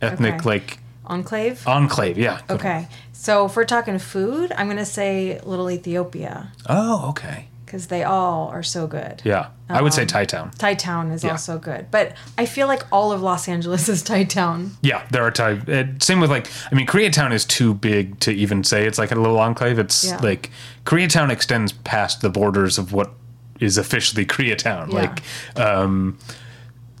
[0.00, 0.48] ethnic Mm, okay.
[0.48, 1.66] like Enclave.
[1.68, 2.18] enclave?
[2.18, 2.40] Yeah.
[2.50, 2.88] Okay.
[3.12, 7.46] So if we're talking food, I'm gonna say Little Ethiopia Oh, okay.
[7.72, 9.22] Because they all are so good.
[9.24, 10.50] Yeah, I would Um, say Thai Town.
[10.58, 11.30] Thai Town is Yeah.
[11.30, 14.72] also good, but I feel like all of Los Angeles is Thai Town.
[14.82, 15.52] Yeah, there are Thai.
[15.66, 19.10] Uh, same with like, I mean, Koreatown is too big to even say it's like
[19.10, 19.78] a little enclave.
[19.78, 20.18] It's Yeah.
[20.18, 20.50] like
[20.84, 23.12] Koreatown extends past the borders of what
[23.58, 24.92] is officially Koreatown.
[24.92, 24.94] Yeah.
[25.00, 25.22] Like,
[25.56, 26.18] um,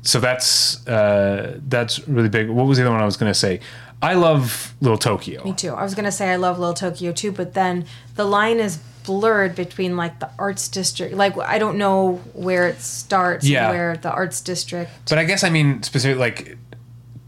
[0.00, 2.48] so that's uh, that's really big.
[2.48, 3.60] What was the other one I was gonna say?
[4.00, 5.44] I love Little Tokyo.
[5.44, 5.74] Me too.
[5.74, 7.84] I was gonna say I love Little Tokyo too, but then
[8.16, 11.14] the line is blurred between like the arts district.
[11.14, 13.70] Like I don't know where it starts Yeah.
[13.70, 14.90] where the arts district.
[15.08, 16.56] But I guess I mean specifically like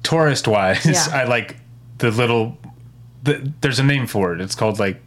[0.02, 1.06] tourist wise, Yeah.
[1.12, 1.56] I like
[1.98, 2.59] the little.
[3.22, 4.40] The, there's a name for it.
[4.42, 5.01] It's called like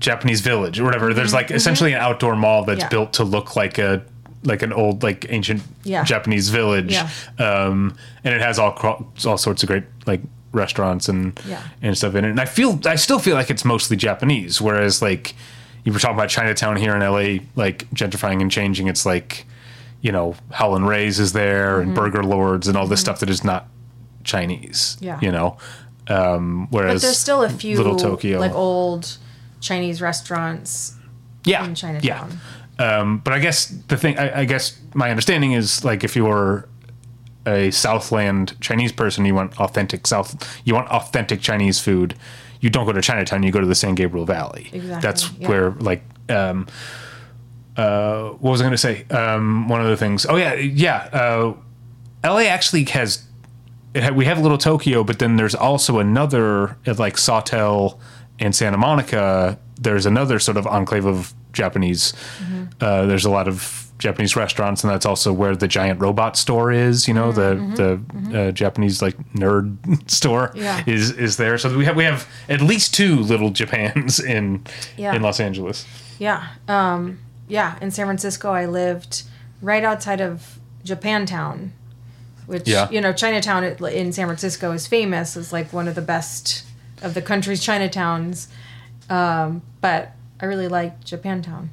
[0.00, 1.12] Japanese Village or whatever.
[1.14, 2.84] There's like essentially an outdoor mall that's Mm-hmm.
[2.84, 2.88] Yeah.
[2.88, 4.02] built to look like a
[4.44, 6.04] like an old like ancient Yeah.
[6.04, 6.92] Japanese village.
[6.92, 7.08] Yeah.
[7.38, 8.72] Um, and it has all
[9.26, 10.20] all sorts of great like
[10.58, 11.62] restaurants and Yeah.
[11.80, 12.30] and stuff in it.
[12.30, 15.34] And I feel I still feel like it's mostly Japanese, whereas like
[15.84, 18.86] you were talking about Chinatown here in LA, like gentrifying and changing.
[18.88, 19.46] It's like
[20.02, 21.82] you know Howlin' Rays is there Mm-hmm.
[21.88, 23.66] and Burger Lords and all this stuff that is not
[24.24, 24.96] Chinese.
[25.00, 25.18] Yeah.
[25.22, 25.56] you know.
[26.08, 29.18] Um, whereas But there's still a few Little Tokyo, like old
[29.60, 30.94] Chinese restaurants
[31.44, 32.02] yeah, in Chinatown.
[32.78, 32.98] Yeah.
[33.00, 36.66] Um, but I guess the thing, I, I guess my understanding is like if you're
[37.48, 42.14] a Southland Chinese person, you want authentic South, you want authentic Chinese food.
[42.60, 44.68] You don't go to Chinatown, you go to the San Gabriel Valley.
[44.72, 45.48] Exactly, That's yeah.
[45.48, 46.66] where like, um,
[47.76, 49.04] uh, what was I going to say?
[49.10, 50.26] Um, one of the things.
[50.26, 51.08] Oh yeah, yeah.
[51.12, 51.54] Uh,
[52.24, 53.24] LA actually has.
[53.94, 57.98] It ha- we have a Little Tokyo, but then there's also another like Sawtelle
[58.40, 59.58] and Santa Monica.
[59.80, 62.12] There's another sort of enclave of Japanese.
[62.42, 62.64] Mm-hmm.
[62.80, 66.70] Uh, there's a lot of Japanese restaurants, and that's also where the giant robot store
[66.72, 67.08] is.
[67.08, 67.74] You know, Mm-hmm.
[67.74, 69.76] the the uh, Japanese like nerd
[70.10, 70.82] store Yeah.
[70.86, 71.58] is is there.
[71.58, 74.64] So we have we have at least two little Japans in
[74.96, 75.14] Yeah.
[75.14, 75.84] in Los Angeles.
[76.18, 76.48] Yeah.
[76.68, 77.18] Um,
[77.48, 77.76] yeah.
[77.80, 79.22] In San Francisco, I lived
[79.62, 81.70] right outside of Japantown,
[82.46, 82.88] which, Yeah.
[82.90, 86.64] you know, Chinatown in San Francisco is famous as like one of the best
[87.02, 88.46] of the country's Chinatowns.
[89.10, 91.68] Um, but I really liked Japantown.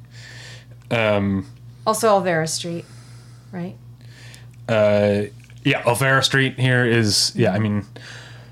[0.90, 1.46] Um,
[1.86, 2.84] Also, Olvera Street,
[3.52, 3.76] right?
[4.68, 5.22] uh,
[5.64, 7.52] yeah, Olvera Street here is yeah.
[7.52, 7.84] I mean,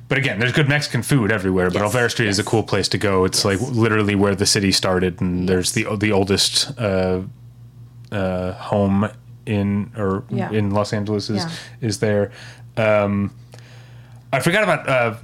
[0.09, 1.71] but again, there's good Mexican food everywhere.
[1.71, 3.25] But Yes, Olvera Street is a cool place to go.
[3.25, 7.23] It's like literally where the city started, and there's the the oldest uh,
[8.13, 9.09] uh, home
[9.47, 10.51] in or Yeah.
[10.51, 11.51] in Los Angeles is Yeah.
[11.89, 12.31] is there.
[12.77, 13.31] Um,
[14.33, 14.89] I forgot about.
[14.89, 15.15] Uh,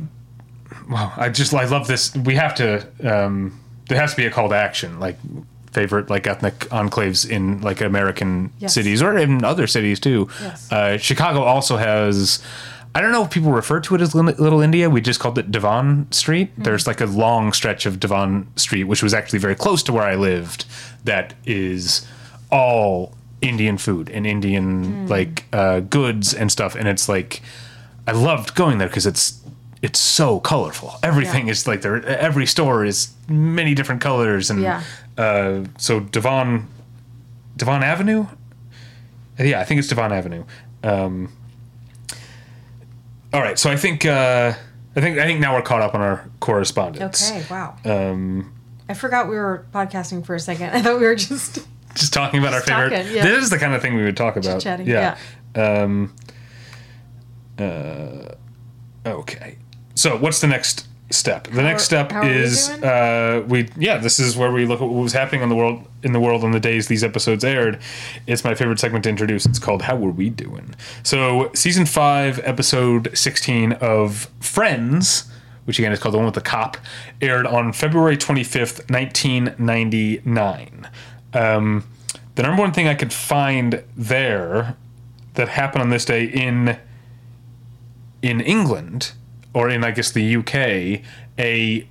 [0.89, 2.15] wow, I just I love this.
[2.17, 2.87] We have to.
[3.05, 3.59] Um,
[3.89, 5.17] there has to be a call to action, like
[5.73, 8.75] favorite like ethnic enclaves in like American Yes.
[8.75, 10.29] cities or in other cities too.
[10.43, 10.71] Yes.
[10.73, 12.43] Uh, Chicago also has.
[12.93, 14.91] I don't know if people refer to it as Little India.
[14.91, 16.51] We just called it Devon Street.
[16.53, 16.63] Mm-hmm.
[16.65, 20.03] There's like a long stretch of Devon Street, which was actually very close to where
[20.03, 20.65] I lived.
[21.05, 22.05] That is
[22.51, 25.09] all Indian food and Indian Mm.
[25.09, 26.75] like uh, goods and stuff.
[26.75, 27.43] And it's like
[28.09, 29.39] I loved going there because it's
[29.83, 30.97] it's so colorful.
[31.03, 31.53] Everything Yeah.
[31.53, 32.05] is like there.
[32.05, 34.83] Every store is many different colors and Yeah.
[35.19, 36.69] Uh, so Devon
[37.57, 38.27] Devon Avenue.
[39.39, 40.45] Yeah, I think it's Devon Avenue.
[40.83, 41.33] Um,
[43.33, 44.53] all right, so I think uh,
[44.97, 47.31] I think I think now we're caught up on our correspondence.
[47.31, 47.77] Okay, wow.
[47.85, 48.53] Um,
[48.89, 50.71] I forgot we were podcasting for a second.
[50.75, 51.61] I thought we were just.
[51.95, 53.13] just talking about Just our favorite.
[53.15, 53.25] yeah.
[53.25, 54.55] This is the kind of thing we would talk about.
[54.61, 55.17] Chit-chatting, yeah.
[55.55, 56.15] Um,
[57.59, 58.35] uh,
[59.07, 59.59] okay.
[59.95, 61.49] So what's the next step?
[61.49, 62.85] The next step how are we is doing?
[62.85, 63.99] uh, we yeah.
[63.99, 66.45] This is where we look at what was happening on the world in the world
[66.45, 67.79] on the days these episodes aired.
[68.27, 69.47] It's my favorite segment to introduce.
[69.47, 75.25] It's called "How Were We Doing." So season five, episode sixteen of Friends.
[75.67, 76.79] Which again is called The One with the Cop,
[77.21, 80.89] aired on February 25th, 1999.
[81.33, 81.85] Um,
[82.35, 84.77] the number one thing I could find there
[85.35, 86.79] that happened on this day in
[88.23, 89.13] in England
[89.55, 91.03] or in I guess the UK
[91.39, 91.87] a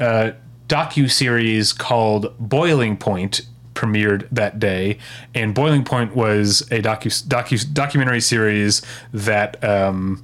[0.00, 0.32] uh,
[0.68, 3.42] docu series called Boiling Point
[3.74, 4.98] premiered that day,
[5.34, 8.82] and Boiling Point was a docu docu documentary series
[9.12, 9.62] that.
[9.64, 10.22] Um,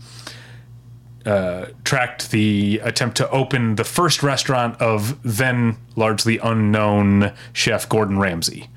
[1.26, 8.18] uh, tracked the attempt to open the first restaurant of then largely unknown chef Gordon
[8.18, 8.68] Ramsay.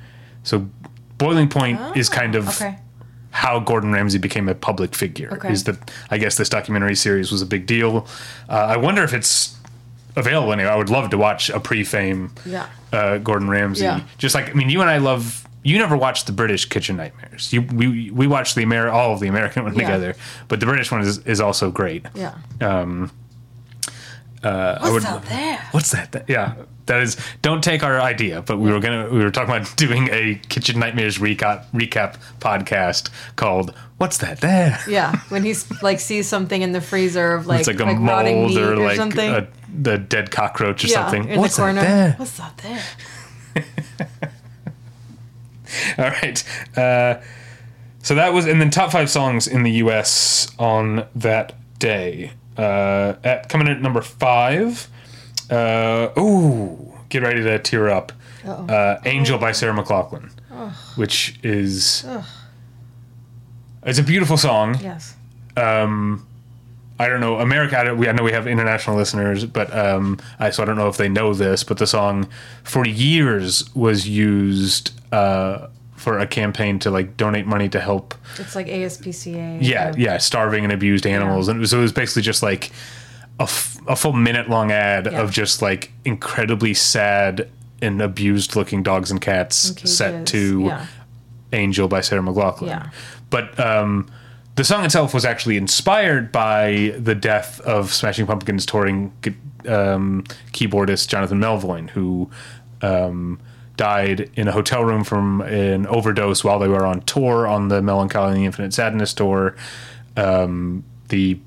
[0.43, 0.69] So,
[1.17, 2.77] Boiling Point is kind of Okay.
[3.43, 5.29] How Gordon Ramsay became a public figure.
[5.33, 5.51] Okay.
[5.51, 5.77] Is that
[6.09, 8.07] I guess this documentary series was a big deal.
[8.49, 9.55] Uh, I wonder if it's
[10.15, 10.69] available anyway.
[10.69, 12.65] I would love to watch a pre-fame Yeah.
[12.91, 13.83] uh, Gordon Ramsay.
[13.85, 14.01] Yeah.
[14.17, 15.43] Just like I mean, you and I love.
[15.63, 17.51] You never watched the British Kitchen Nightmares.
[17.53, 19.81] You we we watched the Amer all of the American one Yeah.
[19.85, 20.15] together,
[20.47, 22.05] but the British one is, is also great.
[22.15, 22.33] Yeah.
[22.61, 23.11] Um,
[24.43, 25.67] uh, I What's would- out there?
[25.71, 26.11] What's that?
[26.11, 26.55] Th- Yeah,
[26.85, 27.17] that is.
[27.41, 29.09] Don't take our idea, but we were gonna.
[29.09, 34.79] We were talking about doing a Kitchen Nightmares recap recap podcast called "What's That There."
[34.87, 35.19] Yeah.
[35.29, 38.49] When he's like sees something in the freezer of like it's like a rotting mold
[38.51, 39.29] meat or like something.
[39.31, 39.47] a,
[39.81, 41.27] the dead cockroach or yeah, something.
[41.29, 41.81] in What's the corner.
[41.81, 42.13] that there?
[42.13, 42.83] What's that there?
[45.97, 46.43] All right.
[46.77, 47.21] Uh,
[48.01, 50.49] so that was, and then top five songs in the U.S.
[50.57, 52.31] on that day.
[52.57, 54.87] Uh, at coming in at number five.
[55.49, 58.11] Uh, ooh, get ready to tear up.
[58.45, 60.31] Uh, "Angel" by Sarah McLachlan,
[60.95, 62.05] which is
[63.83, 64.77] it's a beautiful song.
[64.81, 65.15] Yes.
[66.99, 67.77] I don't know America.
[67.79, 70.77] I, don't, we, I know we have international listeners, but um, I so I don't
[70.77, 71.63] know if they know this.
[71.63, 72.27] But the song
[72.63, 75.67] for years was used uh,
[76.07, 78.15] for a campaign to like donate money to help.
[78.39, 79.57] It's like ASPCA.
[79.61, 82.71] Yeah, yeah, starving and abused animals, and so it was basically just like
[83.41, 85.21] a, f- a full minute long ad Yeah.
[85.21, 87.49] of just like incredibly sad
[87.81, 90.85] and abused looking dogs and cats set to yeah.
[91.51, 92.67] Angel by Sarah McLachlan.
[92.67, 92.89] Yeah.
[93.29, 94.09] But um,
[94.55, 99.11] the song itself was actually inspired by the death of Smashing Pumpkins touring
[99.67, 100.23] um,
[100.53, 102.31] keyboardist Jonathan Melvoin, who
[102.81, 103.41] um,
[103.77, 107.81] died in a hotel room from an overdose while they were on tour on the
[107.81, 109.55] Melancholy and the Infinite Sadness tour.
[110.15, 111.39] Um, the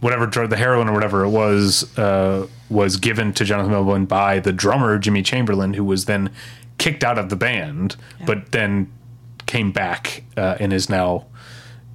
[0.00, 4.38] whatever drug, the heroin or whatever it was, uh, was given to Jonathan Melvoin by
[4.38, 6.30] the drummer Jimmy Chamberlin, who was then
[6.78, 8.90] kicked out of the band, but then
[9.46, 11.26] came back uh, and is now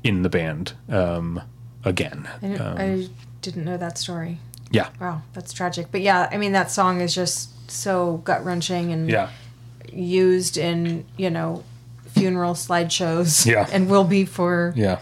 [0.03, 1.41] in the band um,
[1.85, 2.27] again.
[2.41, 3.10] I didn't, Um, I
[3.41, 4.39] didn't know that story.
[4.72, 5.88] yeah, Wow, that's tragic.
[5.91, 9.30] But yeah, I mean that song is just so gut wrenching and yeah,
[9.91, 11.63] used in you know
[12.07, 13.45] funeral slideshows.
[13.45, 13.68] Yeah.
[13.73, 14.99] and will be for yeah.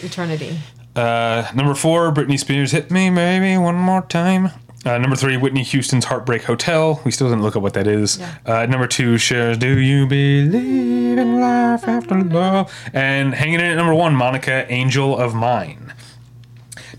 [0.00, 0.58] eternity.
[0.94, 4.50] Uh, number four, Britney Spears, "Hit Me, Maybe One More Time."
[4.84, 8.18] Uh, number three, Whitney Houston's "Heartbreak Hotel." We still didn't look up what that is.
[8.18, 8.34] Yeah.
[8.46, 13.74] Uh, number two, Cher's "Do You Believe in Life After Love?" And hanging in at
[13.74, 15.92] number one, Monica, "Angel of Mine."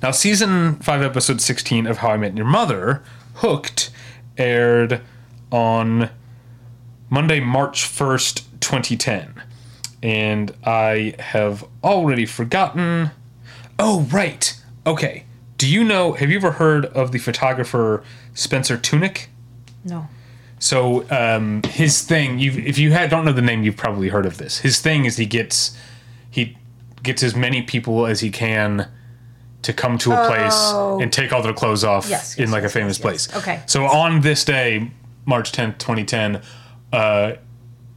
[0.02, 3.02] Now, season five, episode sixteen of How I Met Your Mother,
[3.36, 3.90] "Hooked,"
[4.38, 5.02] aired
[5.52, 6.10] on
[7.10, 9.44] Monday, March 1st, 2010.
[10.04, 13.12] And I have already forgotten.
[13.80, 14.60] Oh, right.
[14.86, 15.24] Okay.
[15.58, 18.04] Do you know, have you ever heard of the photographer
[18.34, 19.28] Spencer Tunick?
[19.84, 20.08] No.
[20.60, 24.38] So um, his thing, if you had, don't know the name, you've probably heard of
[24.38, 24.60] this.
[24.60, 25.76] His thing is he gets
[26.30, 26.58] he
[27.04, 28.88] gets as many people as he can
[29.62, 30.28] to come to a Oh.
[30.28, 33.28] place and take all their clothes off Yes, in like yes, a famous yes, place.
[33.32, 33.38] yes.
[33.38, 33.62] Okay.
[33.68, 34.92] So on this day,
[35.26, 36.42] March tenth, twenty ten,
[36.94, 37.34] uh,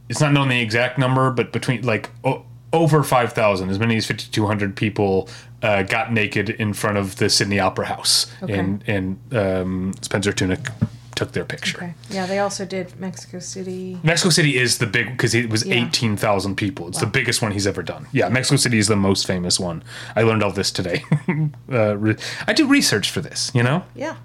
[0.09, 2.43] it's not known the exact number, but between like o-
[2.73, 5.29] over five thousand, as many as fifty two hundred people
[5.61, 8.57] uh, got naked in front of the Sydney Opera House, Okay.
[8.57, 10.71] and and um, Spencer Tunick
[11.15, 11.77] took their picture.
[11.77, 11.93] Okay.
[12.09, 13.99] Yeah, they also did Mexico City.
[14.03, 15.75] Mexico City is the big because it was Yeah.
[15.75, 16.87] eighteen thousand people.
[16.87, 18.07] It's the biggest one he's ever done.
[18.11, 19.83] Yeah, Mexico City is the most famous one.
[20.15, 21.03] I learned all this today.
[21.71, 22.15] uh, re-
[22.47, 23.51] I do research for this.
[23.53, 24.15] You know, Yeah.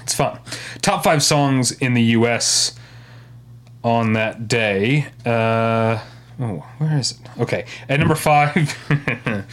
[0.00, 0.38] it's fun.
[0.82, 2.72] Top five songs in the U.S.
[3.88, 5.06] on that day.
[5.24, 5.98] Uh,
[6.40, 7.40] oh, where is it?
[7.40, 8.54] Okay, at number five,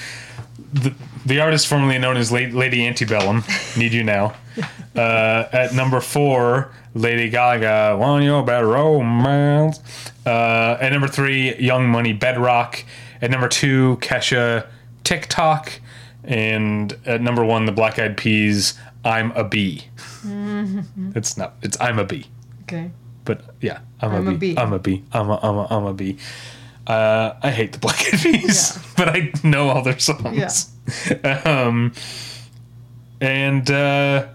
[0.73, 0.93] the,
[1.25, 3.43] the artist formerly known as Lady Antebellum,
[3.77, 4.35] "Need You Now."
[4.95, 9.81] Uh, at number four, Lady Gaga, "Want Your Bad Romance."
[10.25, 12.85] Uh, at number three, Young Money, "Bedrock."
[13.21, 14.65] At number two, Kesha,
[15.03, 15.81] "TikTok."
[16.23, 19.89] And at number one, the Black Eyed Peas, "I'm a Bee."
[21.13, 21.55] It's not.
[21.61, 22.27] It's I'm a bee.
[22.63, 22.91] Okay.
[23.25, 24.53] But yeah, I'm, I'm a, a bee.
[24.53, 24.57] bee.
[24.59, 25.03] I'm a bee.
[25.11, 26.17] I'm a I'm a I'm a bee.
[26.87, 28.83] Uh, I hate the Black Eyed Peas, Yeah.
[28.97, 30.71] but I know all their songs.
[31.43, 31.93] um,
[33.19, 34.27] and uh,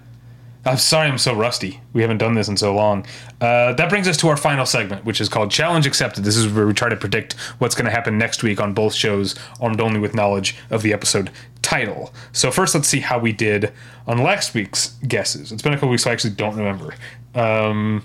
[0.65, 1.81] I'm sorry, I'm so rusty.
[1.93, 3.07] We haven't done this in so long.
[3.41, 6.25] Uh, that brings us to our final segment, which is called Challenge Accepted.
[6.25, 8.95] This is where we try to predict what's going to happen next week on both
[8.95, 11.31] shows, armed only with knowledge of the episode
[11.63, 12.13] title.
[12.33, 13.73] So first, let's see how we did
[14.09, 15.53] on last week's guesses.
[15.53, 16.95] It's been a couple weeks, so I actually don't remember.
[17.35, 18.05] Um,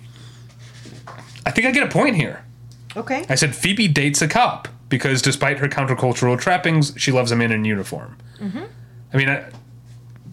[1.45, 2.43] I think I get a point here.
[2.95, 3.25] Okay.
[3.29, 7.51] I said Phoebe dates a cop because despite her countercultural trappings, she loves a man
[7.51, 8.17] in uniform.
[8.39, 8.63] Mm-hmm.
[9.13, 9.45] I mean, I,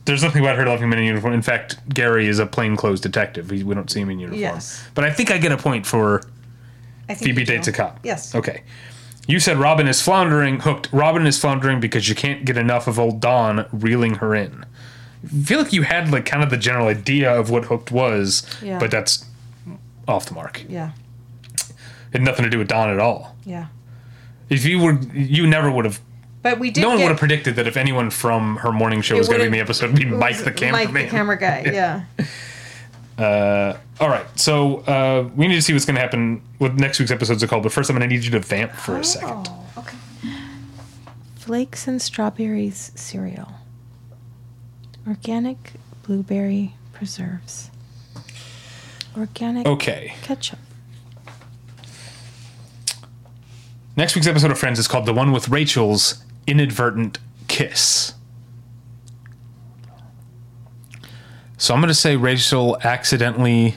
[0.05, 1.35] there's nothing about her loving men in uniform.
[1.35, 3.51] In fact, Gary is a plainclothes detective.
[3.51, 4.41] He, we don't see him in uniform.
[4.41, 4.87] Yes.
[4.95, 6.23] But I think I get a point for
[7.09, 8.01] I think Phoebe dates a cop.
[8.03, 8.35] Yes.
[8.35, 8.63] Okay.
[9.29, 10.89] You said Robin is floundering, hooked.
[10.93, 14.65] Robin is floundering because you can't get enough of old Dawn reeling her in.
[15.25, 18.45] I feel like you had like kind of the general idea of what hooked was,
[18.61, 18.81] Yeah.
[18.81, 19.25] but that's
[20.09, 20.65] off the mark.
[20.69, 20.91] Yeah.
[22.13, 23.35] It had nothing to do with Dawn at all.
[23.45, 23.67] Yeah.
[24.51, 26.01] If you were, you never would have.
[26.43, 26.83] But we did.
[26.83, 29.39] No one get, would have predicted that if anyone from her morning show was going
[29.41, 30.93] to be in the episode, it'd be Mike the cameraman.
[30.93, 32.05] Mike the camera guy.
[33.19, 33.79] Yeah.
[34.01, 36.43] All right, so uh, we need to see what's going to happen.
[36.59, 37.63] with next week's episodes are called.
[37.63, 39.49] But first, I'm going to need you to vamp for a second.
[39.49, 39.97] Oh, okay.
[41.37, 43.53] Flakes and strawberries cereal.
[45.07, 47.71] Organic blueberry preserves.
[49.17, 50.15] Organic Okay.
[50.23, 50.59] ketchup.
[53.97, 58.15] Next week's episode of Friends is called "The One with Rachel's Inadvertent Kiss."
[61.59, 63.77] So I'm going to say Rachel accidentally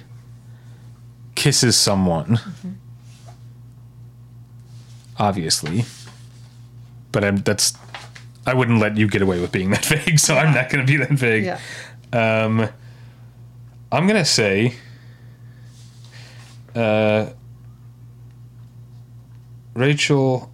[1.35, 2.39] kisses someone.
[5.19, 5.85] Obviously.
[7.11, 7.77] But I'm that's
[8.45, 10.91] I wouldn't let you get away with being that vague, so I'm not going to
[10.91, 11.45] be that vague.
[11.45, 11.59] Yeah.
[12.13, 12.69] Um,
[13.91, 14.73] I'm gonna say,
[16.73, 17.29] uh,
[19.75, 20.49] Rachel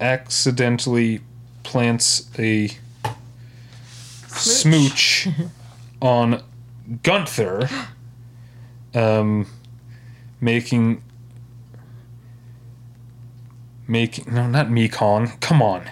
[0.00, 1.20] accidentally
[1.64, 2.70] plants a
[4.28, 5.28] smooch,
[6.02, 6.42] on
[7.02, 7.68] Gunther,
[8.94, 9.46] um,
[10.40, 11.02] making
[13.86, 15.38] making no, not Mekong.
[15.40, 15.90] Come on,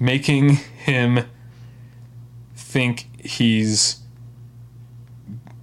[0.00, 1.20] making him
[2.56, 4.00] think he's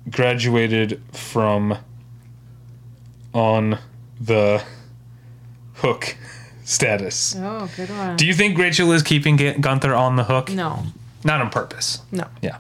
[0.10, 1.78] graduated from
[3.34, 3.78] on
[4.20, 4.64] the
[5.78, 6.16] hook
[6.64, 7.36] status.
[7.38, 8.16] Oh, good one.
[8.18, 10.50] Do you think Rachel is keeping Gunther on the hook?
[10.52, 10.84] no.
[11.24, 12.02] Not on purpose.
[12.12, 12.26] No.
[12.42, 12.60] Yeah.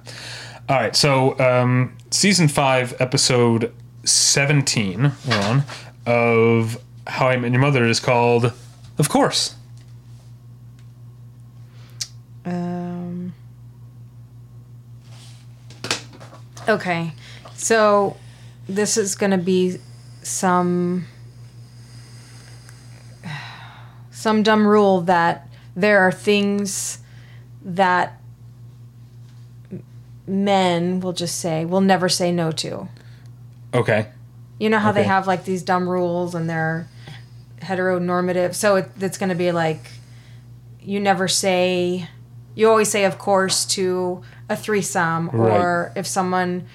[0.67, 0.95] All right.
[0.95, 3.71] So, um, season five, episode
[4.03, 5.63] 17, we're on,
[6.05, 8.51] of How I Met Your Mother is called,
[8.97, 9.55] Of Course.
[12.43, 13.33] Um.
[16.67, 17.13] Okay,
[17.55, 18.17] so
[18.67, 19.77] this is going to be
[20.23, 21.05] some
[24.17, 26.97] some dumb rule that there are things
[27.63, 28.19] that
[30.25, 32.87] men will just say will never say no to.
[33.75, 34.07] Okay.
[34.59, 36.87] You know how they have like these dumb rules and they're
[37.59, 38.55] heteronormative.
[38.55, 39.91] So it, it's going to be like
[40.81, 42.09] you never say,
[42.55, 46.65] you always say, of course, to a threesome, or if someone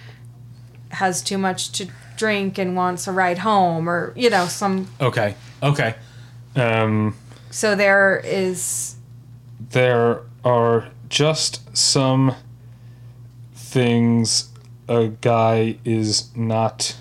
[0.91, 4.87] has too much to drink and wants a ride home, or, you know, some.
[5.01, 5.35] Okay.
[5.61, 5.97] Okay.
[6.55, 7.17] Um,
[7.53, 8.97] So there is
[9.61, 12.35] there are just some
[13.55, 14.49] things
[14.89, 16.97] a guy is not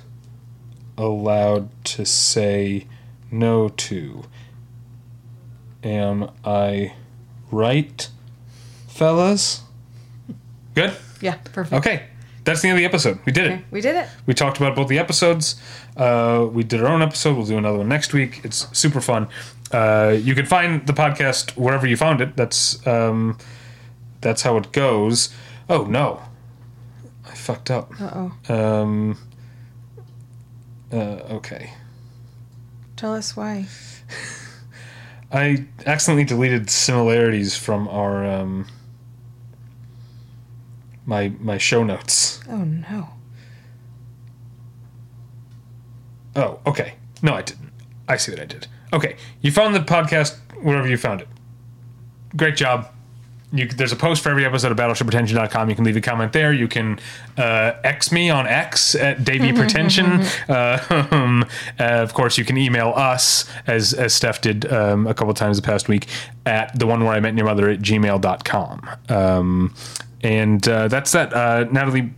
[0.98, 2.86] allowed to say
[3.32, 4.24] no to.
[5.86, 6.96] Am I
[7.50, 8.10] right,
[8.90, 9.62] fellas?
[10.76, 10.94] Good?
[11.22, 11.74] yeah, perfect.
[11.74, 12.08] Okay.
[12.44, 13.20] That's the end of the episode.
[13.26, 13.64] We did it.
[13.72, 14.10] We did it.
[14.26, 15.62] We talked about both the episodes.
[15.96, 17.38] Uh, we did our own episode.
[17.38, 18.42] We'll do another one next week.
[18.44, 19.28] It's super fun.
[19.72, 22.36] Uh, you can find the podcast wherever you found it.
[22.36, 23.38] That's um,
[24.22, 25.34] that's how it goes.
[25.70, 26.22] Oh no,
[27.26, 27.92] I fucked up.
[28.00, 28.54] Uh oh.
[28.54, 29.18] Um,
[30.92, 31.72] uh, okay,
[33.02, 33.66] Tell us why.
[35.32, 38.68] I accidentally deleted similarities from our um,
[41.08, 42.42] my my show notes.
[42.48, 43.10] Oh no.
[46.36, 46.94] Oh, okay.
[47.24, 47.71] No, I didn't.
[48.12, 48.68] I see what I did.
[48.94, 51.28] Okay, you found the podcast wherever you found it.
[52.36, 52.92] Great job.
[53.54, 55.70] You, there's a post for every episode of battleshippretension.com.
[55.70, 56.54] You can leave a comment there.
[56.54, 57.00] You can
[57.38, 60.22] uh, X me on X at Davey Pretension.
[60.50, 61.46] uh, um,
[61.80, 65.58] uh, of course, you can email us, as, as Steph did um, a couple times
[65.58, 66.08] the past week,
[66.46, 68.90] at the one where I met your mother at gmail.com.
[69.10, 69.74] Um,
[70.22, 71.34] and uh, that's that.
[71.34, 72.10] Uh, Natalie,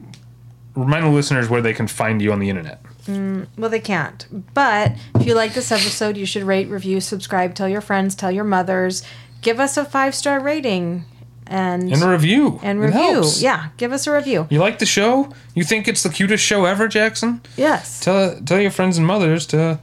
[0.76, 2.80] remind the listeners where they can find you on the internet.
[3.08, 4.26] Well, they can't.
[4.54, 8.32] But if you like this episode, you should rate, review, subscribe, tell your friends, tell
[8.32, 9.04] your mothers,
[9.42, 11.06] give us a five star rating,
[11.48, 12.60] and And a review.
[12.64, 13.24] and review.
[13.38, 14.48] Yeah, give us a review.
[14.50, 15.30] You like the show?
[15.56, 17.42] You think it's the cutest show ever, Jackson?
[17.58, 18.00] Yes.
[18.00, 19.80] Tell tell your friends and mothers to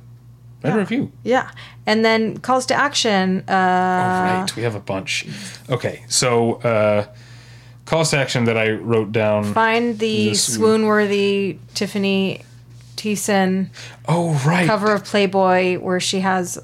[0.64, 1.12] write a review.
[1.22, 1.50] Yeah,
[1.86, 3.44] and then calls to action.
[3.48, 5.26] Uh, All right, we have a bunch.
[5.68, 7.06] Okay, so uh,
[7.84, 9.44] calls to action that I wrote down.
[9.52, 12.40] find the This swoon-worthy Tiffany
[13.00, 13.68] Thiessen
[14.06, 16.58] Oh right, cover of Playboy where she has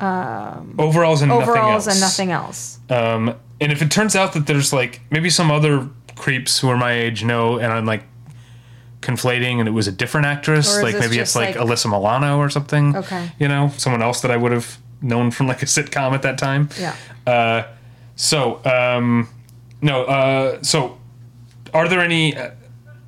[0.00, 1.86] overalls and overalls nothing else.
[1.86, 2.78] and nothing else.
[2.90, 6.76] Um, and if it turns out that there's like maybe some other creeps who are
[6.76, 8.04] my age know, and I'm like
[9.00, 12.50] conflating, and it was a different actress, like maybe it's like, like- Alyssa Milano or
[12.50, 12.96] something.
[12.96, 13.30] Okay.
[13.38, 16.38] you know, someone else that I would have known from like a sitcom at that
[16.38, 16.68] time.
[16.80, 16.94] Yeah.
[17.26, 17.64] Uh,
[18.16, 19.28] so um,
[19.80, 20.04] no.
[20.04, 20.98] Uh, so
[21.72, 22.36] are there any?
[22.36, 22.50] Uh,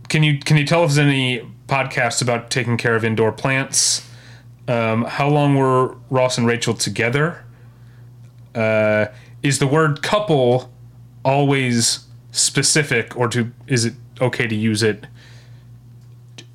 [0.08, 4.08] can you can you tell us any podcasts about taking care of indoor plants?
[4.68, 7.44] Um, how long were Ross and Rachel together?
[8.54, 9.06] Uh,
[9.42, 10.70] is the word couple
[11.24, 15.06] always specific, or to is it okay to use it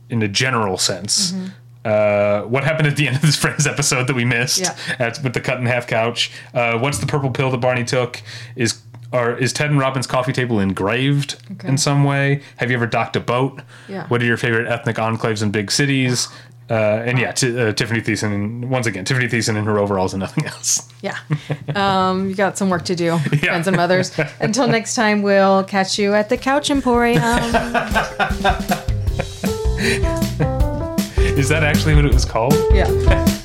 [0.10, 1.32] in a general sense?
[1.32, 1.48] Mm-hmm.
[1.84, 4.76] Uh, what happened at the end of this Friends episode that we missed Yeah.
[5.00, 6.32] at, with the cut in half couch?
[6.54, 8.22] Uh, what's the purple pill that Barney took?
[8.56, 8.82] Is
[9.14, 11.68] are, is Ted and Robin's coffee table engraved Okay.
[11.68, 12.42] in some way?
[12.58, 13.62] Have you ever docked a boat?
[13.88, 14.08] Yeah.
[14.08, 16.28] What are your favorite ethnic enclaves in big cities?
[16.70, 18.66] Uh, and yeah, t- uh, Tiffany Thiessen.
[18.70, 20.88] Once again, Tiffany Thiessen in her overalls and nothing else.
[21.02, 21.18] Yeah.
[21.76, 24.18] Um, you got some work to do, friends and mothers.
[24.40, 27.22] Until next time, we'll catch you at the Couch Emporium.
[31.38, 32.54] Is that actually what it was called?
[32.72, 33.38] yeah.